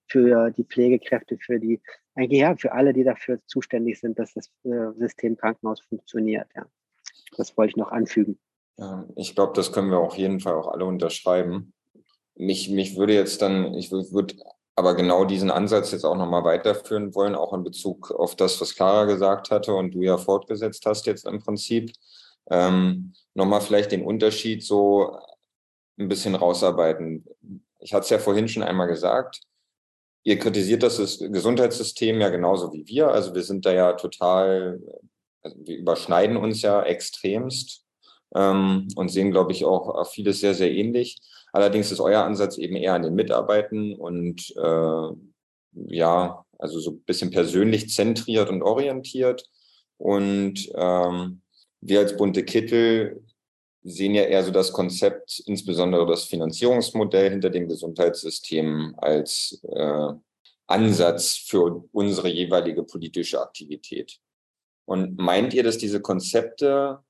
für 0.06 0.50
die 0.50 0.64
Pflegekräfte, 0.64 1.38
für 1.38 1.58
die, 1.58 1.80
eigentlich 2.14 2.40
ja, 2.40 2.54
für 2.56 2.72
alle, 2.72 2.92
die 2.92 3.04
dafür 3.04 3.40
zuständig 3.46 3.98
sind, 4.00 4.18
dass 4.18 4.34
das 4.34 4.50
äh, 4.64 4.92
System 4.98 5.36
Krankenhaus 5.36 5.80
funktioniert. 5.80 6.48
Ja. 6.54 6.66
Das 7.36 7.56
wollte 7.56 7.70
ich 7.70 7.76
noch 7.76 7.92
anfügen. 7.92 8.38
Ja, 8.76 9.06
ich 9.16 9.34
glaube, 9.34 9.52
das 9.54 9.72
können 9.72 9.90
wir 9.90 9.98
auf 9.98 10.16
jeden 10.16 10.40
Fall 10.40 10.54
auch 10.54 10.68
alle 10.68 10.84
unterschreiben. 10.84 11.72
Mich, 12.42 12.68
mich 12.68 12.96
würde 12.96 13.14
jetzt 13.14 13.40
dann, 13.40 13.74
ich 13.74 13.92
würde 13.92 14.34
aber 14.74 14.94
genau 14.96 15.24
diesen 15.24 15.50
Ansatz 15.50 15.92
jetzt 15.92 16.04
auch 16.04 16.16
nochmal 16.16 16.44
weiterführen 16.44 17.14
wollen, 17.14 17.34
auch 17.34 17.52
in 17.52 17.62
Bezug 17.62 18.10
auf 18.10 18.34
das, 18.34 18.60
was 18.60 18.74
Clara 18.74 19.04
gesagt 19.04 19.50
hatte 19.50 19.74
und 19.74 19.94
du 19.94 20.02
ja 20.02 20.16
fortgesetzt 20.18 20.84
hast 20.86 21.06
jetzt 21.06 21.26
im 21.26 21.40
Prinzip. 21.40 21.92
Ähm, 22.50 23.12
nochmal 23.34 23.60
vielleicht 23.60 23.92
den 23.92 24.04
Unterschied 24.04 24.64
so 24.64 25.16
ein 25.98 26.08
bisschen 26.08 26.34
rausarbeiten. 26.34 27.24
Ich 27.78 27.94
hatte 27.94 28.04
es 28.04 28.10
ja 28.10 28.18
vorhin 28.18 28.48
schon 28.48 28.62
einmal 28.62 28.88
gesagt. 28.88 29.42
Ihr 30.24 30.38
kritisiert 30.38 30.82
das 30.82 31.18
Gesundheitssystem 31.18 32.20
ja 32.20 32.30
genauso 32.30 32.72
wie 32.72 32.86
wir. 32.86 33.08
Also 33.08 33.34
wir 33.34 33.42
sind 33.42 33.66
da 33.66 33.72
ja 33.72 33.92
total, 33.92 34.80
also 35.42 35.56
wir 35.60 35.76
überschneiden 35.76 36.36
uns 36.36 36.62
ja 36.62 36.82
extremst 36.82 37.84
ähm, 38.34 38.88
und 38.96 39.10
sehen, 39.10 39.30
glaube 39.30 39.52
ich, 39.52 39.64
auch 39.64 40.06
vieles 40.06 40.40
sehr, 40.40 40.54
sehr 40.54 40.72
ähnlich. 40.72 41.20
Allerdings 41.52 41.92
ist 41.92 42.00
euer 42.00 42.24
Ansatz 42.24 42.56
eben 42.56 42.76
eher 42.76 42.94
an 42.94 43.02
den 43.02 43.14
Mitarbeitern 43.14 43.94
und 43.94 44.54
äh, 44.56 45.08
ja, 45.94 46.44
also 46.58 46.80
so 46.80 46.92
ein 46.92 47.02
bisschen 47.02 47.30
persönlich 47.30 47.90
zentriert 47.90 48.48
und 48.48 48.62
orientiert. 48.62 49.44
Und 49.98 50.70
ähm, 50.74 51.42
wir 51.80 52.00
als 52.00 52.16
bunte 52.16 52.44
Kittel 52.44 53.22
sehen 53.82 54.14
ja 54.14 54.22
eher 54.22 54.44
so 54.44 54.50
das 54.50 54.72
Konzept, 54.72 55.42
insbesondere 55.46 56.06
das 56.06 56.24
Finanzierungsmodell 56.24 57.30
hinter 57.30 57.50
dem 57.50 57.68
Gesundheitssystem 57.68 58.94
als 58.98 59.60
äh, 59.68 60.08
Ansatz 60.66 61.36
für 61.36 61.84
unsere 61.92 62.28
jeweilige 62.28 62.84
politische 62.84 63.40
Aktivität. 63.40 64.20
Und 64.84 65.18
meint 65.18 65.52
ihr, 65.54 65.62
dass 65.62 65.78
diese 65.78 66.00
Konzepte 66.00 67.00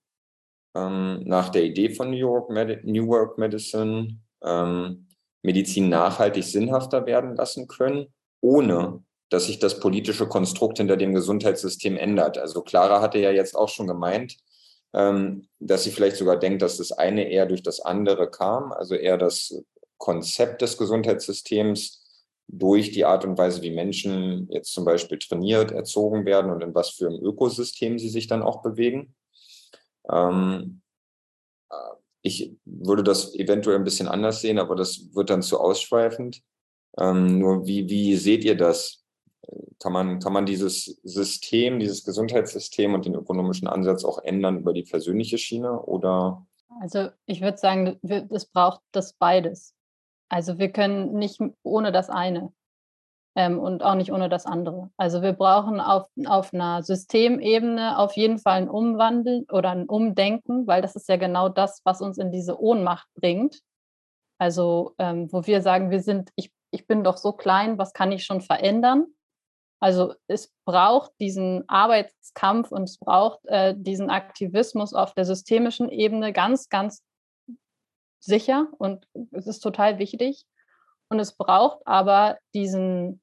ähm, 0.74 1.22
nach 1.24 1.50
der 1.50 1.64
Idee 1.64 1.90
von 1.90 2.10
New 2.10 2.16
York, 2.16 2.50
Medi 2.50 2.78
New 2.84 3.10
York 3.10 3.38
Medicine 3.38 4.18
ähm, 4.44 5.08
Medizin 5.42 5.88
nachhaltig 5.88 6.44
sinnhafter 6.44 7.06
werden 7.06 7.36
lassen 7.36 7.66
können, 7.66 8.12
ohne 8.40 9.02
dass 9.28 9.46
sich 9.46 9.58
das 9.58 9.80
politische 9.80 10.28
Konstrukt 10.28 10.78
hinter 10.78 10.96
dem 10.96 11.14
Gesundheitssystem 11.14 11.96
ändert. 11.96 12.36
Also 12.36 12.62
Clara 12.62 13.00
hatte 13.00 13.18
ja 13.18 13.30
jetzt 13.30 13.56
auch 13.56 13.68
schon 13.68 13.86
gemeint, 13.86 14.36
ähm, 14.92 15.48
dass 15.58 15.84
sie 15.84 15.90
vielleicht 15.90 16.16
sogar 16.16 16.38
denkt, 16.38 16.62
dass 16.62 16.76
das 16.76 16.92
eine 16.92 17.30
eher 17.30 17.46
durch 17.46 17.62
das 17.62 17.80
andere 17.80 18.30
kam, 18.30 18.72
also 18.72 18.94
eher 18.94 19.16
das 19.16 19.64
Konzept 19.96 20.60
des 20.60 20.76
Gesundheitssystems 20.76 22.02
durch 22.48 22.90
die 22.90 23.06
Art 23.06 23.24
und 23.24 23.38
Weise, 23.38 23.62
wie 23.62 23.70
Menschen 23.70 24.48
jetzt 24.50 24.72
zum 24.72 24.84
Beispiel 24.84 25.18
trainiert, 25.18 25.72
erzogen 25.72 26.26
werden 26.26 26.50
und 26.50 26.62
in 26.62 26.74
was 26.74 26.90
für 26.90 27.06
einem 27.06 27.24
Ökosystem 27.24 27.98
sie 27.98 28.10
sich 28.10 28.26
dann 28.26 28.42
auch 28.42 28.60
bewegen. 28.60 29.14
Ähm, 30.10 30.81
ich 32.22 32.56
würde 32.64 33.02
das 33.02 33.34
eventuell 33.34 33.76
ein 33.76 33.84
bisschen 33.84 34.08
anders 34.08 34.40
sehen, 34.40 34.58
aber 34.58 34.76
das 34.76 35.14
wird 35.14 35.30
dann 35.30 35.42
zu 35.42 35.60
ausschweifend. 35.60 36.40
Ähm, 36.98 37.38
nur 37.38 37.66
wie, 37.66 37.88
wie 37.88 38.16
seht 38.16 38.44
ihr 38.44 38.56
das? 38.56 39.04
Kann 39.80 39.92
man, 39.92 40.20
kann 40.20 40.32
man 40.32 40.46
dieses 40.46 41.00
System, 41.02 41.80
dieses 41.80 42.04
Gesundheitssystem 42.04 42.94
und 42.94 43.04
den 43.04 43.16
ökonomischen 43.16 43.66
Ansatz 43.66 44.04
auch 44.04 44.22
ändern 44.22 44.60
über 44.60 44.72
die 44.72 44.84
persönliche 44.84 45.36
Schiene 45.36 45.82
oder? 45.82 46.46
Also 46.80 47.08
ich 47.26 47.40
würde 47.40 47.58
sagen, 47.58 47.98
es 48.30 48.46
braucht 48.46 48.80
das 48.92 49.14
beides. 49.14 49.74
Also 50.28 50.58
wir 50.58 50.70
können 50.70 51.14
nicht 51.14 51.40
ohne 51.64 51.90
das 51.90 52.08
eine 52.08 52.52
ähm, 53.34 53.58
und 53.58 53.82
auch 53.82 53.94
nicht 53.94 54.12
ohne 54.12 54.28
das 54.28 54.46
andere. 54.46 54.90
Also 54.96 55.22
wir 55.22 55.32
brauchen 55.32 55.80
auf, 55.80 56.06
auf 56.26 56.52
einer 56.52 56.82
Systemebene 56.82 57.98
auf 57.98 58.14
jeden 58.16 58.38
Fall 58.38 58.62
ein 58.62 58.70
Umwandeln 58.70 59.44
oder 59.50 59.70
ein 59.70 59.88
Umdenken, 59.88 60.66
weil 60.66 60.82
das 60.82 60.96
ist 60.96 61.08
ja 61.08 61.16
genau 61.16 61.48
das, 61.48 61.80
was 61.84 62.00
uns 62.00 62.18
in 62.18 62.30
diese 62.30 62.60
Ohnmacht 62.60 63.08
bringt. 63.14 63.60
Also 64.38 64.94
ähm, 64.98 65.32
wo 65.32 65.46
wir 65.46 65.62
sagen, 65.62 65.90
wir 65.90 66.00
sind, 66.00 66.30
ich, 66.36 66.52
ich 66.70 66.86
bin 66.86 67.04
doch 67.04 67.16
so 67.16 67.32
klein, 67.32 67.78
was 67.78 67.92
kann 67.92 68.12
ich 68.12 68.24
schon 68.24 68.40
verändern? 68.40 69.06
Also 69.80 70.14
es 70.28 70.52
braucht 70.64 71.10
diesen 71.20 71.68
Arbeitskampf 71.68 72.70
und 72.70 72.84
es 72.84 72.98
braucht 72.98 73.44
äh, 73.46 73.74
diesen 73.76 74.10
Aktivismus 74.10 74.94
auf 74.94 75.12
der 75.14 75.24
systemischen 75.24 75.88
Ebene 75.88 76.32
ganz, 76.32 76.68
ganz 76.68 77.02
sicher 78.20 78.68
und 78.78 79.08
es 79.32 79.46
ist 79.46 79.60
total 79.60 79.98
wichtig. 79.98 80.44
Und 81.12 81.20
es 81.20 81.34
braucht 81.34 81.86
aber 81.86 82.38
diesen, 82.54 83.20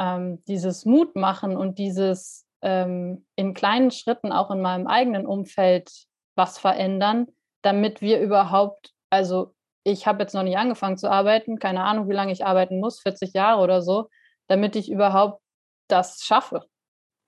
ähm, 0.00 0.42
dieses 0.48 0.84
Mutmachen 0.84 1.56
und 1.56 1.78
dieses 1.78 2.44
ähm, 2.60 3.24
in 3.36 3.54
kleinen 3.54 3.92
Schritten 3.92 4.32
auch 4.32 4.50
in 4.50 4.60
meinem 4.60 4.88
eigenen 4.88 5.24
Umfeld 5.24 5.92
was 6.34 6.58
verändern, 6.58 7.28
damit 7.62 8.00
wir 8.00 8.20
überhaupt, 8.20 8.90
also 9.10 9.54
ich 9.84 10.08
habe 10.08 10.24
jetzt 10.24 10.34
noch 10.34 10.42
nicht 10.42 10.58
angefangen 10.58 10.96
zu 10.96 11.08
arbeiten, 11.08 11.60
keine 11.60 11.84
Ahnung, 11.84 12.08
wie 12.08 12.14
lange 12.14 12.32
ich 12.32 12.44
arbeiten 12.44 12.80
muss, 12.80 12.98
40 12.98 13.32
Jahre 13.32 13.62
oder 13.62 13.80
so, 13.80 14.08
damit 14.48 14.74
ich 14.74 14.90
überhaupt 14.90 15.40
das 15.86 16.24
schaffe. 16.24 16.66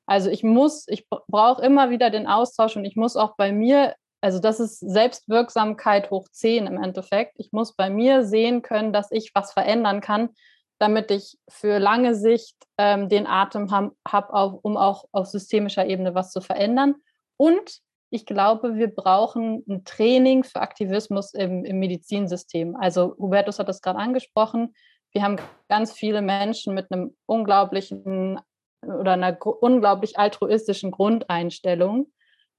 Also 0.04 0.30
ich 0.30 0.42
muss, 0.42 0.88
ich 0.88 1.08
brauche 1.08 1.62
immer 1.62 1.90
wieder 1.90 2.10
den 2.10 2.26
Austausch 2.26 2.74
und 2.74 2.84
ich 2.84 2.96
muss 2.96 3.14
auch 3.14 3.36
bei 3.36 3.52
mir 3.52 3.94
also 4.20 4.38
das 4.38 4.60
ist 4.60 4.80
Selbstwirksamkeit 4.80 6.10
hoch 6.10 6.28
10 6.30 6.66
im 6.66 6.82
Endeffekt. 6.82 7.34
Ich 7.38 7.52
muss 7.52 7.74
bei 7.74 7.88
mir 7.88 8.24
sehen 8.24 8.62
können, 8.62 8.92
dass 8.92 9.10
ich 9.10 9.30
was 9.34 9.52
verändern 9.52 10.00
kann, 10.00 10.30
damit 10.78 11.10
ich 11.10 11.38
für 11.48 11.78
lange 11.78 12.14
Sicht 12.14 12.56
ähm, 12.78 13.08
den 13.08 13.26
Atem 13.26 13.70
habe, 13.70 13.94
hab 14.06 14.32
um 14.32 14.76
auch 14.76 15.04
auf 15.12 15.26
systemischer 15.26 15.86
Ebene 15.86 16.14
was 16.14 16.32
zu 16.32 16.40
verändern. 16.40 16.96
Und 17.36 17.80
ich 18.10 18.26
glaube, 18.26 18.74
wir 18.74 18.88
brauchen 18.88 19.64
ein 19.68 19.84
Training 19.84 20.42
für 20.44 20.60
Aktivismus 20.60 21.32
im, 21.32 21.64
im 21.64 21.78
Medizinsystem. 21.78 22.76
Also 22.76 23.14
Hubertus 23.18 23.58
hat 23.58 23.68
das 23.68 23.80
gerade 23.80 23.98
angesprochen. 23.98 24.74
wir 25.12 25.22
haben 25.22 25.36
ganz 25.68 25.92
viele 25.92 26.20
Menschen 26.20 26.74
mit 26.74 26.90
einem 26.90 27.16
unglaublichen 27.26 28.40
oder 28.82 29.12
einer 29.12 29.38
unglaublich 29.44 30.18
altruistischen 30.18 30.90
Grundeinstellung. 30.90 32.10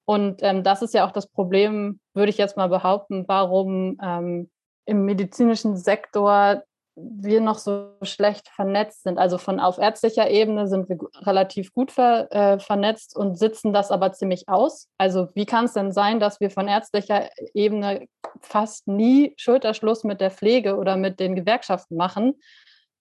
Und 0.06 0.42
ähm, 0.44 0.64
das 0.64 0.82
ist 0.82 0.94
ja 0.94 1.08
auch 1.08 1.12
das 1.12 1.28
Problem, 1.28 2.00
würde 2.14 2.30
ich 2.30 2.38
jetzt 2.38 2.58
mal 2.58 2.68
behaupten, 2.68 3.26
warum 3.28 3.98
ähm, 4.02 4.50
im 4.86 5.06
medizinischen 5.06 5.78
Sektor 5.78 6.64
wir 6.96 7.40
noch 7.42 7.58
so 7.58 7.94
schlecht 8.02 8.50
vernetzt 8.50 9.04
sind. 9.04 9.18
Also 9.18 9.38
von 9.38 9.60
auf 9.60 9.78
ärztlicher 9.78 10.30
Ebene 10.30 10.68
sind 10.68 10.90
wir 10.90 10.98
relativ 11.22 11.74
gut 11.74 11.92
ver, 11.92 12.28
äh, 12.32 12.60
vernetzt 12.60 13.16
und 13.16 13.38
sitzen 13.38 13.72
das 13.74 13.92
aber 13.92 14.12
ziemlich 14.12 14.50
aus. 14.50 14.90
Also 14.98 15.30
wie 15.34 15.46
kann 15.46 15.66
es 15.66 15.74
denn 15.74 15.92
sein, 15.92 16.20
dass 16.20 16.40
wir 16.40 16.52
von 16.52 16.68
ärztlicher 16.68 17.30
Ebene 17.54 18.08
fast 18.42 18.88
nie 18.88 19.34
Schulterschluss 19.38 20.04
mit 20.04 20.20
der 20.20 20.32
Pflege 20.32 20.76
oder 20.76 20.98
mit 20.98 21.20
den 21.20 21.36
Gewerkschaften 21.36 21.96
machen, 21.96 22.34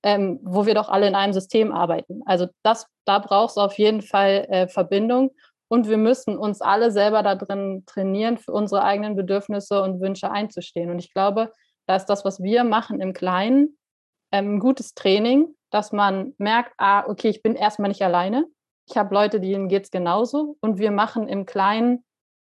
ähm, 0.02 0.38
wo 0.42 0.66
wir 0.66 0.74
doch 0.74 0.88
alle 0.88 1.08
in 1.08 1.16
einem 1.16 1.32
System 1.32 1.72
arbeiten? 1.72 2.22
Also 2.26 2.46
das, 2.62 2.86
da 3.04 3.18
braucht 3.18 3.50
es 3.50 3.58
auf 3.58 3.76
jeden 3.76 4.02
Fall 4.02 4.46
äh, 4.50 4.68
Verbindung. 4.68 5.32
Und 5.70 5.88
wir 5.88 5.98
müssen 5.98 6.36
uns 6.36 6.60
alle 6.60 6.90
selber 6.90 7.22
da 7.22 7.36
drin 7.36 7.84
trainieren, 7.86 8.38
für 8.38 8.52
unsere 8.52 8.82
eigenen 8.82 9.14
Bedürfnisse 9.14 9.82
und 9.82 10.00
Wünsche 10.00 10.30
einzustehen. 10.30 10.90
Und 10.90 10.98
ich 10.98 11.14
glaube, 11.14 11.52
da 11.86 11.94
ist 11.94 12.06
das, 12.06 12.24
was 12.24 12.42
wir 12.42 12.64
machen 12.64 13.00
im 13.00 13.12
Kleinen, 13.12 13.78
ähm, 14.32 14.56
ein 14.56 14.58
gutes 14.58 14.94
Training, 14.94 15.54
dass 15.70 15.92
man 15.92 16.34
merkt, 16.38 16.72
ah, 16.78 17.04
okay, 17.06 17.28
ich 17.28 17.42
bin 17.42 17.54
erstmal 17.54 17.88
nicht 17.88 18.02
alleine. 18.02 18.46
Ich 18.88 18.96
habe 18.96 19.14
Leute, 19.14 19.40
denen 19.40 19.68
geht 19.68 19.84
es 19.84 19.90
genauso 19.90 20.56
und 20.60 20.78
wir 20.78 20.90
machen 20.90 21.28
im 21.28 21.46
Kleinen 21.46 22.04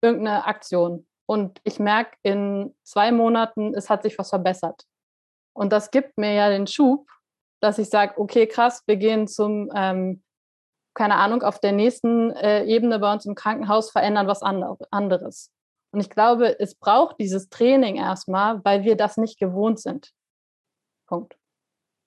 irgendeine 0.02 0.46
Aktion. 0.46 1.06
Und 1.26 1.60
ich 1.64 1.78
merke 1.78 2.16
in 2.22 2.74
zwei 2.82 3.12
Monaten, 3.12 3.74
es 3.74 3.90
hat 3.90 4.02
sich 4.02 4.18
was 4.18 4.30
verbessert. 4.30 4.84
Und 5.54 5.72
das 5.72 5.90
gibt 5.90 6.16
mir 6.16 6.32
ja 6.32 6.48
den 6.48 6.66
Schub, 6.66 7.06
dass 7.60 7.78
ich 7.78 7.90
sage, 7.90 8.18
okay, 8.18 8.46
krass, 8.46 8.82
wir 8.86 8.96
gehen 8.96 9.28
zum, 9.28 9.70
ähm, 9.74 10.22
keine 10.95 11.16
Ahnung, 11.16 11.43
auf 11.43 11.59
der 11.59 11.72
nächsten 11.72 12.30
äh, 12.32 12.64
Ebene 12.64 12.99
bei 12.99 13.12
uns 13.12 13.26
im 13.26 13.34
Krankenhaus 13.34 13.90
verändern 13.90 14.26
was 14.26 14.43
anderes. 14.43 15.51
Und 15.93 16.01
ich 16.01 16.11
glaube, 16.11 16.59
es 16.59 16.74
braucht 16.74 17.16
dieses 17.18 17.49
Training 17.49 17.97
erstmal, 17.97 18.64
weil 18.64 18.84
wir 18.84 18.97
das 18.97 19.16
nicht 19.16 19.38
gewohnt 19.38 19.78
sind. 19.78 20.12
Punkt. 21.07 21.36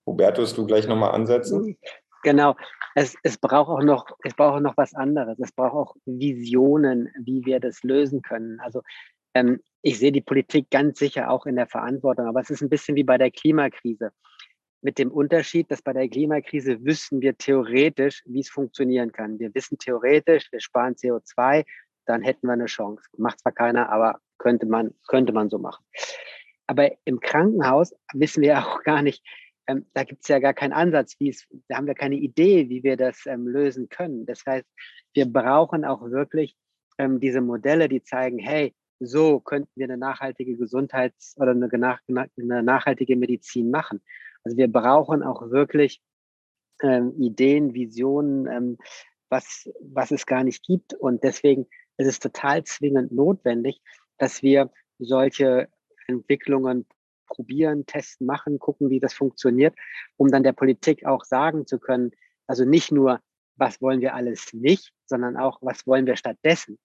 Hubertus, 0.06 0.54
du 0.54 0.66
gleich 0.66 0.86
nochmal 0.86 1.12
ansetzen? 1.12 1.76
Genau. 2.22 2.56
Es, 2.94 3.14
es, 3.22 3.38
braucht 3.38 3.70
auch 3.70 3.82
noch, 3.82 4.06
es 4.24 4.34
braucht 4.34 4.56
auch 4.56 4.60
noch 4.60 4.76
was 4.76 4.94
anderes. 4.94 5.38
Es 5.38 5.52
braucht 5.52 5.74
auch 5.74 5.96
Visionen, 6.06 7.12
wie 7.20 7.44
wir 7.44 7.60
das 7.60 7.82
lösen 7.82 8.22
können. 8.22 8.58
Also 8.60 8.82
ähm, 9.34 9.60
ich 9.82 9.98
sehe 9.98 10.12
die 10.12 10.22
Politik 10.22 10.70
ganz 10.70 10.98
sicher 10.98 11.30
auch 11.30 11.46
in 11.46 11.56
der 11.56 11.68
Verantwortung, 11.68 12.26
aber 12.26 12.40
es 12.40 12.50
ist 12.50 12.62
ein 12.62 12.68
bisschen 12.68 12.96
wie 12.96 13.04
bei 13.04 13.18
der 13.18 13.30
Klimakrise. 13.30 14.10
Mit 14.82 14.98
dem 14.98 15.10
Unterschied, 15.10 15.70
dass 15.70 15.82
bei 15.82 15.92
der 15.92 16.08
Klimakrise 16.08 16.84
wissen 16.84 17.20
wir 17.20 17.36
theoretisch, 17.36 18.22
wie 18.26 18.40
es 18.40 18.50
funktionieren 18.50 19.12
kann. 19.12 19.38
Wir 19.38 19.54
wissen 19.54 19.78
theoretisch, 19.78 20.50
wir 20.52 20.60
sparen 20.60 20.94
CO2, 20.94 21.64
dann 22.04 22.22
hätten 22.22 22.46
wir 22.46 22.52
eine 22.52 22.66
Chance. 22.66 23.02
Macht 23.16 23.40
zwar 23.40 23.52
keiner, 23.52 23.90
aber 23.90 24.20
könnte 24.38 24.66
man, 24.66 24.94
könnte 25.08 25.32
man 25.32 25.48
so 25.48 25.58
machen. 25.58 25.84
Aber 26.66 26.90
im 27.04 27.20
Krankenhaus 27.20 27.94
wissen 28.12 28.42
wir 28.42 28.58
auch 28.66 28.82
gar 28.82 29.02
nicht, 29.02 29.24
ähm, 29.66 29.86
da 29.94 30.04
gibt 30.04 30.22
es 30.22 30.28
ja 30.28 30.38
gar 30.38 30.54
keinen 30.54 30.72
Ansatz, 30.72 31.16
wie 31.18 31.30
es, 31.30 31.46
da 31.68 31.76
haben 31.76 31.86
wir 31.86 31.94
keine 31.94 32.16
Idee, 32.16 32.68
wie 32.68 32.82
wir 32.82 32.96
das 32.96 33.26
ähm, 33.26 33.48
lösen 33.48 33.88
können. 33.88 34.26
Das 34.26 34.44
heißt, 34.46 34.66
wir 35.14 35.26
brauchen 35.26 35.84
auch 35.84 36.02
wirklich 36.10 36.56
ähm, 36.98 37.20
diese 37.20 37.40
Modelle, 37.40 37.88
die 37.88 38.02
zeigen, 38.02 38.38
hey, 38.38 38.74
so 39.00 39.40
könnten 39.40 39.70
wir 39.74 39.84
eine 39.84 39.98
nachhaltige 39.98 40.56
Gesundheits- 40.56 41.36
oder 41.36 41.50
eine, 41.50 41.68
eine 41.70 42.62
nachhaltige 42.62 43.16
Medizin 43.16 43.70
machen. 43.70 44.00
Also 44.46 44.58
wir 44.58 44.70
brauchen 44.70 45.24
auch 45.24 45.50
wirklich 45.50 46.00
ähm, 46.80 47.12
Ideen, 47.18 47.74
Visionen, 47.74 48.46
ähm, 48.46 48.78
was, 49.28 49.68
was 49.80 50.12
es 50.12 50.24
gar 50.24 50.44
nicht 50.44 50.62
gibt. 50.62 50.94
Und 50.94 51.24
deswegen 51.24 51.66
ist 51.96 52.06
es 52.06 52.20
total 52.20 52.62
zwingend 52.62 53.10
notwendig, 53.10 53.82
dass 54.18 54.44
wir 54.44 54.70
solche 55.00 55.68
Entwicklungen 56.06 56.86
probieren, 57.26 57.86
testen, 57.86 58.24
machen, 58.24 58.60
gucken, 58.60 58.88
wie 58.88 59.00
das 59.00 59.14
funktioniert, 59.14 59.74
um 60.16 60.30
dann 60.30 60.44
der 60.44 60.52
Politik 60.52 61.04
auch 61.06 61.24
sagen 61.24 61.66
zu 61.66 61.80
können, 61.80 62.12
also 62.46 62.64
nicht 62.64 62.92
nur, 62.92 63.20
was 63.56 63.82
wollen 63.82 64.00
wir 64.00 64.14
alles 64.14 64.52
nicht, 64.52 64.92
sondern 65.06 65.36
auch, 65.36 65.58
was 65.60 65.88
wollen 65.88 66.06
wir 66.06 66.14
stattdessen. 66.14 66.78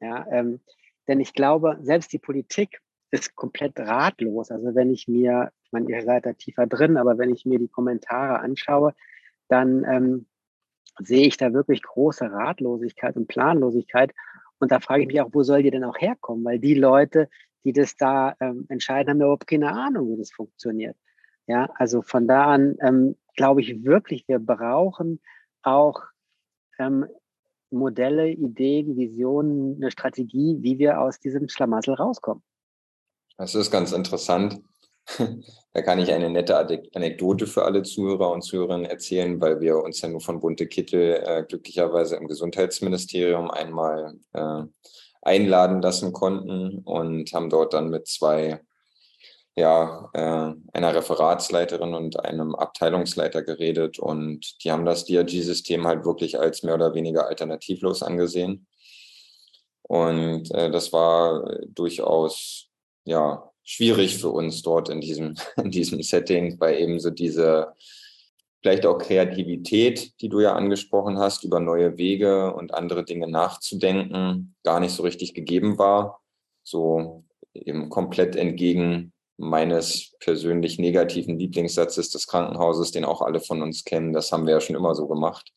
Ja, 0.00 0.28
ähm, 0.30 0.60
denn 1.08 1.18
ich 1.18 1.32
glaube, 1.32 1.76
selbst 1.82 2.12
die 2.12 2.20
Politik 2.20 2.80
ist 3.10 3.34
komplett 3.34 3.78
ratlos. 3.78 4.50
Also 4.50 4.74
wenn 4.74 4.90
ich 4.90 5.08
mir, 5.08 5.52
ich 5.64 5.72
meine, 5.72 5.90
ihr 5.90 6.02
seid 6.02 6.26
da 6.26 6.32
tiefer 6.32 6.66
drin, 6.66 6.96
aber 6.96 7.18
wenn 7.18 7.30
ich 7.30 7.44
mir 7.44 7.58
die 7.58 7.68
Kommentare 7.68 8.40
anschaue, 8.40 8.94
dann 9.48 9.84
ähm, 9.84 10.26
sehe 10.98 11.26
ich 11.26 11.36
da 11.36 11.52
wirklich 11.52 11.82
große 11.82 12.30
Ratlosigkeit 12.30 13.16
und 13.16 13.28
Planlosigkeit. 13.28 14.12
Und 14.58 14.70
da 14.70 14.80
frage 14.80 15.02
ich 15.02 15.08
mich 15.08 15.20
auch, 15.20 15.30
wo 15.32 15.42
soll 15.42 15.62
die 15.62 15.70
denn 15.70 15.84
auch 15.84 15.98
herkommen? 15.98 16.44
Weil 16.44 16.58
die 16.58 16.74
Leute, 16.74 17.28
die 17.64 17.72
das 17.72 17.96
da 17.96 18.34
ähm, 18.40 18.66
entscheiden, 18.68 19.10
haben 19.10 19.20
überhaupt 19.20 19.46
keine 19.46 19.72
Ahnung, 19.72 20.12
wie 20.12 20.18
das 20.18 20.30
funktioniert. 20.30 20.96
Ja, 21.46 21.68
also 21.74 22.02
von 22.02 22.28
da 22.28 22.46
an 22.46 22.76
ähm, 22.80 23.16
glaube 23.34 23.60
ich 23.60 23.84
wirklich, 23.84 24.28
wir 24.28 24.38
brauchen 24.38 25.20
auch 25.62 26.02
ähm, 26.78 27.06
Modelle, 27.70 28.28
Ideen, 28.28 28.96
Visionen, 28.96 29.76
eine 29.76 29.90
Strategie, 29.90 30.58
wie 30.60 30.78
wir 30.78 31.00
aus 31.00 31.18
diesem 31.18 31.48
Schlamassel 31.48 31.94
rauskommen. 31.94 32.42
Das 33.40 33.54
ist 33.54 33.70
ganz 33.70 33.92
interessant. 33.92 34.60
Da 35.72 35.82
kann 35.82 36.00
ich 36.00 36.12
eine 36.12 36.28
nette 36.28 36.56
Anekdote 36.56 37.46
für 37.46 37.64
alle 37.64 37.84
Zuhörer 37.84 38.32
und 38.32 38.42
Zuhörerinnen 38.42 38.90
erzählen, 38.90 39.40
weil 39.40 39.60
wir 39.60 39.76
uns 39.76 40.00
ja 40.00 40.08
nur 40.08 40.20
von 40.20 40.40
Bunte 40.40 40.66
Kittel 40.66 41.22
äh, 41.24 41.44
glücklicherweise 41.48 42.16
im 42.16 42.26
Gesundheitsministerium 42.26 43.52
einmal 43.52 44.18
äh, 44.32 44.62
einladen 45.22 45.80
lassen 45.80 46.12
konnten 46.12 46.80
und 46.80 47.32
haben 47.32 47.50
dort 47.50 47.72
dann 47.72 47.88
mit 47.88 48.08
zwei, 48.08 48.60
ja, 49.54 50.10
äh, 50.12 50.54
einer 50.72 50.94
Referatsleiterin 50.94 51.94
und 51.94 52.18
einem 52.18 52.56
Abteilungsleiter 52.56 53.42
geredet 53.42 54.00
und 54.00 54.64
die 54.64 54.72
haben 54.72 54.84
das 54.84 55.04
DRG-System 55.04 55.86
halt 55.86 56.04
wirklich 56.04 56.40
als 56.40 56.64
mehr 56.64 56.74
oder 56.74 56.94
weniger 56.94 57.28
alternativlos 57.28 58.02
angesehen. 58.02 58.66
Und 59.82 60.52
äh, 60.52 60.68
das 60.68 60.92
war 60.92 61.48
durchaus, 61.68 62.69
ja, 63.04 63.50
schwierig 63.62 64.18
für 64.18 64.30
uns 64.30 64.62
dort 64.62 64.88
in 64.88 65.00
diesem, 65.00 65.34
in 65.56 65.70
diesem 65.70 66.02
Setting, 66.02 66.58
weil 66.60 66.78
eben 66.80 67.00
so 67.00 67.10
diese 67.10 67.74
vielleicht 68.62 68.84
auch 68.84 68.98
Kreativität, 68.98 70.20
die 70.20 70.28
du 70.28 70.40
ja 70.40 70.54
angesprochen 70.54 71.18
hast, 71.18 71.44
über 71.44 71.60
neue 71.60 71.96
Wege 71.96 72.52
und 72.54 72.74
andere 72.74 73.04
Dinge 73.04 73.26
nachzudenken, 73.26 74.54
gar 74.64 74.80
nicht 74.80 74.92
so 74.92 75.02
richtig 75.02 75.34
gegeben 75.34 75.78
war. 75.78 76.20
So 76.62 77.24
eben 77.54 77.88
komplett 77.88 78.36
entgegen 78.36 79.12
meines 79.38 80.14
persönlich 80.20 80.78
negativen 80.78 81.38
Lieblingssatzes 81.38 82.10
des 82.10 82.26
Krankenhauses, 82.26 82.90
den 82.90 83.06
auch 83.06 83.22
alle 83.22 83.40
von 83.40 83.62
uns 83.62 83.84
kennen. 83.84 84.12
Das 84.12 84.30
haben 84.30 84.46
wir 84.46 84.54
ja 84.54 84.60
schon 84.60 84.76
immer 84.76 84.94
so 84.94 85.08
gemacht. 85.08 85.52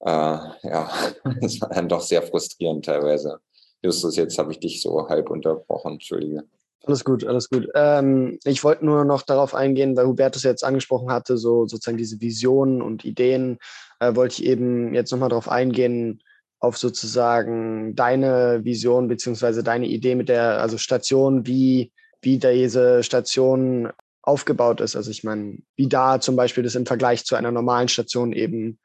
Äh, 0.00 0.10
ja, 0.10 0.90
das 1.40 1.60
war 1.62 1.70
dann 1.70 1.88
doch 1.88 2.02
sehr 2.02 2.22
frustrierend 2.22 2.84
teilweise. 2.84 3.40
Justus, 3.84 4.16
jetzt 4.16 4.38
habe 4.38 4.50
ich 4.50 4.60
dich 4.60 4.80
so 4.80 5.08
halb 5.08 5.28
unterbrochen, 5.28 5.92
entschuldige. 5.92 6.44
Alles 6.86 7.04
gut, 7.04 7.24
alles 7.24 7.50
gut. 7.50 7.68
Ähm, 7.74 8.38
ich 8.44 8.64
wollte 8.64 8.84
nur 8.84 9.04
noch 9.04 9.22
darauf 9.22 9.54
eingehen, 9.54 9.94
weil 9.96 10.06
Hubertus 10.06 10.42
jetzt 10.42 10.64
angesprochen 10.64 11.10
hatte, 11.10 11.36
so 11.36 11.66
sozusagen 11.66 11.98
diese 11.98 12.20
Visionen 12.20 12.80
und 12.80 13.04
Ideen, 13.04 13.58
äh, 14.00 14.14
wollte 14.14 14.42
ich 14.42 14.48
eben 14.48 14.94
jetzt 14.94 15.10
nochmal 15.10 15.28
darauf 15.28 15.50
eingehen, 15.50 16.22
auf 16.60 16.78
sozusagen 16.78 17.94
deine 17.94 18.64
Vision 18.64 19.06
beziehungsweise 19.06 19.62
deine 19.62 19.86
Idee 19.86 20.14
mit 20.14 20.30
der 20.30 20.60
also 20.62 20.78
Station, 20.78 21.46
wie, 21.46 21.92
wie 22.22 22.38
diese 22.38 23.02
Station 23.02 23.90
aufgebaut 24.22 24.80
ist. 24.80 24.96
Also 24.96 25.10
ich 25.10 25.24
meine, 25.24 25.58
wie 25.76 25.88
da 25.88 26.20
zum 26.20 26.36
Beispiel 26.36 26.64
das 26.64 26.74
im 26.74 26.86
Vergleich 26.86 27.26
zu 27.26 27.36
einer 27.36 27.50
normalen 27.50 27.88
Station 27.88 28.32
eben 28.32 28.78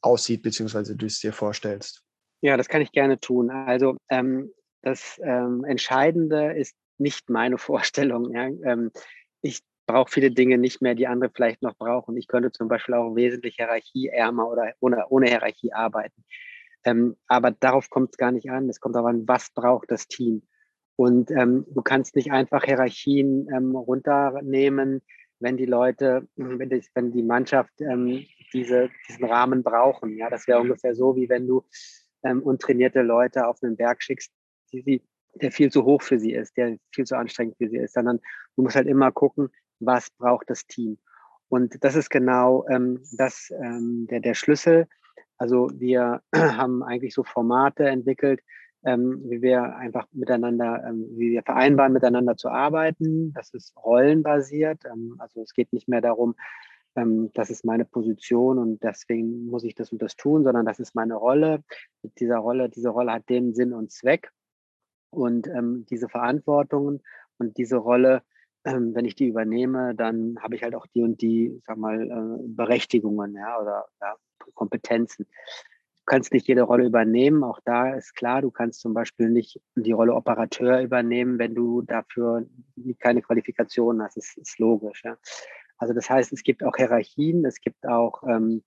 aussieht, 0.00 0.42
beziehungsweise 0.42 0.96
du 0.96 1.04
es 1.04 1.20
dir 1.20 1.34
vorstellst. 1.34 2.02
Ja, 2.42 2.56
das 2.56 2.68
kann 2.68 2.82
ich 2.82 2.92
gerne 2.92 3.20
tun. 3.20 3.50
Also 3.50 3.96
ähm, 4.08 4.52
das 4.82 5.20
ähm, 5.22 5.64
Entscheidende 5.64 6.52
ist 6.52 6.76
nicht 6.98 7.28
meine 7.28 7.58
Vorstellung. 7.58 8.32
Ja. 8.34 8.46
Ähm, 8.46 8.90
ich 9.42 9.60
brauche 9.86 10.10
viele 10.10 10.30
Dinge 10.30 10.58
nicht 10.58 10.82
mehr, 10.82 10.94
die 10.94 11.06
andere 11.06 11.30
vielleicht 11.34 11.62
noch 11.62 11.76
brauchen. 11.76 12.16
Ich 12.16 12.28
könnte 12.28 12.52
zum 12.52 12.68
Beispiel 12.68 12.94
auch 12.94 13.14
wesentlich 13.14 13.56
hierarchieärmer 13.56 14.48
oder 14.48 14.72
ohne, 14.80 15.06
ohne 15.08 15.26
Hierarchie 15.28 15.72
arbeiten. 15.72 16.24
Ähm, 16.84 17.16
aber 17.26 17.50
darauf 17.50 17.90
kommt 17.90 18.10
es 18.12 18.16
gar 18.16 18.32
nicht 18.32 18.50
an. 18.50 18.68
Es 18.68 18.80
kommt 18.80 18.94
darauf 18.94 19.08
an, 19.08 19.26
was 19.26 19.50
braucht 19.50 19.90
das 19.90 20.06
Team. 20.06 20.42
Und 20.96 21.30
ähm, 21.30 21.66
du 21.68 21.82
kannst 21.82 22.14
nicht 22.14 22.30
einfach 22.30 22.64
Hierarchien 22.64 23.48
ähm, 23.54 23.74
runternehmen, 23.74 25.02
wenn 25.40 25.56
die 25.56 25.66
Leute, 25.66 26.28
wenn 26.36 26.70
die, 26.70 26.82
wenn 26.94 27.12
die 27.12 27.22
Mannschaft 27.22 27.72
ähm, 27.80 28.24
diese, 28.52 28.90
diesen 29.08 29.24
Rahmen 29.24 29.62
brauchen. 29.62 30.16
Ja, 30.16 30.30
das 30.30 30.46
wäre 30.46 30.60
ungefähr 30.60 30.94
so, 30.94 31.16
wie 31.16 31.28
wenn 31.28 31.46
du 31.46 31.64
ähm, 32.22 32.42
untrainierte 32.42 33.02
Leute 33.02 33.46
auf 33.46 33.62
einen 33.62 33.76
Berg 33.76 34.02
schickst, 34.02 34.32
die 34.72 34.82
sie 34.82 35.02
der 35.34 35.52
viel 35.52 35.70
zu 35.70 35.84
hoch 35.84 36.02
für 36.02 36.18
sie 36.18 36.32
ist, 36.32 36.56
der 36.56 36.76
viel 36.92 37.04
zu 37.04 37.16
anstrengend 37.16 37.56
für 37.56 37.68
sie 37.68 37.78
ist, 37.78 37.94
sondern 37.94 38.18
du 38.56 38.62
musst 38.62 38.76
halt 38.76 38.88
immer 38.88 39.12
gucken, 39.12 39.48
was 39.78 40.10
braucht 40.10 40.50
das 40.50 40.66
Team. 40.66 40.98
Und 41.48 41.82
das 41.82 41.96
ist 41.96 42.10
genau 42.10 42.66
ähm, 42.68 43.02
das, 43.12 43.52
ähm, 43.62 44.06
der, 44.10 44.20
der 44.20 44.34
Schlüssel. 44.34 44.86
Also 45.38 45.70
wir 45.74 46.22
haben 46.34 46.82
eigentlich 46.82 47.14
so 47.14 47.24
Formate 47.24 47.88
entwickelt, 47.88 48.40
ähm, 48.84 49.22
wie 49.24 49.42
wir 49.42 49.76
einfach 49.76 50.06
miteinander, 50.12 50.82
ähm, 50.86 51.06
wie 51.12 51.30
wir 51.30 51.42
vereinbaren, 51.42 51.92
miteinander 51.92 52.36
zu 52.36 52.48
arbeiten. 52.48 53.32
Das 53.34 53.52
ist 53.52 53.74
rollenbasiert. 53.76 54.84
Ähm, 54.84 55.16
also 55.18 55.42
es 55.42 55.52
geht 55.52 55.72
nicht 55.72 55.88
mehr 55.88 56.00
darum, 56.00 56.34
ähm, 57.00 57.30
das 57.34 57.50
ist 57.50 57.64
meine 57.64 57.84
Position 57.84 58.58
und 58.58 58.82
deswegen 58.82 59.46
muss 59.46 59.64
ich 59.64 59.74
das 59.74 59.92
und 59.92 60.02
das 60.02 60.16
tun, 60.16 60.44
sondern 60.44 60.66
das 60.66 60.78
ist 60.78 60.94
meine 60.94 61.14
Rolle. 61.14 61.62
Mit 62.02 62.18
dieser 62.20 62.38
Rolle, 62.38 62.68
diese 62.68 62.90
Rolle 62.90 63.12
hat 63.12 63.28
den 63.28 63.54
Sinn 63.54 63.72
und 63.72 63.90
Zweck 63.90 64.30
und 65.10 65.46
ähm, 65.48 65.86
diese 65.90 66.08
Verantwortungen 66.08 67.02
und 67.38 67.56
diese 67.56 67.76
Rolle, 67.76 68.22
ähm, 68.64 68.94
wenn 68.94 69.04
ich 69.04 69.14
die 69.14 69.26
übernehme, 69.28 69.94
dann 69.94 70.38
habe 70.40 70.54
ich 70.54 70.62
halt 70.62 70.74
auch 70.74 70.86
die 70.86 71.02
und 71.02 71.20
die, 71.22 71.60
sag 71.66 71.78
mal, 71.78 72.02
äh, 72.02 72.42
Berechtigungen, 72.46 73.34
ja, 73.34 73.60
oder 73.60 73.86
ja, 74.00 74.16
Kompetenzen. 74.54 75.26
Du 75.26 76.04
kannst 76.06 76.32
nicht 76.32 76.48
jede 76.48 76.62
Rolle 76.62 76.86
übernehmen. 76.86 77.44
Auch 77.44 77.60
da 77.64 77.94
ist 77.94 78.14
klar, 78.14 78.42
du 78.42 78.50
kannst 78.50 78.80
zum 78.80 78.94
Beispiel 78.94 79.30
nicht 79.30 79.60
die 79.76 79.92
Rolle 79.92 80.14
Operateur 80.14 80.80
übernehmen, 80.80 81.38
wenn 81.38 81.54
du 81.54 81.82
dafür 81.82 82.46
keine 82.98 83.22
Qualifikation 83.22 84.02
hast. 84.02 84.16
Das 84.16 84.36
ist 84.36 84.58
logisch. 84.58 85.02
Ja. 85.04 85.16
Also 85.80 85.94
das 85.94 86.08
heißt, 86.08 86.32
es 86.32 86.42
gibt 86.42 86.62
auch 86.62 86.76
Hierarchien, 86.76 87.44
es 87.44 87.60
gibt 87.60 87.86
auch 87.86 88.22
ähm, 88.22 88.62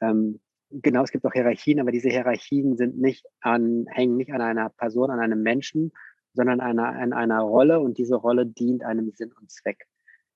ähm, 0.00 0.40
genau, 0.70 1.02
es 1.02 1.10
gibt 1.10 1.26
auch 1.26 1.32
Hierarchien, 1.32 1.80
aber 1.80 1.92
diese 1.92 2.08
Hierarchien 2.08 2.76
sind 2.76 2.98
nicht 2.98 3.26
an, 3.40 3.86
hängen 3.88 4.16
nicht 4.16 4.32
an 4.32 4.40
einer 4.40 4.70
Person, 4.70 5.10
an 5.10 5.20
einem 5.20 5.42
Menschen, 5.42 5.92
sondern 6.34 6.60
an 6.60 6.78
einer, 6.78 7.00
an 7.00 7.12
einer 7.12 7.40
Rolle 7.40 7.80
und 7.80 7.98
diese 7.98 8.16
Rolle 8.16 8.46
dient 8.46 8.82
einem 8.82 9.12
Sinn 9.12 9.32
und 9.32 9.50
Zweck. 9.50 9.86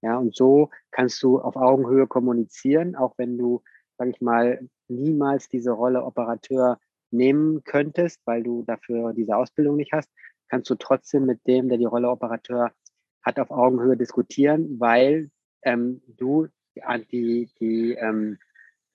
Ja, 0.02 0.18
und 0.18 0.34
so 0.34 0.70
kannst 0.90 1.22
du 1.22 1.40
auf 1.40 1.56
Augenhöhe 1.56 2.06
kommunizieren, 2.06 2.96
auch 2.96 3.14
wenn 3.18 3.38
du, 3.38 3.62
sag 3.98 4.08
ich 4.08 4.20
mal, 4.20 4.68
niemals 4.88 5.48
diese 5.48 5.70
Rolle 5.70 6.04
Operateur 6.04 6.78
nehmen 7.10 7.62
könntest, 7.64 8.20
weil 8.24 8.42
du 8.42 8.64
dafür 8.64 9.12
diese 9.12 9.36
Ausbildung 9.36 9.76
nicht 9.76 9.92
hast, 9.92 10.10
kannst 10.48 10.68
du 10.70 10.74
trotzdem 10.74 11.24
mit 11.24 11.46
dem, 11.46 11.68
der 11.68 11.78
die 11.78 11.84
Rolle 11.84 12.10
Operateur 12.10 12.72
hat, 13.22 13.38
auf 13.38 13.50
Augenhöhe 13.50 13.96
diskutieren, 13.96 14.80
weil 14.80 15.30
ähm, 15.62 16.02
du 16.06 16.48
die, 17.10 17.50
die, 17.60 17.92
ähm, 17.92 18.38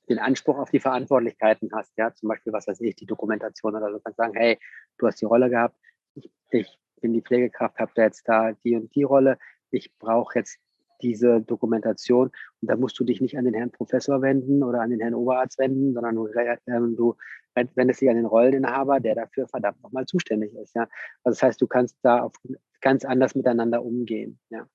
den 0.09 0.19
Anspruch 0.19 0.57
auf 0.57 0.69
die 0.71 0.79
Verantwortlichkeiten 0.79 1.69
hast, 1.73 1.97
ja, 1.97 2.13
zum 2.13 2.29
Beispiel, 2.29 2.53
was 2.53 2.67
weiß 2.67 2.81
ich, 2.81 2.95
die 2.95 3.05
Dokumentation 3.05 3.75
oder 3.75 3.91
so, 3.91 3.99
kannst 3.99 4.17
sagen, 4.17 4.33
hey, 4.35 4.57
du 4.97 5.07
hast 5.07 5.21
die 5.21 5.25
Rolle 5.25 5.49
gehabt, 5.49 5.77
ich, 6.15 6.31
ich 6.51 6.79
bin 7.01 7.13
die 7.13 7.21
Pflegekraft, 7.21 7.77
habe 7.79 7.91
da 7.95 8.03
jetzt 8.03 8.27
da 8.27 8.53
die 8.63 8.75
und 8.75 8.93
die 8.95 9.03
Rolle, 9.03 9.37
ich 9.69 9.95
brauche 9.97 10.39
jetzt 10.39 10.57
diese 11.01 11.41
Dokumentation 11.41 12.31
und 12.61 12.71
da 12.71 12.75
musst 12.75 12.99
du 12.99 13.03
dich 13.03 13.21
nicht 13.21 13.37
an 13.37 13.45
den 13.45 13.53
Herrn 13.53 13.71
Professor 13.71 14.21
wenden 14.21 14.63
oder 14.63 14.81
an 14.81 14.89
den 14.89 14.99
Herrn 14.99 15.13
Oberarzt 15.13 15.59
wenden, 15.59 15.93
sondern 15.93 16.15
du, 16.15 16.25
äh, 16.27 17.65
du 17.65 17.75
wendest 17.75 18.01
dich 18.01 18.09
an 18.09 18.15
den 18.15 18.25
Rolleninhaber, 18.25 18.99
der 18.99 19.13
dafür 19.13 19.47
verdammt 19.47 19.81
nochmal 19.83 20.05
zuständig 20.05 20.55
ist, 20.55 20.75
ja. 20.75 20.87
Also 21.23 21.35
das 21.35 21.43
heißt, 21.43 21.61
du 21.61 21.67
kannst 21.67 21.97
da 22.01 22.23
auf 22.23 22.33
ganz 22.81 23.05
anders 23.05 23.35
miteinander 23.35 23.83
umgehen, 23.83 24.39
ja. 24.49 24.67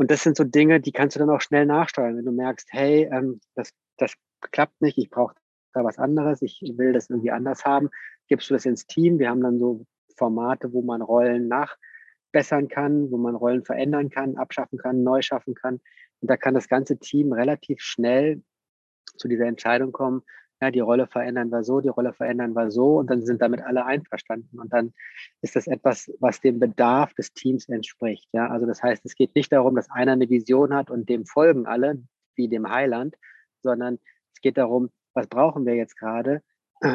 Und 0.00 0.10
das 0.10 0.22
sind 0.22 0.34
so 0.34 0.44
Dinge, 0.44 0.80
die 0.80 0.92
kannst 0.92 1.14
du 1.14 1.20
dann 1.20 1.28
auch 1.28 1.42
schnell 1.42 1.66
nachsteuern, 1.66 2.16
wenn 2.16 2.24
du 2.24 2.32
merkst, 2.32 2.68
hey, 2.72 3.06
ähm, 3.12 3.38
das, 3.54 3.74
das 3.98 4.14
klappt 4.50 4.80
nicht, 4.80 4.96
ich 4.96 5.10
brauche 5.10 5.34
da 5.74 5.84
was 5.84 5.98
anderes, 5.98 6.40
ich 6.40 6.58
will 6.76 6.94
das 6.94 7.10
irgendwie 7.10 7.32
anders 7.32 7.66
haben, 7.66 7.90
gibst 8.26 8.48
du 8.48 8.54
das 8.54 8.64
ins 8.64 8.86
Team. 8.86 9.18
Wir 9.18 9.28
haben 9.28 9.42
dann 9.42 9.58
so 9.58 9.84
Formate, 10.16 10.72
wo 10.72 10.80
man 10.80 11.02
Rollen 11.02 11.48
nachbessern 11.48 12.68
kann, 12.68 13.10
wo 13.10 13.18
man 13.18 13.34
Rollen 13.34 13.62
verändern 13.62 14.08
kann, 14.08 14.38
abschaffen 14.38 14.78
kann, 14.78 15.02
neu 15.02 15.20
schaffen 15.20 15.54
kann. 15.54 15.82
Und 16.20 16.30
da 16.30 16.38
kann 16.38 16.54
das 16.54 16.68
ganze 16.68 16.98
Team 16.98 17.34
relativ 17.34 17.82
schnell 17.82 18.42
zu 19.18 19.28
dieser 19.28 19.44
Entscheidung 19.44 19.92
kommen, 19.92 20.22
ja, 20.60 20.70
die 20.70 20.80
Rolle 20.80 21.06
verändern 21.06 21.50
wir 21.50 21.64
so, 21.64 21.80
die 21.80 21.88
Rolle 21.88 22.12
verändern 22.12 22.52
wir 22.52 22.70
so 22.70 22.98
und 22.98 23.08
dann 23.10 23.22
sind 23.24 23.40
damit 23.40 23.62
alle 23.62 23.86
einverstanden 23.86 24.58
und 24.58 24.72
dann 24.72 24.92
ist 25.40 25.56
das 25.56 25.66
etwas, 25.66 26.12
was 26.20 26.40
dem 26.40 26.60
Bedarf 26.60 27.14
des 27.14 27.32
Teams 27.32 27.68
entspricht. 27.68 28.28
Ja, 28.32 28.48
also 28.48 28.66
das 28.66 28.82
heißt, 28.82 29.04
es 29.06 29.14
geht 29.14 29.34
nicht 29.34 29.52
darum, 29.52 29.74
dass 29.74 29.90
einer 29.90 30.12
eine 30.12 30.28
Vision 30.28 30.74
hat 30.74 30.90
und 30.90 31.08
dem 31.08 31.24
folgen 31.24 31.66
alle, 31.66 32.02
wie 32.34 32.48
dem 32.48 32.68
Heiland, 32.68 33.16
sondern 33.62 33.98
es 34.34 34.40
geht 34.40 34.58
darum, 34.58 34.90
was 35.14 35.26
brauchen 35.26 35.64
wir 35.66 35.74
jetzt 35.74 35.96
gerade? 35.96 36.42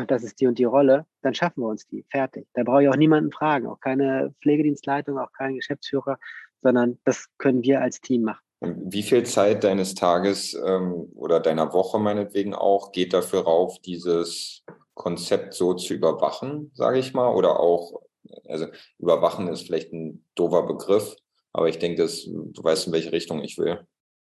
Das 0.08 0.24
ist 0.24 0.42
die 0.42 0.48
und 0.48 0.58
die 0.58 0.64
Rolle, 0.64 1.06
dann 1.22 1.36
schaffen 1.36 1.62
wir 1.62 1.68
uns 1.68 1.86
die. 1.86 2.06
Fertig. 2.10 2.48
Da 2.54 2.64
brauche 2.64 2.84
ich 2.84 2.90
auch 2.90 2.96
niemanden 2.96 3.32
fragen, 3.32 3.68
auch 3.68 3.80
keine 3.80 4.34
Pflegedienstleitung, 4.42 5.20
auch 5.20 5.32
keinen 5.32 5.56
Geschäftsführer, 5.56 6.18
sondern 6.62 6.98
das 7.04 7.28
können 7.38 7.62
wir 7.62 7.82
als 7.82 8.02
Team 8.02 8.24
machen. 8.24 8.45
Wie 8.66 9.04
viel 9.04 9.24
Zeit 9.24 9.64
deines 9.64 9.96
Tages 9.96 10.54
ähm, 10.54 11.10
oder 11.16 11.40
deiner 11.40 11.74
Woche 11.74 12.00
meinetwegen 12.00 12.54
auch 12.54 12.92
geht 12.92 13.14
dafür 13.14 13.42
rauf, 13.42 13.80
dieses 13.80 14.64
Konzept 14.94 15.54
so 15.54 15.74
zu 15.74 15.94
überwachen, 15.94 16.72
sage 16.74 17.00
ich 17.00 17.14
mal? 17.14 17.34
Oder 17.34 17.60
auch, 17.60 18.02
also 18.48 18.68
überwachen 18.98 19.48
ist 19.48 19.64
vielleicht 19.64 19.94
ein 19.94 20.26
doofer 20.36 20.64
Begriff, 20.64 21.16
aber 21.54 21.70
ich 21.70 21.80
denke, 21.80 22.02
dass, 22.02 22.26
du 22.26 22.64
weißt, 22.64 22.88
in 22.88 22.94
welche 22.94 23.12
Richtung 23.12 23.42
ich 23.42 23.58
will. 23.58 23.86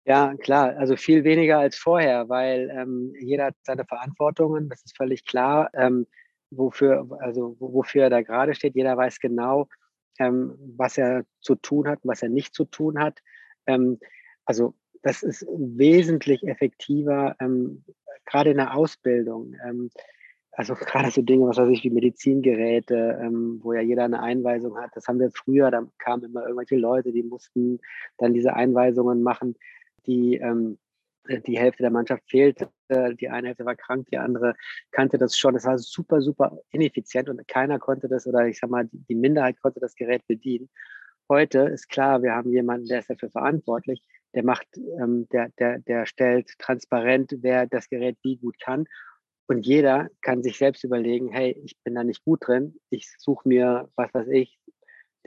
Ja, 0.05 0.34
klar, 0.36 0.75
also 0.77 0.95
viel 0.95 1.23
weniger 1.23 1.59
als 1.59 1.77
vorher, 1.77 2.27
weil 2.27 2.71
ähm, 2.75 3.13
jeder 3.19 3.45
hat 3.45 3.55
seine 3.61 3.86
Verantwortungen, 3.86 4.67
das 4.67 4.84
ist 4.84 4.97
völlig 4.97 5.25
klar, 5.25 5.69
ähm, 5.75 6.07
wofür, 6.49 7.07
also 7.19 7.55
wofür 7.59 8.03
er 8.03 8.09
da 8.09 8.21
gerade 8.21 8.55
steht. 8.55 8.75
Jeder 8.75 8.97
weiß 8.97 9.19
genau, 9.19 9.67
ähm, 10.19 10.55
was 10.75 10.97
er 10.97 11.23
zu 11.39 11.55
tun 11.55 11.88
hat, 11.88 11.99
was 12.03 12.23
er 12.23 12.29
nicht 12.29 12.55
zu 12.55 12.65
tun 12.65 12.99
hat. 12.99 13.19
Ähm, 13.67 13.99
also 14.52 14.74
das 15.02 15.24
ist 15.24 15.47
wesentlich 15.49 16.43
effektiver, 16.43 17.38
ähm, 17.39 17.86
gerade 18.26 18.52
in 18.52 18.58
der 18.58 18.76
Ausbildung. 18.76 19.56
Ähm, 19.66 19.89
also 20.52 20.76
gerade 20.76 21.10
so 21.10 21.22
Dinge, 21.22 21.47
was 21.47 21.56
weiß 21.56 21.70
ich, 21.70 21.86
wie 21.86 21.89
Medizingeräte, 21.89 23.18
ähm, 23.22 23.62
wo 23.64 23.72
ja 23.72 23.80
jeder 23.80 24.04
eine 24.04 24.22
Einweisung 24.22 24.78
hat. 24.78 24.91
Das 24.93 25.08
haben 25.08 25.22
wir 25.22 25.32
früher, 25.32 25.72
da 25.72 25.88
kamen 25.99 26.26
immer 26.26 26.41
irgendwelche 26.41 26.76
Leute, 26.76 27.14
die 27.14 27.24
mussten 27.24 27.80
dann 28.18 28.34
diese 28.34 28.54
Einweisungen 28.54 29.24
machen, 29.24 29.56
die 30.06 30.36
ähm, 30.36 30.78
die 31.47 31.58
Hälfte 31.58 31.84
der 31.84 31.91
Mannschaft 31.91 32.24
fehlte, 32.28 32.72
die 32.89 33.30
eine 33.30 33.49
Hälfte 33.49 33.64
war 33.64 33.76
krank, 33.76 34.08
die 34.12 34.18
andere 34.18 34.56
kannte 34.89 35.20
das 35.20 35.38
schon. 35.38 35.54
Das 35.54 35.66
war 35.66 35.78
super, 35.78 36.20
super 36.20 36.58
ineffizient 36.72 37.30
und 37.30 37.47
keiner 37.47 37.78
konnte 37.78 38.10
das 38.10 38.26
oder 38.26 38.47
ich 38.47 38.58
sag 38.58 38.72
mal, 38.72 38.89
die 38.91 39.14
Minderheit 39.14 39.62
konnte 39.62 39.80
das 39.80 39.93
Gerät 39.93 40.26
bedienen. 40.26 40.68
Heute 41.30 41.60
ist 41.60 41.88
klar, 41.88 42.24
wir 42.24 42.34
haben 42.34 42.52
jemanden, 42.52 42.88
der 42.88 42.99
ist 42.99 43.10
dafür 43.10 43.30
verantwortlich, 43.30 44.04
der 44.34 44.43
macht, 44.43 44.67
ähm, 44.77 45.27
der, 45.29 45.49
der, 45.59 45.79
der 45.79 46.05
stellt 46.05 46.57
transparent, 46.59 47.34
wer 47.41 47.67
das 47.67 47.89
Gerät 47.89 48.17
wie 48.23 48.38
gut 48.38 48.59
kann. 48.59 48.86
Und 49.47 49.65
jeder 49.65 50.09
kann 50.21 50.43
sich 50.43 50.57
selbst 50.57 50.84
überlegen, 50.84 51.29
hey, 51.29 51.59
ich 51.65 51.77
bin 51.84 51.95
da 51.95 52.03
nicht 52.03 52.23
gut 52.23 52.47
drin, 52.47 52.79
ich 52.89 53.13
suche 53.17 53.47
mir, 53.47 53.89
was 53.95 54.13
weiß 54.13 54.27
ich, 54.29 54.57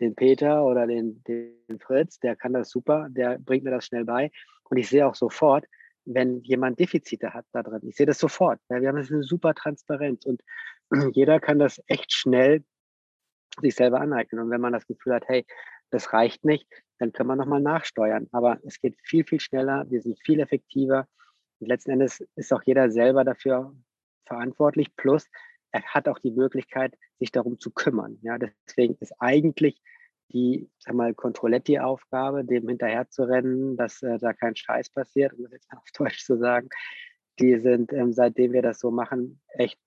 den 0.00 0.14
Peter 0.14 0.64
oder 0.64 0.86
den, 0.86 1.22
den 1.24 1.78
Fritz, 1.78 2.18
der 2.18 2.34
kann 2.34 2.52
das 2.52 2.70
super, 2.70 3.09
der 3.11 3.38
bringt 3.38 3.64
mir 3.64 3.70
das 3.70 3.86
schnell 3.86 4.05
bei. 4.05 4.30
Und 4.70 4.78
ich 4.78 4.88
sehe 4.88 5.07
auch 5.07 5.14
sofort, 5.14 5.66
wenn 6.05 6.40
jemand 6.42 6.78
Defizite 6.78 7.32
hat 7.32 7.46
da 7.52 7.62
drin. 7.62 7.80
Ich 7.84 7.96
sehe 7.96 8.07
das 8.07 8.18
sofort. 8.18 8.61
Ja, 8.68 8.80
wir 8.80 8.88
haben 8.88 8.96
das 8.96 9.11
eine 9.11 9.22
super 9.22 9.55
Transparenz 9.55 10.24
und 10.24 10.42
jeder 11.12 11.40
kann 11.40 11.59
das 11.59 11.82
echt 11.86 12.12
schnell 12.12 12.64
sich 13.61 13.74
selber 13.74 14.00
aneignen. 14.00 14.42
Und 14.42 14.50
wenn 14.50 14.61
man 14.61 14.72
das 14.72 14.86
Gefühl 14.86 15.14
hat, 15.14 15.28
hey, 15.28 15.46
das 15.95 16.12
reicht 16.12 16.45
nicht, 16.45 16.68
dann 16.99 17.12
können 17.12 17.28
wir 17.28 17.36
nochmal 17.36 17.61
nachsteuern. 17.61 18.28
Aber 18.32 18.59
es 18.64 18.80
geht 18.80 18.97
viel, 19.03 19.24
viel 19.24 19.40
schneller, 19.40 19.86
wir 19.88 20.03
sind 20.03 20.18
viel 20.20 20.40
effektiver. 20.40 21.09
Und 21.61 21.68
letzten 21.68 21.92
Endes 21.92 22.20
ist 22.36 22.53
auch 22.53 22.62
jeder 22.64 22.90
selber 22.90 23.24
dafür 23.24 23.74
verantwortlich. 24.26 24.95
Plus, 24.97 25.28
er 25.70 25.82
hat 25.82 26.09
auch 26.09 26.18
die 26.18 26.30
Möglichkeit, 26.30 26.97
sich 27.18 27.32
darum 27.32 27.59
zu 27.59 27.70
kümmern. 27.70 28.18
Ja, 28.22 28.38
deswegen 28.38 28.97
ist 29.01 29.14
eigentlich 29.18 29.80
die, 30.32 30.68
Controletti-Aufgabe, 31.16 32.45
dem 32.45 32.68
hinterher 32.68 33.09
zu 33.09 33.24
rennen, 33.24 33.76
dass 33.76 34.03
äh, 34.03 34.18
da 34.18 34.32
kein 34.32 34.57
Scheiß 34.57 34.90
passiert, 34.90 35.32
um 35.34 35.45
das 35.45 35.53
jetzt 35.53 35.72
auf 35.76 35.90
Deutsch 35.97 36.24
zu 36.24 36.38
sagen, 36.38 36.68
die 37.38 37.59
sind, 37.59 37.92
ähm, 37.92 38.12
seitdem 38.12 38.53
wir 38.53 38.62
das 38.62 38.80
so 38.80 38.90
machen, 38.90 39.40
echt 39.49 39.78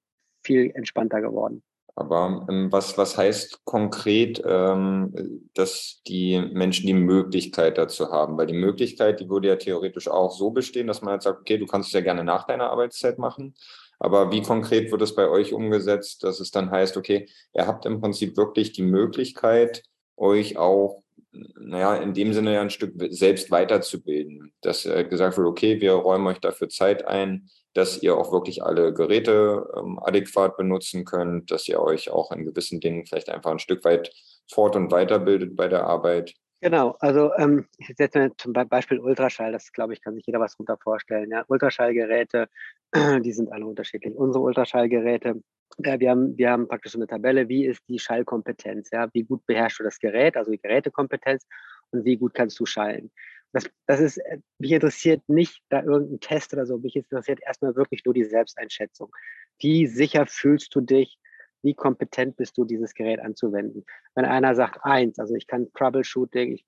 viel 0.43 0.71
entspannter 0.73 1.21
geworden. 1.21 1.63
Aber 1.99 2.45
ähm, 2.47 2.71
was, 2.71 2.95
was 2.99 3.17
heißt 3.17 3.65
konkret, 3.65 4.39
ähm, 4.45 5.49
dass 5.55 6.03
die 6.05 6.39
Menschen 6.39 6.85
die 6.85 6.93
Möglichkeit 6.93 7.79
dazu 7.79 8.11
haben? 8.11 8.37
Weil 8.37 8.45
die 8.45 8.53
Möglichkeit, 8.53 9.19
die 9.19 9.27
würde 9.29 9.47
ja 9.47 9.55
theoretisch 9.55 10.07
auch 10.07 10.29
so 10.29 10.51
bestehen, 10.51 10.85
dass 10.85 11.01
man 11.01 11.13
halt 11.13 11.23
sagt, 11.23 11.39
okay, 11.39 11.57
du 11.57 11.65
kannst 11.65 11.89
es 11.89 11.93
ja 11.93 12.01
gerne 12.01 12.23
nach 12.23 12.45
deiner 12.45 12.69
Arbeitszeit 12.69 13.17
machen. 13.17 13.55
Aber 13.97 14.31
wie 14.31 14.43
konkret 14.43 14.91
wird 14.91 15.01
es 15.01 15.15
bei 15.15 15.27
euch 15.27 15.53
umgesetzt, 15.53 16.23
dass 16.23 16.39
es 16.39 16.51
dann 16.51 16.69
heißt, 16.69 16.97
okay, 16.97 17.27
ihr 17.55 17.65
habt 17.65 17.87
im 17.87 17.99
Prinzip 17.99 18.37
wirklich 18.37 18.73
die 18.73 18.83
Möglichkeit, 18.83 19.81
euch 20.17 20.55
auch, 20.55 21.01
naja, 21.31 21.95
in 21.97 22.13
dem 22.13 22.33
Sinne 22.33 22.53
ja 22.53 22.61
ein 22.61 22.69
Stück 22.69 22.93
selbst 23.09 23.51
weiterzubilden. 23.51 24.53
Dass 24.61 24.85
äh, 24.85 25.03
gesagt 25.03 25.37
wird, 25.37 25.47
okay, 25.47 25.81
wir 25.81 25.93
räumen 25.93 26.27
euch 26.27 26.39
dafür 26.39 26.69
Zeit 26.69 27.05
ein, 27.07 27.49
dass 27.73 28.01
ihr 28.01 28.17
auch 28.17 28.31
wirklich 28.31 28.63
alle 28.63 28.93
Geräte 28.93 29.67
ähm, 29.77 29.99
adäquat 29.99 30.57
benutzen 30.57 31.05
könnt, 31.05 31.51
dass 31.51 31.67
ihr 31.67 31.79
euch 31.79 32.09
auch 32.09 32.31
in 32.31 32.45
gewissen 32.45 32.79
Dingen 32.79 33.05
vielleicht 33.05 33.29
einfach 33.29 33.51
ein 33.51 33.59
Stück 33.59 33.83
weit 33.85 34.11
fort- 34.51 34.75
und 34.75 34.91
weiterbildet 34.91 35.55
bei 35.55 35.67
der 35.67 35.85
Arbeit. 35.85 36.33
Genau, 36.61 36.95
also 36.99 37.31
ähm, 37.35 37.67
ich 37.77 37.93
setze 37.95 38.17
mir 38.17 38.35
zum 38.37 38.51
Beispiel 38.51 38.99
Ultraschall, 38.99 39.51
das 39.51 39.71
glaube 39.71 39.93
ich, 39.93 40.01
kann 40.01 40.15
sich 40.15 40.25
jeder 40.25 40.39
was 40.39 40.53
darunter 40.53 40.77
vorstellen. 40.77 41.29
Ja? 41.29 41.45
Ultraschallgeräte, 41.47 42.49
die 43.23 43.31
sind 43.31 43.51
alle 43.51 43.65
unterschiedlich. 43.67 44.15
Unsere 44.15 44.43
Ultraschallgeräte, 44.43 45.43
ja, 45.85 45.99
wir, 45.99 46.09
haben, 46.09 46.35
wir 46.35 46.49
haben 46.49 46.67
praktisch 46.67 46.93
so 46.93 46.97
eine 46.97 47.05
Tabelle, 47.05 47.47
wie 47.47 47.65
ist 47.67 47.81
die 47.87 47.99
Schallkompetenz, 47.99 48.89
ja? 48.91 49.07
wie 49.13 49.23
gut 49.23 49.45
beherrschst 49.45 49.79
du 49.79 49.83
das 49.83 49.99
Gerät, 49.99 50.35
also 50.35 50.49
die 50.49 50.59
Gerätekompetenz 50.59 51.45
und 51.91 52.05
wie 52.05 52.17
gut 52.17 52.33
kannst 52.33 52.59
du 52.59 52.65
schallen. 52.65 53.11
Das, 53.53 53.69
das 53.85 53.99
ist, 53.99 54.17
äh, 54.17 54.39
mich 54.57 54.71
interessiert 54.71 55.21
nicht 55.29 55.61
da 55.69 55.83
irgendein 55.83 56.19
Test 56.19 56.53
oder 56.53 56.65
so, 56.65 56.79
mich 56.79 56.95
interessiert 56.95 57.39
erstmal 57.45 57.75
wirklich 57.75 58.03
nur 58.03 58.15
die 58.15 58.25
Selbsteinschätzung. 58.25 59.11
Wie 59.59 59.85
sicher 59.85 60.25
fühlst 60.25 60.73
du 60.73 60.81
dich, 60.81 61.19
wie 61.63 61.73
kompetent 61.73 62.37
bist 62.37 62.57
du, 62.57 62.65
dieses 62.65 62.93
Gerät 62.93 63.19
anzuwenden. 63.19 63.85
Wenn 64.15 64.25
einer 64.25 64.55
sagt, 64.55 64.79
eins, 64.83 65.19
also 65.19 65.35
ich 65.35 65.47
kann 65.47 65.71
Troubleshooting, 65.73 66.53
ich 66.53 66.65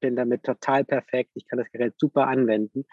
bin 0.00 0.16
damit 0.16 0.42
total 0.42 0.84
perfekt, 0.84 1.30
ich 1.34 1.46
kann 1.46 1.58
das 1.58 1.70
Gerät 1.70 1.94
super 1.98 2.26
anwenden, 2.26 2.84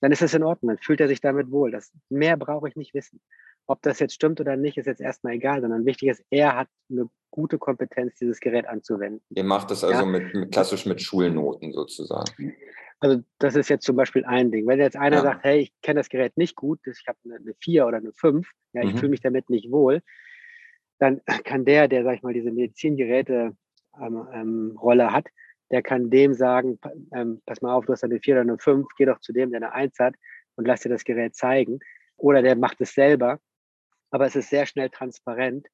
dann 0.00 0.12
ist 0.12 0.22
es 0.22 0.34
in 0.34 0.42
Ordnung, 0.42 0.70
dann 0.74 0.82
fühlt 0.82 1.00
er 1.00 1.08
sich 1.08 1.20
damit 1.20 1.50
wohl. 1.50 1.70
Das, 1.70 1.92
mehr 2.08 2.36
brauche 2.36 2.68
ich 2.68 2.76
nicht 2.76 2.94
wissen. 2.94 3.20
Ob 3.66 3.82
das 3.82 3.98
jetzt 3.98 4.14
stimmt 4.14 4.40
oder 4.40 4.56
nicht, 4.56 4.76
ist 4.76 4.86
jetzt 4.86 5.00
erstmal 5.00 5.34
egal, 5.34 5.60
sondern 5.60 5.84
wichtig 5.86 6.08
ist, 6.08 6.24
er 6.30 6.56
hat 6.56 6.68
eine 6.90 7.08
gute 7.30 7.58
Kompetenz, 7.58 8.14
dieses 8.14 8.40
Gerät 8.40 8.66
anzuwenden. 8.66 9.22
Ihr 9.30 9.44
macht 9.44 9.70
das 9.70 9.82
also 9.82 10.00
ja. 10.00 10.06
mit, 10.06 10.34
mit, 10.34 10.52
klassisch 10.52 10.86
mit 10.86 11.02
Schulnoten 11.02 11.72
sozusagen. 11.72 12.54
Also 13.00 13.22
das 13.38 13.56
ist 13.56 13.68
jetzt 13.68 13.84
zum 13.84 13.96
Beispiel 13.96 14.24
ein 14.24 14.50
Ding. 14.50 14.66
Wenn 14.66 14.78
jetzt 14.78 14.96
einer 14.96 15.16
ja. 15.16 15.22
sagt, 15.22 15.44
hey, 15.44 15.60
ich 15.60 15.72
kenne 15.82 16.00
das 16.00 16.08
Gerät 16.08 16.36
nicht 16.36 16.56
gut, 16.56 16.80
ich 16.86 17.04
habe 17.06 17.18
eine, 17.24 17.36
eine 17.36 17.54
4 17.60 17.86
oder 17.86 17.98
eine 17.98 18.12
5, 18.12 18.48
ja, 18.72 18.82
ich 18.82 18.94
mhm. 18.94 18.98
fühle 18.98 19.10
mich 19.10 19.20
damit 19.20 19.50
nicht 19.50 19.70
wohl, 19.70 20.02
dann 20.98 21.20
kann 21.44 21.64
der, 21.64 21.88
der, 21.88 22.04
sag 22.04 22.16
ich 22.16 22.22
mal, 22.22 22.32
diese 22.32 22.50
Medizingeräte 22.50 23.56
ähm, 24.00 24.28
ähm, 24.32 25.12
hat, 25.12 25.26
der 25.70 25.82
kann 25.82 26.10
dem 26.10 26.34
sagen, 26.34 26.78
ähm, 27.12 27.42
pass 27.44 27.60
mal 27.60 27.74
auf, 27.74 27.86
du 27.86 27.92
hast 27.92 28.04
eine 28.04 28.20
4 28.20 28.34
oder 28.34 28.40
eine 28.42 28.58
5, 28.58 28.86
geh 28.96 29.06
doch 29.06 29.20
zu 29.20 29.32
dem, 29.32 29.50
der 29.50 29.58
eine 29.58 29.72
1 29.72 29.98
hat 29.98 30.14
und 30.54 30.66
lass 30.66 30.80
dir 30.80 30.88
das 30.88 31.04
Gerät 31.04 31.34
zeigen. 31.34 31.80
Oder 32.16 32.42
der 32.42 32.56
macht 32.56 32.80
es 32.80 32.94
selber. 32.94 33.40
Aber 34.10 34.26
es 34.26 34.36
ist 34.36 34.50
sehr 34.50 34.66
schnell 34.66 34.88
transparent. 34.90 35.66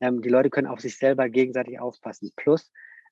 Ähm, 0.00 0.22
die 0.22 0.28
Leute 0.28 0.50
können 0.50 0.68
auf 0.68 0.80
sich 0.80 0.96
selber 0.96 1.28
gegenseitig 1.28 1.80
aufpassen. 1.80 2.30
Plus, 2.36 2.70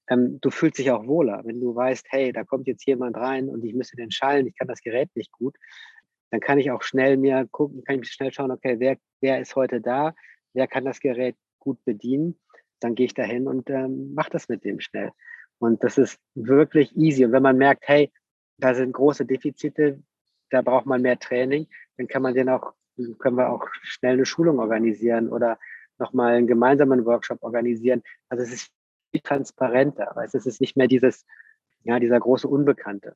ähm, 0.08 0.38
du 0.40 0.50
fühlst 0.50 0.78
dich 0.78 0.90
auch 0.90 1.06
wohler, 1.06 1.42
wenn 1.44 1.60
du 1.60 1.74
weißt, 1.74 2.06
hey, 2.10 2.32
da 2.32 2.44
kommt 2.44 2.66
jetzt 2.66 2.86
jemand 2.86 3.16
rein 3.16 3.48
und 3.48 3.64
ich 3.64 3.74
müsste 3.74 3.96
den 3.96 4.10
schallen, 4.10 4.46
ich 4.46 4.56
kann 4.56 4.68
das 4.68 4.80
Gerät 4.80 5.10
nicht 5.14 5.32
gut. 5.32 5.56
Dann 6.30 6.40
kann 6.40 6.58
ich 6.58 6.70
auch 6.70 6.82
schnell 6.82 7.16
mir 7.16 7.46
gucken, 7.50 7.82
kann 7.84 8.00
ich 8.00 8.10
schnell 8.10 8.32
schauen, 8.32 8.50
okay, 8.50 8.76
wer, 8.78 8.96
wer 9.20 9.40
ist 9.40 9.56
heute 9.56 9.80
da, 9.80 10.14
wer 10.54 10.66
kann 10.66 10.84
das 10.84 11.00
Gerät 11.00 11.36
gut 11.58 11.84
bedienen, 11.84 12.38
dann 12.80 12.94
gehe 12.94 13.06
ich 13.06 13.14
dahin 13.14 13.46
und 13.46 13.70
ähm, 13.70 14.14
mache 14.14 14.30
das 14.30 14.48
mit 14.48 14.64
dem 14.64 14.80
schnell. 14.80 15.12
Und 15.58 15.82
das 15.82 15.98
ist 15.98 16.18
wirklich 16.34 16.96
easy. 16.96 17.24
Und 17.24 17.32
wenn 17.32 17.42
man 17.42 17.58
merkt, 17.58 17.88
hey, 17.88 18.12
da 18.58 18.74
sind 18.74 18.92
große 18.92 19.24
Defizite, 19.24 20.02
da 20.50 20.62
braucht 20.62 20.86
man 20.86 21.02
mehr 21.02 21.18
Training, 21.18 21.66
dann 21.96 22.08
kann 22.08 22.22
man 22.22 22.34
den 22.34 22.48
auch, 22.48 22.74
können 23.18 23.36
wir 23.36 23.50
auch 23.50 23.66
schnell 23.82 24.14
eine 24.14 24.26
Schulung 24.26 24.58
organisieren 24.58 25.28
oder 25.28 25.58
nochmal 25.98 26.34
einen 26.34 26.46
gemeinsamen 26.46 27.04
Workshop 27.04 27.42
organisieren. 27.42 28.02
Also 28.28 28.44
es 28.44 28.52
ist 28.52 28.70
viel 29.10 29.20
transparenter, 29.20 30.12
weil 30.14 30.26
es 30.26 30.34
ist 30.34 30.60
nicht 30.60 30.76
mehr 30.76 30.88
dieses, 30.88 31.24
ja, 31.82 31.98
dieser 31.98 32.20
große 32.20 32.46
Unbekannte. 32.46 33.14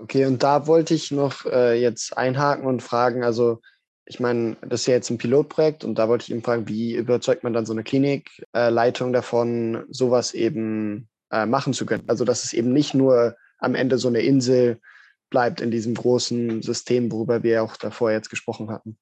Okay, 0.00 0.26
und 0.26 0.42
da 0.42 0.66
wollte 0.66 0.94
ich 0.94 1.10
noch 1.10 1.46
äh, 1.46 1.80
jetzt 1.80 2.16
einhaken 2.16 2.66
und 2.66 2.82
fragen, 2.82 3.24
also 3.24 3.60
ich 4.04 4.20
meine, 4.20 4.56
das 4.62 4.82
ist 4.82 4.86
ja 4.86 4.94
jetzt 4.94 5.10
ein 5.10 5.18
Pilotprojekt 5.18 5.84
und 5.84 5.96
da 5.96 6.08
wollte 6.08 6.24
ich 6.24 6.32
eben 6.32 6.42
fragen, 6.42 6.68
wie 6.68 6.94
überzeugt 6.94 7.44
man 7.44 7.52
dann 7.52 7.66
so 7.66 7.72
eine 7.72 7.84
Klinikleitung 7.84 9.10
äh, 9.10 9.12
davon, 9.12 9.84
sowas 9.90 10.34
eben 10.34 11.08
äh, 11.30 11.46
machen 11.46 11.72
zu 11.72 11.86
können? 11.86 12.04
Also, 12.08 12.24
dass 12.24 12.44
es 12.44 12.52
eben 12.52 12.72
nicht 12.72 12.94
nur 12.94 13.36
am 13.58 13.74
Ende 13.74 13.98
so 13.98 14.08
eine 14.08 14.20
Insel 14.20 14.80
bleibt 15.30 15.60
in 15.60 15.70
diesem 15.70 15.94
großen 15.94 16.62
System, 16.62 17.10
worüber 17.10 17.42
wir 17.42 17.62
auch 17.62 17.76
davor 17.76 18.10
jetzt 18.10 18.28
gesprochen 18.28 18.70
hatten. 18.70 18.98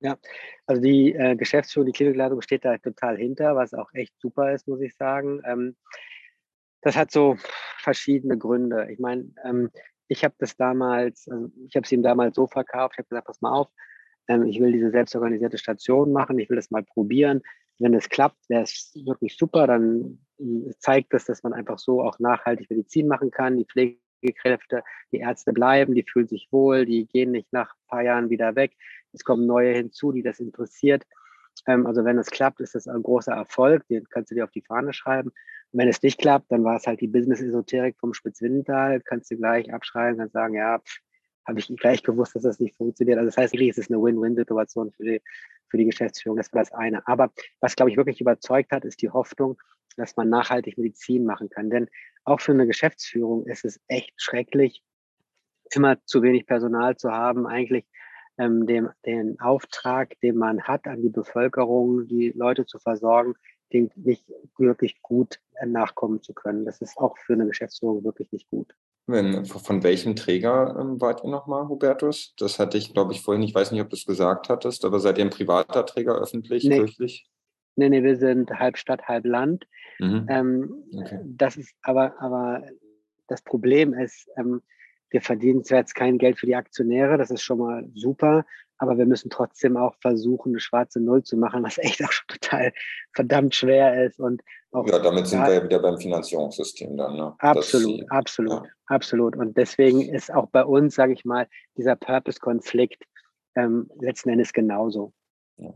Ja, 0.00 0.18
also 0.66 0.82
die 0.82 1.14
äh, 1.14 1.34
Geschäftsführung, 1.34 1.86
die 1.86 1.92
Klinikleitung 1.92 2.40
steht 2.42 2.64
da 2.64 2.76
total 2.78 3.16
hinter, 3.16 3.56
was 3.56 3.74
auch 3.74 3.92
echt 3.92 4.14
super 4.20 4.52
ist, 4.52 4.68
muss 4.68 4.80
ich 4.80 4.94
sagen. 4.96 5.40
Ähm, 5.44 5.76
das 6.82 6.96
hat 6.96 7.10
so 7.10 7.36
verschiedene 7.78 8.36
Gründe. 8.36 8.88
Ich 8.90 8.98
meine, 8.98 9.32
ähm, 9.44 9.70
ich 10.08 10.24
habe 10.24 10.34
das 10.38 10.56
damals, 10.56 11.26
also 11.28 11.50
ich 11.66 11.74
habe 11.74 11.84
es 11.84 11.92
ihm 11.92 12.02
damals 12.02 12.36
so 12.36 12.46
verkauft, 12.46 12.94
ich 12.94 12.98
habe 12.98 13.08
gesagt, 13.08 13.26
pass 13.26 13.40
mal 13.40 13.52
auf, 13.52 13.68
ähm, 14.28 14.46
ich 14.46 14.60
will 14.60 14.72
diese 14.72 14.90
selbstorganisierte 14.90 15.58
Station 15.58 16.12
machen, 16.12 16.38
ich 16.38 16.48
will 16.48 16.56
das 16.56 16.70
mal 16.70 16.82
probieren. 16.82 17.42
Wenn 17.78 17.94
es 17.94 18.08
klappt, 18.08 18.48
wäre 18.48 18.62
es 18.62 18.92
wirklich 19.04 19.36
super, 19.36 19.66
dann 19.66 20.18
äh, 20.38 20.72
zeigt 20.78 21.12
das, 21.12 21.24
dass 21.24 21.42
man 21.42 21.52
einfach 21.52 21.78
so 21.78 22.02
auch 22.02 22.18
nachhaltig 22.18 22.70
Medizin 22.70 23.08
machen 23.08 23.30
kann. 23.30 23.56
Die 23.56 23.64
Pflegekräfte, 23.64 24.82
die 25.12 25.18
Ärzte 25.18 25.52
bleiben, 25.52 25.94
die 25.94 26.04
fühlen 26.04 26.28
sich 26.28 26.48
wohl, 26.50 26.86
die 26.86 27.06
gehen 27.06 27.32
nicht 27.32 27.52
nach 27.52 27.74
ein 27.74 27.88
paar 27.88 28.02
Jahren 28.02 28.30
wieder 28.30 28.54
weg. 28.54 28.72
Es 29.12 29.24
kommen 29.24 29.46
neue 29.46 29.74
hinzu, 29.74 30.12
die 30.12 30.22
das 30.22 30.40
interessiert. 30.40 31.04
Ähm, 31.66 31.86
also 31.86 32.04
wenn 32.04 32.18
es 32.18 32.30
klappt, 32.30 32.60
ist 32.60 32.74
das 32.74 32.86
ein 32.86 33.02
großer 33.02 33.32
Erfolg, 33.32 33.86
den 33.88 34.08
kannst 34.08 34.30
du 34.30 34.34
dir 34.34 34.44
auf 34.44 34.50
die 34.50 34.62
Fahne 34.62 34.92
schreiben. 34.92 35.30
Und 35.72 35.80
wenn 35.80 35.88
es 35.88 36.02
nicht 36.02 36.20
klappt, 36.20 36.50
dann 36.52 36.64
war 36.64 36.76
es 36.76 36.86
halt 36.86 37.00
die 37.00 37.08
Business-Esoterik 37.08 37.96
vom 37.98 38.14
Spitzwindental, 38.14 39.00
kannst 39.00 39.30
du 39.30 39.36
gleich 39.36 39.72
abschreiben, 39.72 40.18
kannst 40.18 40.34
sagen, 40.34 40.54
ja, 40.54 40.78
pff, 40.78 41.00
habe 41.46 41.58
ich 41.58 41.68
gleich 41.76 42.02
gewusst, 42.02 42.34
dass 42.34 42.42
das 42.42 42.60
nicht 42.60 42.76
funktioniert. 42.76 43.18
Also 43.18 43.28
das 43.28 43.36
heißt, 43.36 43.54
es 43.54 43.78
ist 43.78 43.90
eine 43.90 44.02
Win-Win-Situation 44.02 44.92
für 44.92 45.04
die, 45.04 45.22
für 45.68 45.76
die 45.76 45.84
Geschäftsführung. 45.84 46.36
Das 46.36 46.52
war 46.52 46.62
das 46.62 46.72
eine. 46.72 47.06
Aber 47.06 47.32
was, 47.60 47.76
glaube 47.76 47.90
ich, 47.90 47.96
wirklich 47.96 48.20
überzeugt 48.20 48.72
hat, 48.72 48.84
ist 48.84 49.02
die 49.02 49.10
Hoffnung, 49.10 49.58
dass 49.96 50.16
man 50.16 50.28
nachhaltig 50.28 50.78
Medizin 50.78 51.24
machen 51.24 51.50
kann. 51.50 51.70
Denn 51.70 51.88
auch 52.24 52.40
für 52.40 52.52
eine 52.52 52.66
Geschäftsführung 52.66 53.46
ist 53.46 53.64
es 53.64 53.80
echt 53.88 54.12
schrecklich, 54.16 54.82
immer 55.74 56.02
zu 56.04 56.22
wenig 56.22 56.46
Personal 56.46 56.96
zu 56.96 57.10
haben, 57.10 57.46
eigentlich 57.46 57.86
ähm, 58.38 58.66
dem, 58.66 58.90
den 59.06 59.38
Auftrag, 59.40 60.18
den 60.20 60.36
man 60.36 60.62
hat, 60.62 60.86
an 60.86 61.02
die 61.02 61.08
Bevölkerung, 61.08 62.06
die 62.08 62.30
Leute 62.30 62.66
zu 62.66 62.78
versorgen, 62.78 63.34
den 63.72 63.90
nicht 63.96 64.24
wirklich 64.56 65.00
gut 65.02 65.40
nachkommen 65.64 66.22
zu 66.22 66.32
können. 66.34 66.64
Das 66.64 66.80
ist 66.80 66.96
auch 66.98 67.18
für 67.18 67.34
eine 67.34 67.46
Geschäftsführung 67.46 68.04
wirklich 68.04 68.30
nicht 68.32 68.48
gut. 68.50 68.74
Von 69.06 69.82
welchem 69.82 70.16
Träger 70.16 70.76
ähm, 70.80 71.00
wart 71.00 71.22
ihr 71.24 71.30
nochmal, 71.30 71.68
Hubertus? 71.68 72.34
Das 72.38 72.58
hatte 72.58 72.78
ich, 72.78 72.94
glaube 72.94 73.12
ich, 73.12 73.20
vorhin, 73.20 73.42
ich 73.42 73.54
weiß 73.54 73.70
nicht, 73.70 73.82
ob 73.82 73.90
du 73.90 73.96
es 73.96 74.06
gesagt 74.06 74.48
hattest, 74.48 74.84
aber 74.84 74.98
seid 74.98 75.18
ihr 75.18 75.24
ein 75.24 75.30
privater 75.30 75.84
Träger, 75.84 76.18
öffentlich, 76.18 76.64
nee. 76.64 76.78
kirchlich? 76.78 77.28
Nee, 77.76 77.90
nee, 77.90 78.02
wir 78.02 78.16
sind 78.16 78.50
halb 78.50 78.78
Stadt, 78.78 79.06
halb 79.08 79.26
Land. 79.26 79.66
Mhm. 79.98 80.26
Ähm, 80.28 80.84
okay. 80.96 81.20
Das 81.24 81.56
ist 81.56 81.74
aber, 81.82 82.20
aber 82.20 82.62
das 83.28 83.42
Problem 83.42 83.92
ist, 83.92 84.28
ähm, 84.36 84.62
wir 85.10 85.20
verdienen 85.20 85.64
zwar 85.64 85.78
jetzt 85.78 85.94
kein 85.94 86.18
Geld 86.18 86.38
für 86.38 86.46
die 86.46 86.56
Aktionäre, 86.56 87.18
das 87.18 87.30
ist 87.30 87.42
schon 87.42 87.58
mal 87.58 87.88
super, 87.94 88.44
aber 88.78 88.98
wir 88.98 89.06
müssen 89.06 89.30
trotzdem 89.30 89.76
auch 89.76 89.94
versuchen, 90.00 90.52
eine 90.52 90.60
schwarze 90.60 91.00
Null 91.00 91.22
zu 91.22 91.36
machen, 91.36 91.62
was 91.62 91.78
echt 91.78 92.02
auch 92.04 92.12
schon 92.12 92.26
total 92.28 92.72
verdammt 93.12 93.54
schwer 93.54 94.04
ist. 94.04 94.18
Und 94.18 94.42
auch 94.74 94.88
ja, 94.88 94.98
damit 94.98 95.28
sind 95.28 95.40
wir 95.40 95.54
ja 95.54 95.62
wieder 95.62 95.78
beim 95.78 95.98
Finanzierungssystem 95.98 96.96
dann. 96.96 97.16
Ne? 97.16 97.34
Absolut, 97.38 98.00
das, 98.00 98.10
absolut, 98.10 98.64
ja. 98.64 98.70
absolut. 98.86 99.36
Und 99.36 99.56
deswegen 99.56 100.02
ist 100.02 100.34
auch 100.34 100.48
bei 100.48 100.64
uns, 100.64 100.96
sage 100.96 101.12
ich 101.12 101.24
mal, 101.24 101.46
dieser 101.76 101.94
Purpose-Konflikt 101.94 103.04
ähm, 103.54 103.88
letzten 104.00 104.30
Endes 104.30 104.52
genauso. 104.52 105.12
Ja. 105.58 105.72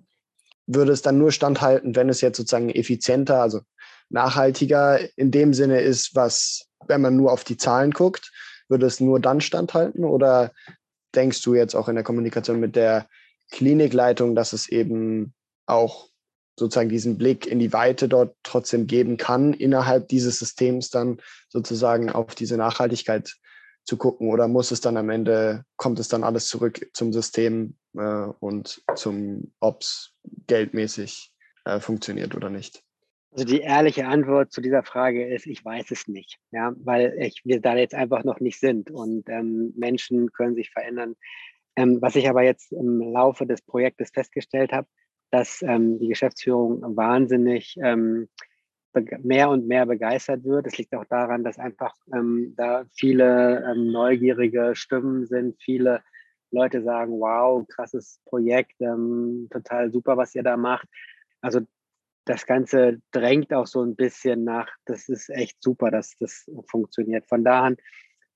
Würde 0.66 0.90
es 0.90 1.03
dann 1.03 1.16
nur 1.16 1.30
standhalten, 1.30 1.94
wenn 1.94 2.09
es 2.09 2.20
jetzt 2.20 2.38
sozusagen 2.38 2.70
effizienter, 2.70 3.40
also 3.40 3.61
nachhaltiger 4.11 4.99
in 5.16 5.30
dem 5.30 5.55
Sinne 5.55 5.80
ist, 5.80 6.16
was, 6.16 6.68
wenn 6.88 7.01
man 7.01 7.16
nur 7.16 7.30
auf 7.30 7.44
die 7.44 7.57
Zahlen 7.57 7.92
guckt, 7.92 8.32
würde 8.68 8.86
es 8.86 8.99
nur 8.99 9.20
dann 9.20 9.40
standhalten 9.40 10.05
oder 10.05 10.51
denkst 11.14 11.40
du 11.42 11.55
jetzt 11.55 11.76
auch 11.76 11.88
in 11.88 11.94
der 11.94 12.05
Kommunikation 12.05 12.59
mit 12.59 12.74
der 12.74 13.09
Klinikleitung, 13.53 14.34
dass 14.34 14.53
es 14.53 14.68
eben 14.68 15.34
auch 15.66 16.07
sozusagen 16.59 16.88
diesen 16.88 17.18
Blick 17.18 17.46
in 17.46 17.59
die 17.59 17.72
Weite 17.72 18.09
dort 18.09 18.34
trotzdem 18.42 18.86
geben 18.86 19.16
kann, 19.16 19.52
innerhalb 19.52 20.09
dieses 20.09 20.38
Systems 20.38 20.90
dann 20.90 21.20
sozusagen 21.48 22.11
auf 22.11 22.34
diese 22.34 22.56
Nachhaltigkeit 22.56 23.34
zu 23.84 23.96
gucken? 23.96 24.28
Oder 24.28 24.48
muss 24.48 24.70
es 24.70 24.80
dann 24.80 24.96
am 24.96 25.09
Ende, 25.11 25.64
kommt 25.76 25.98
es 25.98 26.09
dann 26.09 26.24
alles 26.24 26.48
zurück 26.48 26.88
zum 26.92 27.12
System 27.12 27.76
äh, 27.96 28.26
und 28.40 28.82
zum, 28.94 29.52
ob 29.61 29.80
es 29.80 30.12
geldmäßig 30.46 31.32
äh, 31.64 31.80
funktioniert 31.80 32.34
oder 32.34 32.50
nicht? 32.50 32.82
Also 33.30 33.44
die 33.44 33.61
ehrliche 33.61 34.06
Antwort 34.06 34.52
zu 34.52 34.61
dieser 34.61 34.82
Frage 34.82 35.32
ist, 35.34 35.46
ich 35.46 35.64
weiß 35.64 35.90
es 35.90 36.09
nicht, 36.09 36.38
ja, 36.50 36.72
weil 36.78 37.14
ich, 37.20 37.42
wir 37.44 37.61
da 37.61 37.76
jetzt 37.76 37.94
einfach 37.94 38.24
noch 38.24 38.40
nicht 38.40 38.59
sind 38.59 38.90
und 38.90 39.28
ähm, 39.28 39.74
Menschen 39.76 40.32
können 40.32 40.54
sich 40.54 40.70
verändern. 40.70 41.14
Ähm, 41.76 41.98
was 42.00 42.16
ich 42.16 42.28
aber 42.28 42.42
jetzt 42.42 42.72
im 42.72 43.00
Laufe 43.00 43.46
des 43.46 43.62
Projektes 43.62 44.11
festgestellt 44.11 44.72
habe, 44.72 44.88
dass 45.31 45.62
ähm, 45.62 45.99
die 45.99 46.09
Geschäftsführung 46.09 46.97
wahnsinnig 46.97 47.76
ähm, 47.83 48.29
mehr 49.22 49.51
und 49.51 49.66
mehr 49.66 49.87
begeistert 49.87 50.45
wird. 50.45 50.66
Es 50.66 50.79
liegt 50.79 50.95
auch 50.95 51.05
daran, 51.05 51.45
dass 51.45 51.59
einfach 51.59 51.95
ähm, 52.12 52.55
da 52.57 52.85
viele 52.93 53.64
ähm, 53.70 53.93
neugierige 53.93 54.74
Stimmen 54.74 55.26
sind, 55.26 55.61
viele 55.61 56.03
Leute 56.51 56.83
sagen, 56.83 57.12
wow, 57.20 57.66
krasses 57.68 58.20
Projekt, 58.24 58.79
total 58.79 59.93
super, 59.93 60.16
was 60.16 60.35
ihr 60.35 60.43
da 60.43 60.57
macht. 60.57 60.89
Also 61.43 61.61
das 62.24 62.47
Ganze 62.47 63.01
drängt 63.11 63.53
auch 63.53 63.66
so 63.66 63.83
ein 63.83 63.97
bisschen 63.97 64.45
nach, 64.45 64.68
das 64.87 65.09
ist 65.09 65.31
echt 65.31 65.62
super, 65.62 65.91
dass 65.91 66.16
das 66.18 66.51
funktioniert. 66.66 67.26
Von 67.26 67.45
daher 67.45 67.76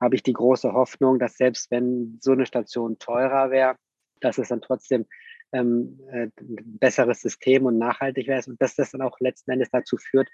habe 0.00 0.14
ich 0.14 0.22
die 0.22 0.32
große 0.32 0.72
Hoffnung, 0.72 1.18
dass 1.18 1.36
selbst 1.36 1.70
wenn 1.70 2.18
so 2.20 2.32
eine 2.32 2.46
Station 2.46 2.98
teurer 2.98 3.50
wäre, 3.50 3.76
dass 4.20 4.38
es 4.38 4.48
dann 4.48 4.60
trotzdem 4.60 5.06
ähm, 5.52 6.00
äh, 6.10 6.28
ein 6.40 6.78
besseres 6.78 7.20
System 7.20 7.66
und 7.66 7.78
nachhaltig 7.78 8.26
wäre 8.26 8.42
und 8.46 8.60
dass 8.60 8.74
das 8.74 8.90
dann 8.90 9.02
auch 9.02 9.18
letzten 9.20 9.50
Endes 9.50 9.70
dazu 9.70 9.96
führt, 9.96 10.28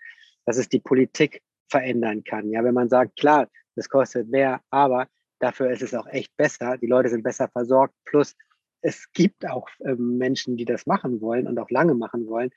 dass 0.46 0.56
es 0.56 0.68
die 0.68 0.80
Politik 0.80 1.42
verändern 1.68 2.24
kann. 2.24 2.50
Ja, 2.50 2.64
wenn 2.64 2.74
man 2.74 2.88
sagt, 2.88 3.16
klar, 3.16 3.48
das 3.76 3.88
kostet 3.88 4.28
mehr, 4.28 4.60
aber 4.70 5.08
dafür 5.38 5.70
ist 5.70 5.82
es 5.82 5.94
auch 5.94 6.06
echt 6.06 6.36
besser, 6.36 6.78
die 6.78 6.86
Leute 6.86 7.08
sind 7.08 7.22
besser 7.22 7.48
versorgt, 7.48 7.94
plus 8.04 8.34
es 8.80 9.10
gibt 9.12 9.46
auch 9.46 9.68
ähm, 9.84 10.18
Menschen, 10.18 10.56
die 10.56 10.64
das 10.64 10.86
machen 10.86 11.20
wollen 11.20 11.46
und 11.46 11.58
auch 11.58 11.70
lange 11.70 11.94
machen 11.94 12.26
wollen, 12.28 12.50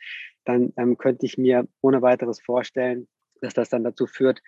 dann 0.45 0.71
ähm, 0.77 0.97
könnte 0.97 1.25
ich 1.25 1.37
mir 1.37 1.67
ohne 1.81 2.01
weiteres 2.01 2.39
vorstellen, 2.39 3.07
dass 3.41 3.53
das 3.53 3.69
dann 3.69 3.83
dazu 3.83 4.05
führt, 4.05 4.41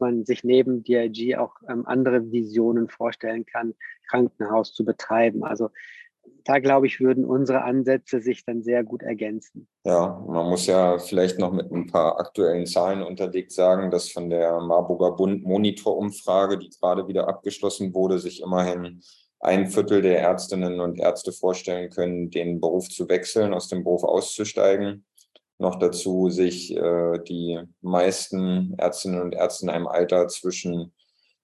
man 0.00 0.24
sich 0.24 0.44
neben 0.44 0.82
DIG 0.84 1.36
auch 1.36 1.56
ähm, 1.68 1.86
andere 1.86 2.30
Visionen 2.30 2.88
vorstellen 2.88 3.44
kann, 3.46 3.74
Krankenhaus 4.08 4.72
zu 4.72 4.84
betreiben. 4.84 5.44
Also 5.44 5.70
da 6.44 6.58
glaube 6.58 6.86
ich, 6.86 7.00
würden 7.00 7.24
unsere 7.24 7.62
Ansätze 7.62 8.20
sich 8.20 8.44
dann 8.44 8.62
sehr 8.62 8.84
gut 8.84 9.02
ergänzen. 9.02 9.68
Ja, 9.84 10.22
man 10.26 10.48
muss 10.48 10.66
ja 10.66 10.98
vielleicht 10.98 11.38
noch 11.38 11.52
mit 11.52 11.70
ein 11.70 11.86
paar 11.86 12.18
aktuellen 12.18 12.66
Zahlen 12.66 13.02
unterlegt 13.02 13.52
sagen, 13.52 13.90
dass 13.90 14.10
von 14.10 14.30
der 14.30 14.60
Marburger 14.60 15.12
Bund 15.12 15.44
Monitorumfrage, 15.44 16.58
die 16.58 16.70
gerade 16.70 17.08
wieder 17.08 17.28
abgeschlossen 17.28 17.94
wurde, 17.94 18.18
sich 18.18 18.42
immerhin 18.42 19.00
ein 19.40 19.68
Viertel 19.68 20.02
der 20.02 20.20
Ärztinnen 20.20 20.80
und 20.80 20.98
Ärzte 20.98 21.32
vorstellen 21.32 21.90
können, 21.90 22.30
den 22.30 22.60
Beruf 22.60 22.88
zu 22.88 23.08
wechseln, 23.08 23.54
aus 23.54 23.68
dem 23.68 23.84
Beruf 23.84 24.02
auszusteigen 24.02 25.04
noch 25.58 25.76
dazu 25.76 26.30
sich 26.30 26.74
äh, 26.74 27.18
die 27.26 27.60
meisten 27.80 28.74
Ärztinnen 28.78 29.20
und 29.20 29.34
Ärzte 29.34 29.66
in 29.66 29.70
einem 29.70 29.88
Alter 29.88 30.28
zwischen 30.28 30.92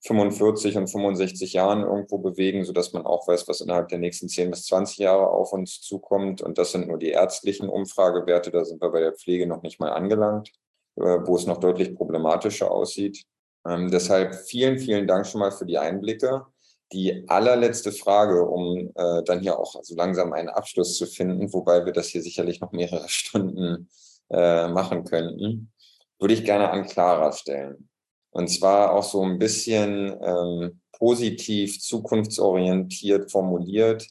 45 0.07 0.77
und 0.77 0.89
65 0.89 1.55
Jahren 1.55 1.83
irgendwo 1.83 2.19
bewegen, 2.19 2.65
sodass 2.65 2.93
man 2.93 3.07
auch 3.07 3.27
weiß, 3.27 3.49
was 3.49 3.63
innerhalb 3.63 3.89
der 3.89 3.99
nächsten 3.99 4.29
10 4.29 4.51
bis 4.51 4.67
20 4.67 4.99
Jahre 4.99 5.31
auf 5.31 5.53
uns 5.53 5.81
zukommt. 5.81 6.43
Und 6.43 6.59
das 6.59 6.73
sind 6.73 6.89
nur 6.89 6.99
die 6.99 7.09
ärztlichen 7.09 7.71
Umfragewerte, 7.71 8.51
da 8.51 8.65
sind 8.65 8.83
wir 8.83 8.91
bei 8.91 9.01
der 9.01 9.15
Pflege 9.15 9.47
noch 9.47 9.63
nicht 9.63 9.81
mal 9.81 9.93
angelangt, 9.93 10.53
äh, 10.97 11.03
wo 11.03 11.37
es 11.37 11.47
noch 11.47 11.59
deutlich 11.59 11.95
problematischer 11.95 12.71
aussieht. 12.71 13.25
Ähm, 13.67 13.91
deshalb 13.91 14.35
vielen, 14.35 14.79
vielen 14.79 15.07
Dank 15.07 15.27
schon 15.27 15.41
mal 15.41 15.53
für 15.53 15.65
die 15.65 15.79
Einblicke. 15.79 16.45
Die 16.93 17.27
allerletzte 17.29 17.91
Frage, 17.91 18.47
um 18.47 18.93
äh, 18.95 19.23
dann 19.25 19.41
hier 19.41 19.59
auch 19.59 19.75
so 19.83 19.97
langsam 19.97 20.35
einen 20.35 20.51
Abschluss 20.51 20.99
zu 20.99 21.07
finden, 21.07 21.51
wobei 21.55 21.87
wir 21.87 21.93
das 21.93 22.09
hier 22.09 22.23
sicherlich 22.23 22.61
noch 22.61 22.73
mehrere 22.73 23.09
Stunden 23.09 23.89
äh, 24.31 24.69
machen 24.69 25.05
könnten, 25.05 25.73
würde 26.19 26.35
ich 26.35 26.45
gerne 26.45 26.71
an 26.71 26.85
Clara 26.85 27.33
stellen. 27.33 27.89
Und 28.35 28.49
zwar 28.49 28.93
auch 28.93 29.03
so 29.03 29.23
ein 29.23 29.39
bisschen 29.39 30.15
ähm, 30.21 30.81
positiv, 30.93 31.81
zukunftsorientiert 31.81 33.31
formuliert. 33.31 34.07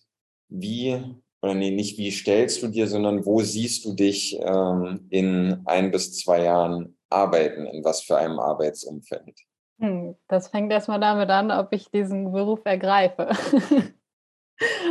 Wie, 0.50 1.00
oder 1.42 1.54
nee, 1.54 1.72
nicht 1.72 1.98
wie 1.98 2.12
stellst 2.12 2.64
du 2.64 2.68
dir, 2.68 2.88
sondern 2.88 3.26
wo 3.26 3.42
siehst 3.42 3.86
du 3.86 3.94
dich 3.94 4.40
ähm, 4.40 5.08
in 5.10 5.62
ein 5.66 5.92
bis 5.92 6.18
zwei 6.18 6.44
Jahren 6.44 6.98
arbeiten, 7.10 7.66
in 7.66 7.84
was 7.84 8.02
für 8.02 8.18
einem 8.18 8.40
Arbeitsumfeld? 8.40 9.40
Hm, 9.80 10.16
das 10.28 10.48
fängt 10.48 10.72
erstmal 10.72 11.00
damit 11.00 11.30
an, 11.30 11.52
ob 11.52 11.74
ich 11.74 11.92
diesen 11.92 12.32
Beruf 12.32 12.62
ergreife. 12.64 13.30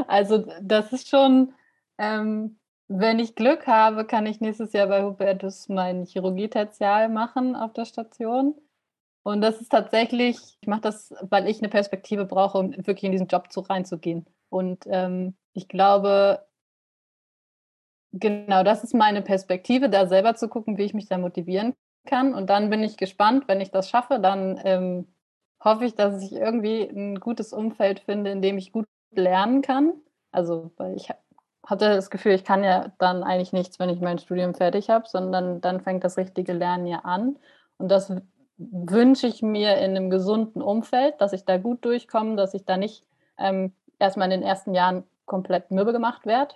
also 0.07 0.45
das 0.61 0.93
ist 0.93 1.09
schon 1.09 1.55
ähm, 1.99 2.59
wenn 2.89 3.19
ich 3.19 3.35
Glück 3.35 3.67
habe, 3.67 4.05
kann 4.05 4.27
ich 4.27 4.41
nächstes 4.41 4.73
Jahr 4.73 4.87
bei 4.87 5.03
Hubertus 5.03 5.69
mein 5.69 6.05
Chirurgie-Tertial 6.05 7.09
machen 7.09 7.57
auf 7.57 7.73
der 7.73 7.85
Station. 7.85 8.55
Und 9.25 9.41
das 9.41 9.61
ist 9.61 9.69
tatsächlich, 9.69 10.37
ich 10.61 10.69
mache 10.69 10.81
das, 10.81 11.15
weil 11.23 11.49
ich 11.49 11.59
eine 11.59 11.69
Perspektive 11.69 12.25
brauche, 12.25 12.59
um 12.59 12.73
wirklich 12.77 13.05
in 13.05 13.13
diesen 13.13 13.29
Job 13.29 13.53
zu, 13.53 13.61
reinzugehen. 13.61 14.27
Und 14.49 14.85
ähm, 14.87 15.37
ich 15.53 15.69
glaube, 15.69 16.45
genau 18.13 18.63
das 18.65 18.85
ist 18.85 18.95
meine 18.95 19.23
Perspektive, 19.23 19.89
da 19.89 20.07
selber 20.07 20.35
zu 20.35 20.49
gucken, 20.49 20.77
wie 20.77 20.85
ich 20.85 20.95
mich 20.95 21.07
da 21.07 21.19
motivieren 21.19 21.75
kann. 22.07 22.35
Und 22.35 22.51
dann 22.51 22.71
bin 22.71 22.83
ich 22.83 22.97
gespannt, 22.97 23.45
wenn 23.47 23.61
ich 23.61 23.71
das 23.71 23.89
schaffe, 23.89 24.19
dann 24.19 24.61
ähm, 24.65 25.07
hoffe 25.63 25.85
ich, 25.85 25.95
dass 25.95 26.23
ich 26.23 26.33
irgendwie 26.33 26.83
ein 26.83 27.21
gutes 27.21 27.53
Umfeld 27.53 28.01
finde, 28.01 28.31
in 28.31 28.43
dem 28.43 28.59
ich 28.59 28.73
gut 28.73 28.87
lernen 29.15 29.63
kann. 29.63 29.93
Also, 30.33 30.73
weil 30.77 30.97
ich 30.97 31.11
hatte 31.65 31.95
das 31.95 32.11
Gefühl, 32.11 32.33
ich 32.33 32.45
kann 32.45 32.65
ja 32.65 32.93
dann 32.99 33.23
eigentlich 33.23 33.53
nichts, 33.53 33.79
wenn 33.79 33.89
ich 33.89 34.01
mein 34.01 34.19
Studium 34.19 34.55
fertig 34.55 34.91
habe, 34.91 35.09
sondern 35.09 35.61
dann 35.61 35.81
fängt 35.81 36.05
das 36.05 36.17
richtige 36.17 36.53
Lernen 36.53 36.87
ja 36.87 37.01
an. 37.01 37.39
Und 37.79 37.89
das 37.89 38.13
wünsche 38.71 39.27
ich 39.27 39.43
mir 39.43 39.77
in 39.79 39.97
einem 39.97 40.11
gesunden 40.11 40.63
Umfeld, 40.63 41.21
dass 41.21 41.33
ich 41.33 41.45
da 41.45 41.59
gut 41.59 41.85
durchkomme, 41.85 42.37
dass 42.37 42.55
ich 42.55 42.65
da 42.65 42.77
nicht 42.77 43.05
ähm, 43.39 43.73
erstmal 43.99 44.31
in 44.31 44.41
den 44.41 44.49
ersten 44.49 44.75
Jahren 44.75 45.05
komplett 45.25 45.71
mürbe 45.71 45.93
gemacht 45.93 46.27
werde. 46.27 46.55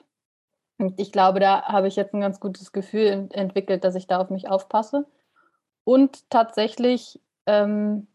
Und 0.78 1.00
ich 1.00 1.12
glaube, 1.12 1.40
da 1.40 1.62
habe 1.62 1.88
ich 1.88 1.96
jetzt 1.96 2.14
ein 2.14 2.20
ganz 2.20 2.40
gutes 2.40 2.72
Gefühl 2.72 3.28
entwickelt, 3.32 3.84
dass 3.84 3.94
ich 3.94 4.06
da 4.06 4.18
auf 4.18 4.30
mich 4.30 4.48
aufpasse. 4.48 5.06
Und 5.84 6.28
tatsächlich 6.30 7.20
ähm, 7.46 8.08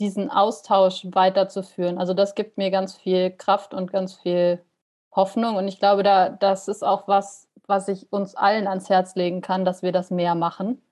diesen 0.00 0.30
Austausch 0.30 1.06
weiterzuführen. 1.12 1.98
Also 1.98 2.12
das 2.12 2.34
gibt 2.34 2.58
mir 2.58 2.70
ganz 2.70 2.96
viel 2.96 3.30
Kraft 3.30 3.72
und 3.72 3.92
ganz 3.92 4.14
viel 4.14 4.60
Hoffnung. 5.14 5.56
Und 5.56 5.68
ich 5.68 5.78
glaube, 5.78 6.02
da, 6.02 6.28
das 6.28 6.68
ist 6.68 6.82
auch 6.82 7.06
was, 7.08 7.48
was 7.66 7.88
ich 7.88 8.12
uns 8.12 8.34
allen 8.34 8.66
ans 8.66 8.90
Herz 8.90 9.14
legen 9.14 9.40
kann, 9.40 9.64
dass 9.64 9.82
wir 9.82 9.92
das 9.92 10.10
mehr 10.10 10.34
machen. 10.34 10.82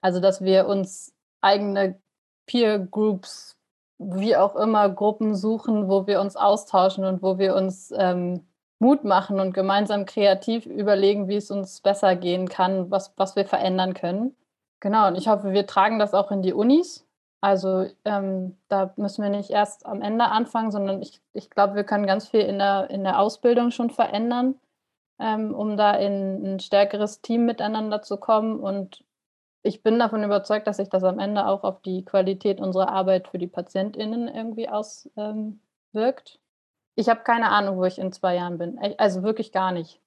Also, 0.00 0.20
dass 0.20 0.42
wir 0.42 0.66
uns 0.66 1.14
eigene 1.40 2.00
Peer 2.46 2.78
Groups, 2.78 3.56
wie 3.98 4.36
auch 4.36 4.56
immer, 4.56 4.88
Gruppen 4.88 5.34
suchen, 5.34 5.88
wo 5.88 6.06
wir 6.06 6.20
uns 6.20 6.36
austauschen 6.36 7.04
und 7.04 7.22
wo 7.22 7.38
wir 7.38 7.54
uns 7.54 7.92
ähm, 7.96 8.46
Mut 8.78 9.04
machen 9.04 9.40
und 9.40 9.52
gemeinsam 9.52 10.06
kreativ 10.06 10.66
überlegen, 10.66 11.28
wie 11.28 11.36
es 11.36 11.50
uns 11.50 11.80
besser 11.80 12.14
gehen 12.16 12.48
kann, 12.48 12.90
was, 12.90 13.12
was 13.16 13.34
wir 13.36 13.44
verändern 13.44 13.94
können. 13.94 14.36
Genau, 14.80 15.08
und 15.08 15.16
ich 15.16 15.28
hoffe, 15.28 15.52
wir 15.52 15.66
tragen 15.66 15.98
das 15.98 16.14
auch 16.14 16.30
in 16.30 16.42
die 16.42 16.52
Unis 16.52 17.08
also 17.40 17.86
ähm, 18.04 18.56
da 18.68 18.92
müssen 18.96 19.22
wir 19.22 19.30
nicht 19.30 19.50
erst 19.50 19.86
am 19.86 20.02
Ende 20.02 20.26
anfangen, 20.26 20.72
sondern 20.72 21.00
ich, 21.02 21.20
ich 21.32 21.50
glaube, 21.50 21.76
wir 21.76 21.84
können 21.84 22.06
ganz 22.06 22.28
viel 22.28 22.40
in 22.40 22.58
der, 22.58 22.90
in 22.90 23.04
der 23.04 23.20
Ausbildung 23.20 23.70
schon 23.70 23.90
verändern, 23.90 24.56
ähm, 25.20 25.54
um 25.54 25.76
da 25.76 25.94
in 25.94 26.54
ein 26.56 26.60
stärkeres 26.60 27.20
Team 27.22 27.46
miteinander 27.46 28.02
zu 28.02 28.16
kommen. 28.16 28.58
Und 28.58 29.04
ich 29.68 29.82
bin 29.82 29.98
davon 29.98 30.24
überzeugt, 30.24 30.66
dass 30.66 30.78
sich 30.78 30.88
das 30.88 31.04
am 31.04 31.18
Ende 31.18 31.46
auch 31.46 31.62
auf 31.62 31.82
die 31.82 32.02
Qualität 32.02 32.58
unserer 32.58 32.88
Arbeit 32.88 33.28
für 33.28 33.38
die 33.38 33.46
PatientInnen 33.46 34.26
irgendwie 34.26 34.68
auswirkt. 34.68 35.10
Ähm, 35.14 35.60
ich 36.96 37.08
habe 37.08 37.20
keine 37.22 37.50
Ahnung, 37.50 37.76
wo 37.76 37.84
ich 37.84 37.98
in 37.98 38.10
zwei 38.10 38.36
Jahren 38.36 38.56
bin. 38.56 38.78
Also 38.96 39.22
wirklich 39.22 39.52
gar 39.52 39.70
nicht. 39.72 40.00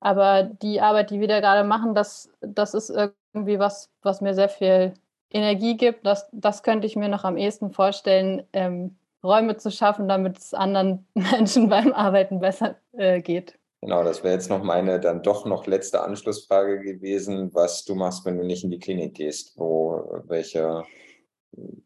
Aber 0.00 0.42
die 0.42 0.80
Arbeit, 0.80 1.10
die 1.10 1.20
wir 1.20 1.28
da 1.28 1.38
gerade 1.40 1.66
machen, 1.66 1.94
das, 1.94 2.28
das 2.40 2.74
ist 2.74 2.90
irgendwie 2.90 3.58
was, 3.60 3.88
was 4.02 4.20
mir 4.20 4.34
sehr 4.34 4.48
viel 4.48 4.92
Energie 5.30 5.76
gibt, 5.76 6.04
das, 6.04 6.28
das 6.32 6.64
könnte 6.64 6.86
ich 6.86 6.96
mir 6.96 7.08
noch 7.08 7.24
am 7.24 7.36
ehesten 7.36 7.70
vorstellen, 7.70 8.42
ähm, 8.52 8.96
Räume 9.22 9.56
zu 9.56 9.70
schaffen, 9.70 10.08
damit 10.08 10.38
es 10.38 10.54
anderen 10.54 11.06
Menschen 11.14 11.68
beim 11.68 11.92
Arbeiten 11.92 12.40
besser 12.40 12.74
äh, 12.92 13.22
geht. 13.22 13.58
Genau, 13.84 14.02
das 14.02 14.24
wäre 14.24 14.32
jetzt 14.32 14.48
noch 14.48 14.62
meine 14.62 14.98
dann 14.98 15.22
doch 15.22 15.44
noch 15.44 15.66
letzte 15.66 16.00
Anschlussfrage 16.00 16.80
gewesen, 16.80 17.52
was 17.52 17.84
du 17.84 17.94
machst, 17.94 18.24
wenn 18.24 18.38
du 18.38 18.42
nicht 18.42 18.64
in 18.64 18.70
die 18.70 18.78
Klinik 18.78 19.12
gehst, 19.12 19.58
wo 19.58 20.22
welche, 20.26 20.84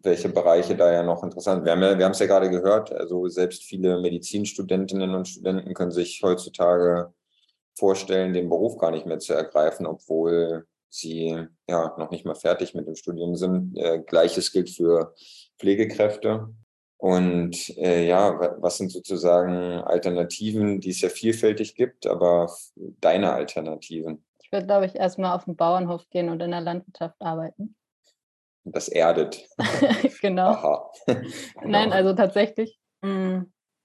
welche 0.03 0.29
Bereiche 0.29 0.77
da 0.77 0.93
ja 0.93 1.03
noch 1.03 1.25
interessant 1.25 1.65
wären. 1.65 1.81
Wir, 1.81 2.05
haben 2.05 2.13
es 2.13 2.21
ja 2.21 2.27
gerade 2.27 2.51
gehört, 2.51 2.93
also 2.93 3.27
selbst 3.27 3.65
viele 3.65 4.01
Medizinstudentinnen 4.01 5.13
und 5.13 5.27
Studenten 5.27 5.75
können 5.75 5.91
sich 5.91 6.21
heutzutage 6.23 7.13
vorstellen, 7.77 8.33
den 8.33 8.49
Beruf 8.49 8.79
gar 8.79 8.93
nicht 8.93 9.07
mehr 9.07 9.19
zu 9.19 9.35
ergreifen, 9.35 9.85
obwohl 9.85 10.69
sie 10.89 11.49
ja 11.69 11.97
noch 11.99 12.13
nicht 12.13 12.25
mal 12.25 12.37
fertig 12.37 12.77
mit 12.77 12.87
dem 12.87 12.95
Studium 12.95 13.35
sind. 13.35 13.77
Äh, 13.77 14.05
Gleiches 14.07 14.53
gilt 14.53 14.71
für 14.71 15.17
Pflegekräfte. 15.59 16.47
Und 16.99 17.77
äh, 17.79 18.07
ja, 18.07 18.57
was 18.61 18.79
sind 18.79 18.91
sozusagen 18.91 19.81
Alternativen, 19.83 20.81
die 20.81 20.91
es 20.91 21.01
ja 21.01 21.09
vielfältig 21.09 21.77
gibt, 21.77 22.07
aber 22.07 22.53
deine 22.75 23.33
Alternativen? 23.33 24.25
Ich 24.43 24.51
würde, 24.51 24.67
glaube 24.67 24.87
ich, 24.87 24.97
erstmal 24.97 25.37
auf 25.37 25.45
den 25.45 25.55
Bauernhof 25.55 26.11
gehen 26.11 26.29
und 26.29 26.43
in 26.43 26.51
der 26.51 26.61
Landwirtschaft 26.61 27.15
arbeiten. 27.21 27.77
Das 28.65 28.89
erdet. 28.89 29.49
genau. 30.21 30.91
genau. 31.07 31.31
Nein, 31.65 31.93
also 31.93 32.15
tatsächlich. 32.15 32.79
Mm, 33.01 33.43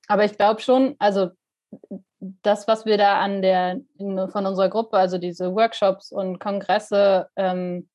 aber 0.07 0.25
ich 0.25 0.35
glaube 0.35 0.61
schon, 0.61 0.95
also 0.97 1.29
das, 2.19 2.67
was 2.67 2.85
wir 2.85 2.97
da 2.97 3.19
an 3.19 3.41
der, 3.43 3.81
von 3.97 4.45
unserer 4.45 4.69
Gruppe, 4.69 4.97
also 4.97 5.19
diese 5.19 5.53
Workshops 5.53 6.11
und 6.11 6.39
Kongresse, 6.39 7.29
ähm, 7.35 7.89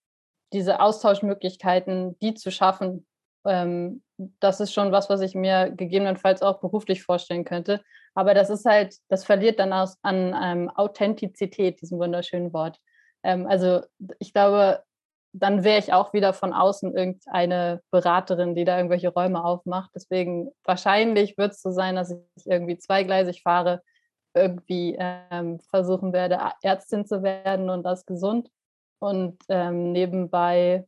diese 0.52 0.80
Austauschmöglichkeiten, 0.80 2.18
die 2.20 2.34
zu 2.34 2.50
schaffen, 2.50 3.06
ähm, 3.44 4.02
das 4.40 4.60
ist 4.60 4.72
schon 4.72 4.92
was, 4.92 5.08
was 5.08 5.20
ich 5.20 5.34
mir 5.34 5.70
gegebenenfalls 5.70 6.42
auch 6.42 6.60
beruflich 6.60 7.02
vorstellen 7.02 7.44
könnte. 7.44 7.82
Aber 8.14 8.34
das 8.34 8.50
ist 8.50 8.64
halt, 8.64 8.96
das 9.08 9.24
verliert 9.24 9.60
dann 9.60 9.72
aus, 9.72 9.96
an 10.02 10.34
ähm, 10.42 10.70
Authentizität, 10.70 11.80
diesem 11.80 11.98
wunderschönen 11.98 12.52
Wort. 12.52 12.78
Ähm, 13.22 13.46
also 13.46 13.82
ich 14.18 14.32
glaube, 14.32 14.82
dann 15.32 15.62
wäre 15.62 15.78
ich 15.78 15.92
auch 15.92 16.12
wieder 16.12 16.32
von 16.32 16.52
außen 16.52 16.96
irgendeine 16.96 17.80
Beraterin, 17.90 18.54
die 18.54 18.64
da 18.64 18.76
irgendwelche 18.76 19.10
Räume 19.10 19.44
aufmacht. 19.44 19.90
Deswegen 19.94 20.50
wahrscheinlich 20.64 21.38
wird 21.38 21.52
es 21.52 21.62
so 21.62 21.70
sein, 21.70 21.96
dass 21.96 22.10
ich 22.10 22.46
irgendwie 22.46 22.78
zweigleisig 22.78 23.42
fahre, 23.42 23.82
irgendwie 24.34 24.96
ähm, 24.98 25.60
versuchen 25.70 26.12
werde, 26.12 26.38
Ärztin 26.62 27.06
zu 27.06 27.22
werden 27.22 27.70
und 27.70 27.82
das 27.84 28.06
gesund 28.06 28.50
und 28.98 29.38
ähm, 29.48 29.92
nebenbei 29.92 30.86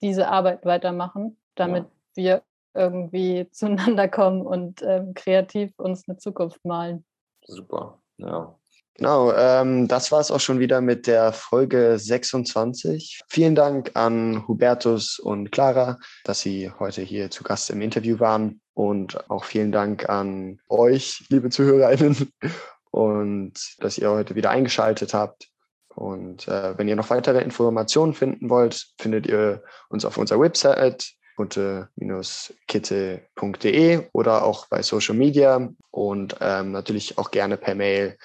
diese 0.00 0.28
Arbeit 0.28 0.64
weitermachen, 0.64 1.38
damit 1.54 1.84
ja. 1.84 1.90
wir 2.14 2.42
irgendwie 2.78 3.48
zueinander 3.52 4.08
kommen 4.08 4.42
und 4.42 4.82
ähm, 4.82 5.14
kreativ 5.14 5.72
uns 5.78 6.08
eine 6.08 6.18
Zukunft 6.18 6.64
malen. 6.64 7.04
Super, 7.44 8.00
ja. 8.18 8.54
Genau, 8.98 9.32
ähm, 9.32 9.86
das 9.86 10.10
war 10.10 10.18
es 10.18 10.32
auch 10.32 10.40
schon 10.40 10.58
wieder 10.58 10.80
mit 10.80 11.06
der 11.06 11.32
Folge 11.32 12.00
26. 12.00 13.20
Vielen 13.28 13.54
Dank 13.54 13.92
an 13.94 14.46
Hubertus 14.48 15.20
und 15.20 15.52
Clara, 15.52 15.98
dass 16.24 16.40
Sie 16.40 16.72
heute 16.80 17.02
hier 17.02 17.30
zu 17.30 17.44
Gast 17.44 17.70
im 17.70 17.80
Interview 17.80 18.18
waren. 18.18 18.60
Und 18.74 19.30
auch 19.30 19.44
vielen 19.44 19.70
Dank 19.70 20.08
an 20.08 20.58
euch, 20.68 21.24
liebe 21.28 21.48
Zuhörerinnen, 21.48 22.32
und 22.90 23.54
dass 23.78 23.98
ihr 23.98 24.10
heute 24.10 24.34
wieder 24.34 24.50
eingeschaltet 24.50 25.14
habt. 25.14 25.48
Und 25.94 26.48
äh, 26.48 26.76
wenn 26.76 26.88
ihr 26.88 26.96
noch 26.96 27.10
weitere 27.10 27.40
Informationen 27.40 28.14
finden 28.14 28.50
wollt, 28.50 28.84
findet 28.98 29.28
ihr 29.28 29.62
uns 29.88 30.04
auf 30.04 30.18
unserer 30.18 30.40
Website 30.40 31.12
bunte-kitte.de 31.38 34.08
oder 34.12 34.44
auch 34.44 34.66
bei 34.66 34.82
Social 34.82 35.16
Media 35.16 35.70
und 35.90 36.36
ähm, 36.40 36.72
natürlich 36.72 37.16
auch 37.16 37.30
gerne 37.30 37.56
per 37.56 37.74
Mail 37.74 38.18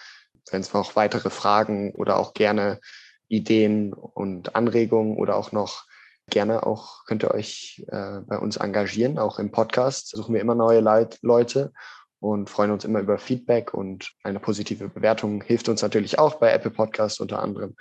wenn 0.51 0.61
es 0.61 0.74
noch 0.74 0.95
weitere 0.95 1.30
Fragen 1.30 1.93
oder 1.93 2.18
auch 2.18 2.34
gerne 2.34 2.80
Ideen 3.28 3.93
und 3.93 4.55
Anregungen 4.55 5.18
oder 5.18 5.36
auch 5.36 5.51
noch 5.51 5.86
gerne 6.30 6.66
auch 6.66 7.05
könnt 7.05 7.24
ihr 7.24 7.32
euch 7.32 7.84
äh, 7.88 8.20
bei 8.22 8.38
uns 8.38 8.57
engagieren, 8.57 9.20
auch 9.20 9.39
im 9.39 9.51
Podcast 9.51 10.09
suchen 10.09 10.34
wir 10.34 10.41
immer 10.41 10.55
neue 10.55 10.80
Leit 10.80 11.20
Leute 11.22 11.74
und 12.20 12.49
freuen 12.49 12.72
uns 12.72 12.86
immer 12.86 13.01
über 13.01 13.18
Feedback 13.18 13.74
und 13.74 14.14
eine 14.24 14.39
positive 14.39 14.88
Bewertung 14.88 15.41
hilft 15.41 15.68
uns 15.68 15.82
natürlich 15.82 16.20
auch 16.20 16.36
bei 16.36 16.51
Apple 16.51 16.72
Podcast 16.72 17.20
unter 17.20 17.41
anderem. 17.41 17.76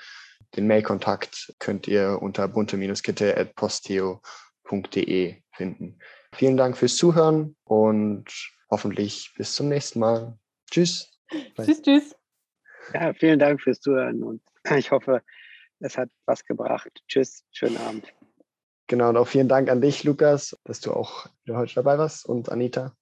Den 0.57 0.67
Mailkontakt 0.67 1.55
könnt 1.61 1.87
ihr 1.87 2.19
unter 2.21 2.49
bunte-kitte.posteo.de 4.65 5.43
finden. 5.55 5.99
Vielen 6.35 6.57
Dank 6.57 6.77
fürs 6.77 6.97
Zuhören 6.97 7.57
und 7.65 8.25
hoffentlich 8.71 9.33
bis 9.37 9.55
zum 9.55 9.69
nächsten 9.69 10.01
Mal. 10.01 10.39
Tschüss. 10.71 11.11
Tschüss, 11.57 11.83
tschüss. 11.83 12.17
Ja, 12.95 13.13
vielen 13.13 13.39
Dank 13.39 13.61
fürs 13.61 13.81
Zuhören 13.81 14.23
und 14.23 14.43
ich 14.77 14.91
hoffe, 14.91 15.23
es 15.81 15.97
hat 15.99 16.11
was 16.27 16.45
gebracht. 16.45 16.91
Tschüss, 17.09 17.45
schönen 17.51 17.77
Abend. 17.79 18.13
Genau, 18.89 19.11
und 19.11 19.17
auch 19.17 19.29
vielen 19.29 19.49
Dank 19.49 19.71
an 19.71 19.81
dich, 19.81 20.05
Lukas, 20.05 20.57
dass 20.65 20.81
du 20.81 20.93
auch 20.93 21.27
heute 21.49 21.75
dabei 21.75 21.99
warst 21.99 22.27
und 22.27 22.51
Anita. 22.51 22.95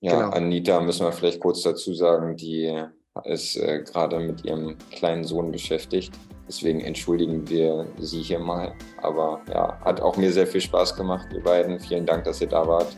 Ja, 0.00 0.16
genau. 0.16 0.30
Anita 0.30 0.80
müssen 0.80 1.06
wir 1.06 1.12
vielleicht 1.12 1.40
kurz 1.40 1.62
dazu 1.62 1.94
sagen, 1.94 2.36
die 2.36 2.84
ist 3.24 3.56
äh, 3.56 3.82
gerade 3.82 4.18
mit 4.18 4.44
ihrem 4.44 4.76
kleinen 4.90 5.24
Sohn 5.24 5.50
beschäftigt. 5.52 6.12
Deswegen 6.48 6.80
entschuldigen 6.80 7.48
wir 7.48 7.86
sie 7.98 8.22
hier 8.22 8.38
mal. 8.38 8.72
Aber 9.02 9.40
ja, 9.48 9.78
hat 9.84 10.00
auch 10.00 10.16
mir 10.16 10.32
sehr 10.32 10.46
viel 10.46 10.60
Spaß 10.60 10.94
gemacht, 10.96 11.26
ihr 11.34 11.42
beiden. 11.42 11.80
Vielen 11.80 12.06
Dank, 12.06 12.24
dass 12.24 12.40
ihr 12.40 12.48
da 12.48 12.66
wart 12.66 12.96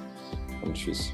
und 0.62 0.74
tschüss. 0.74 1.12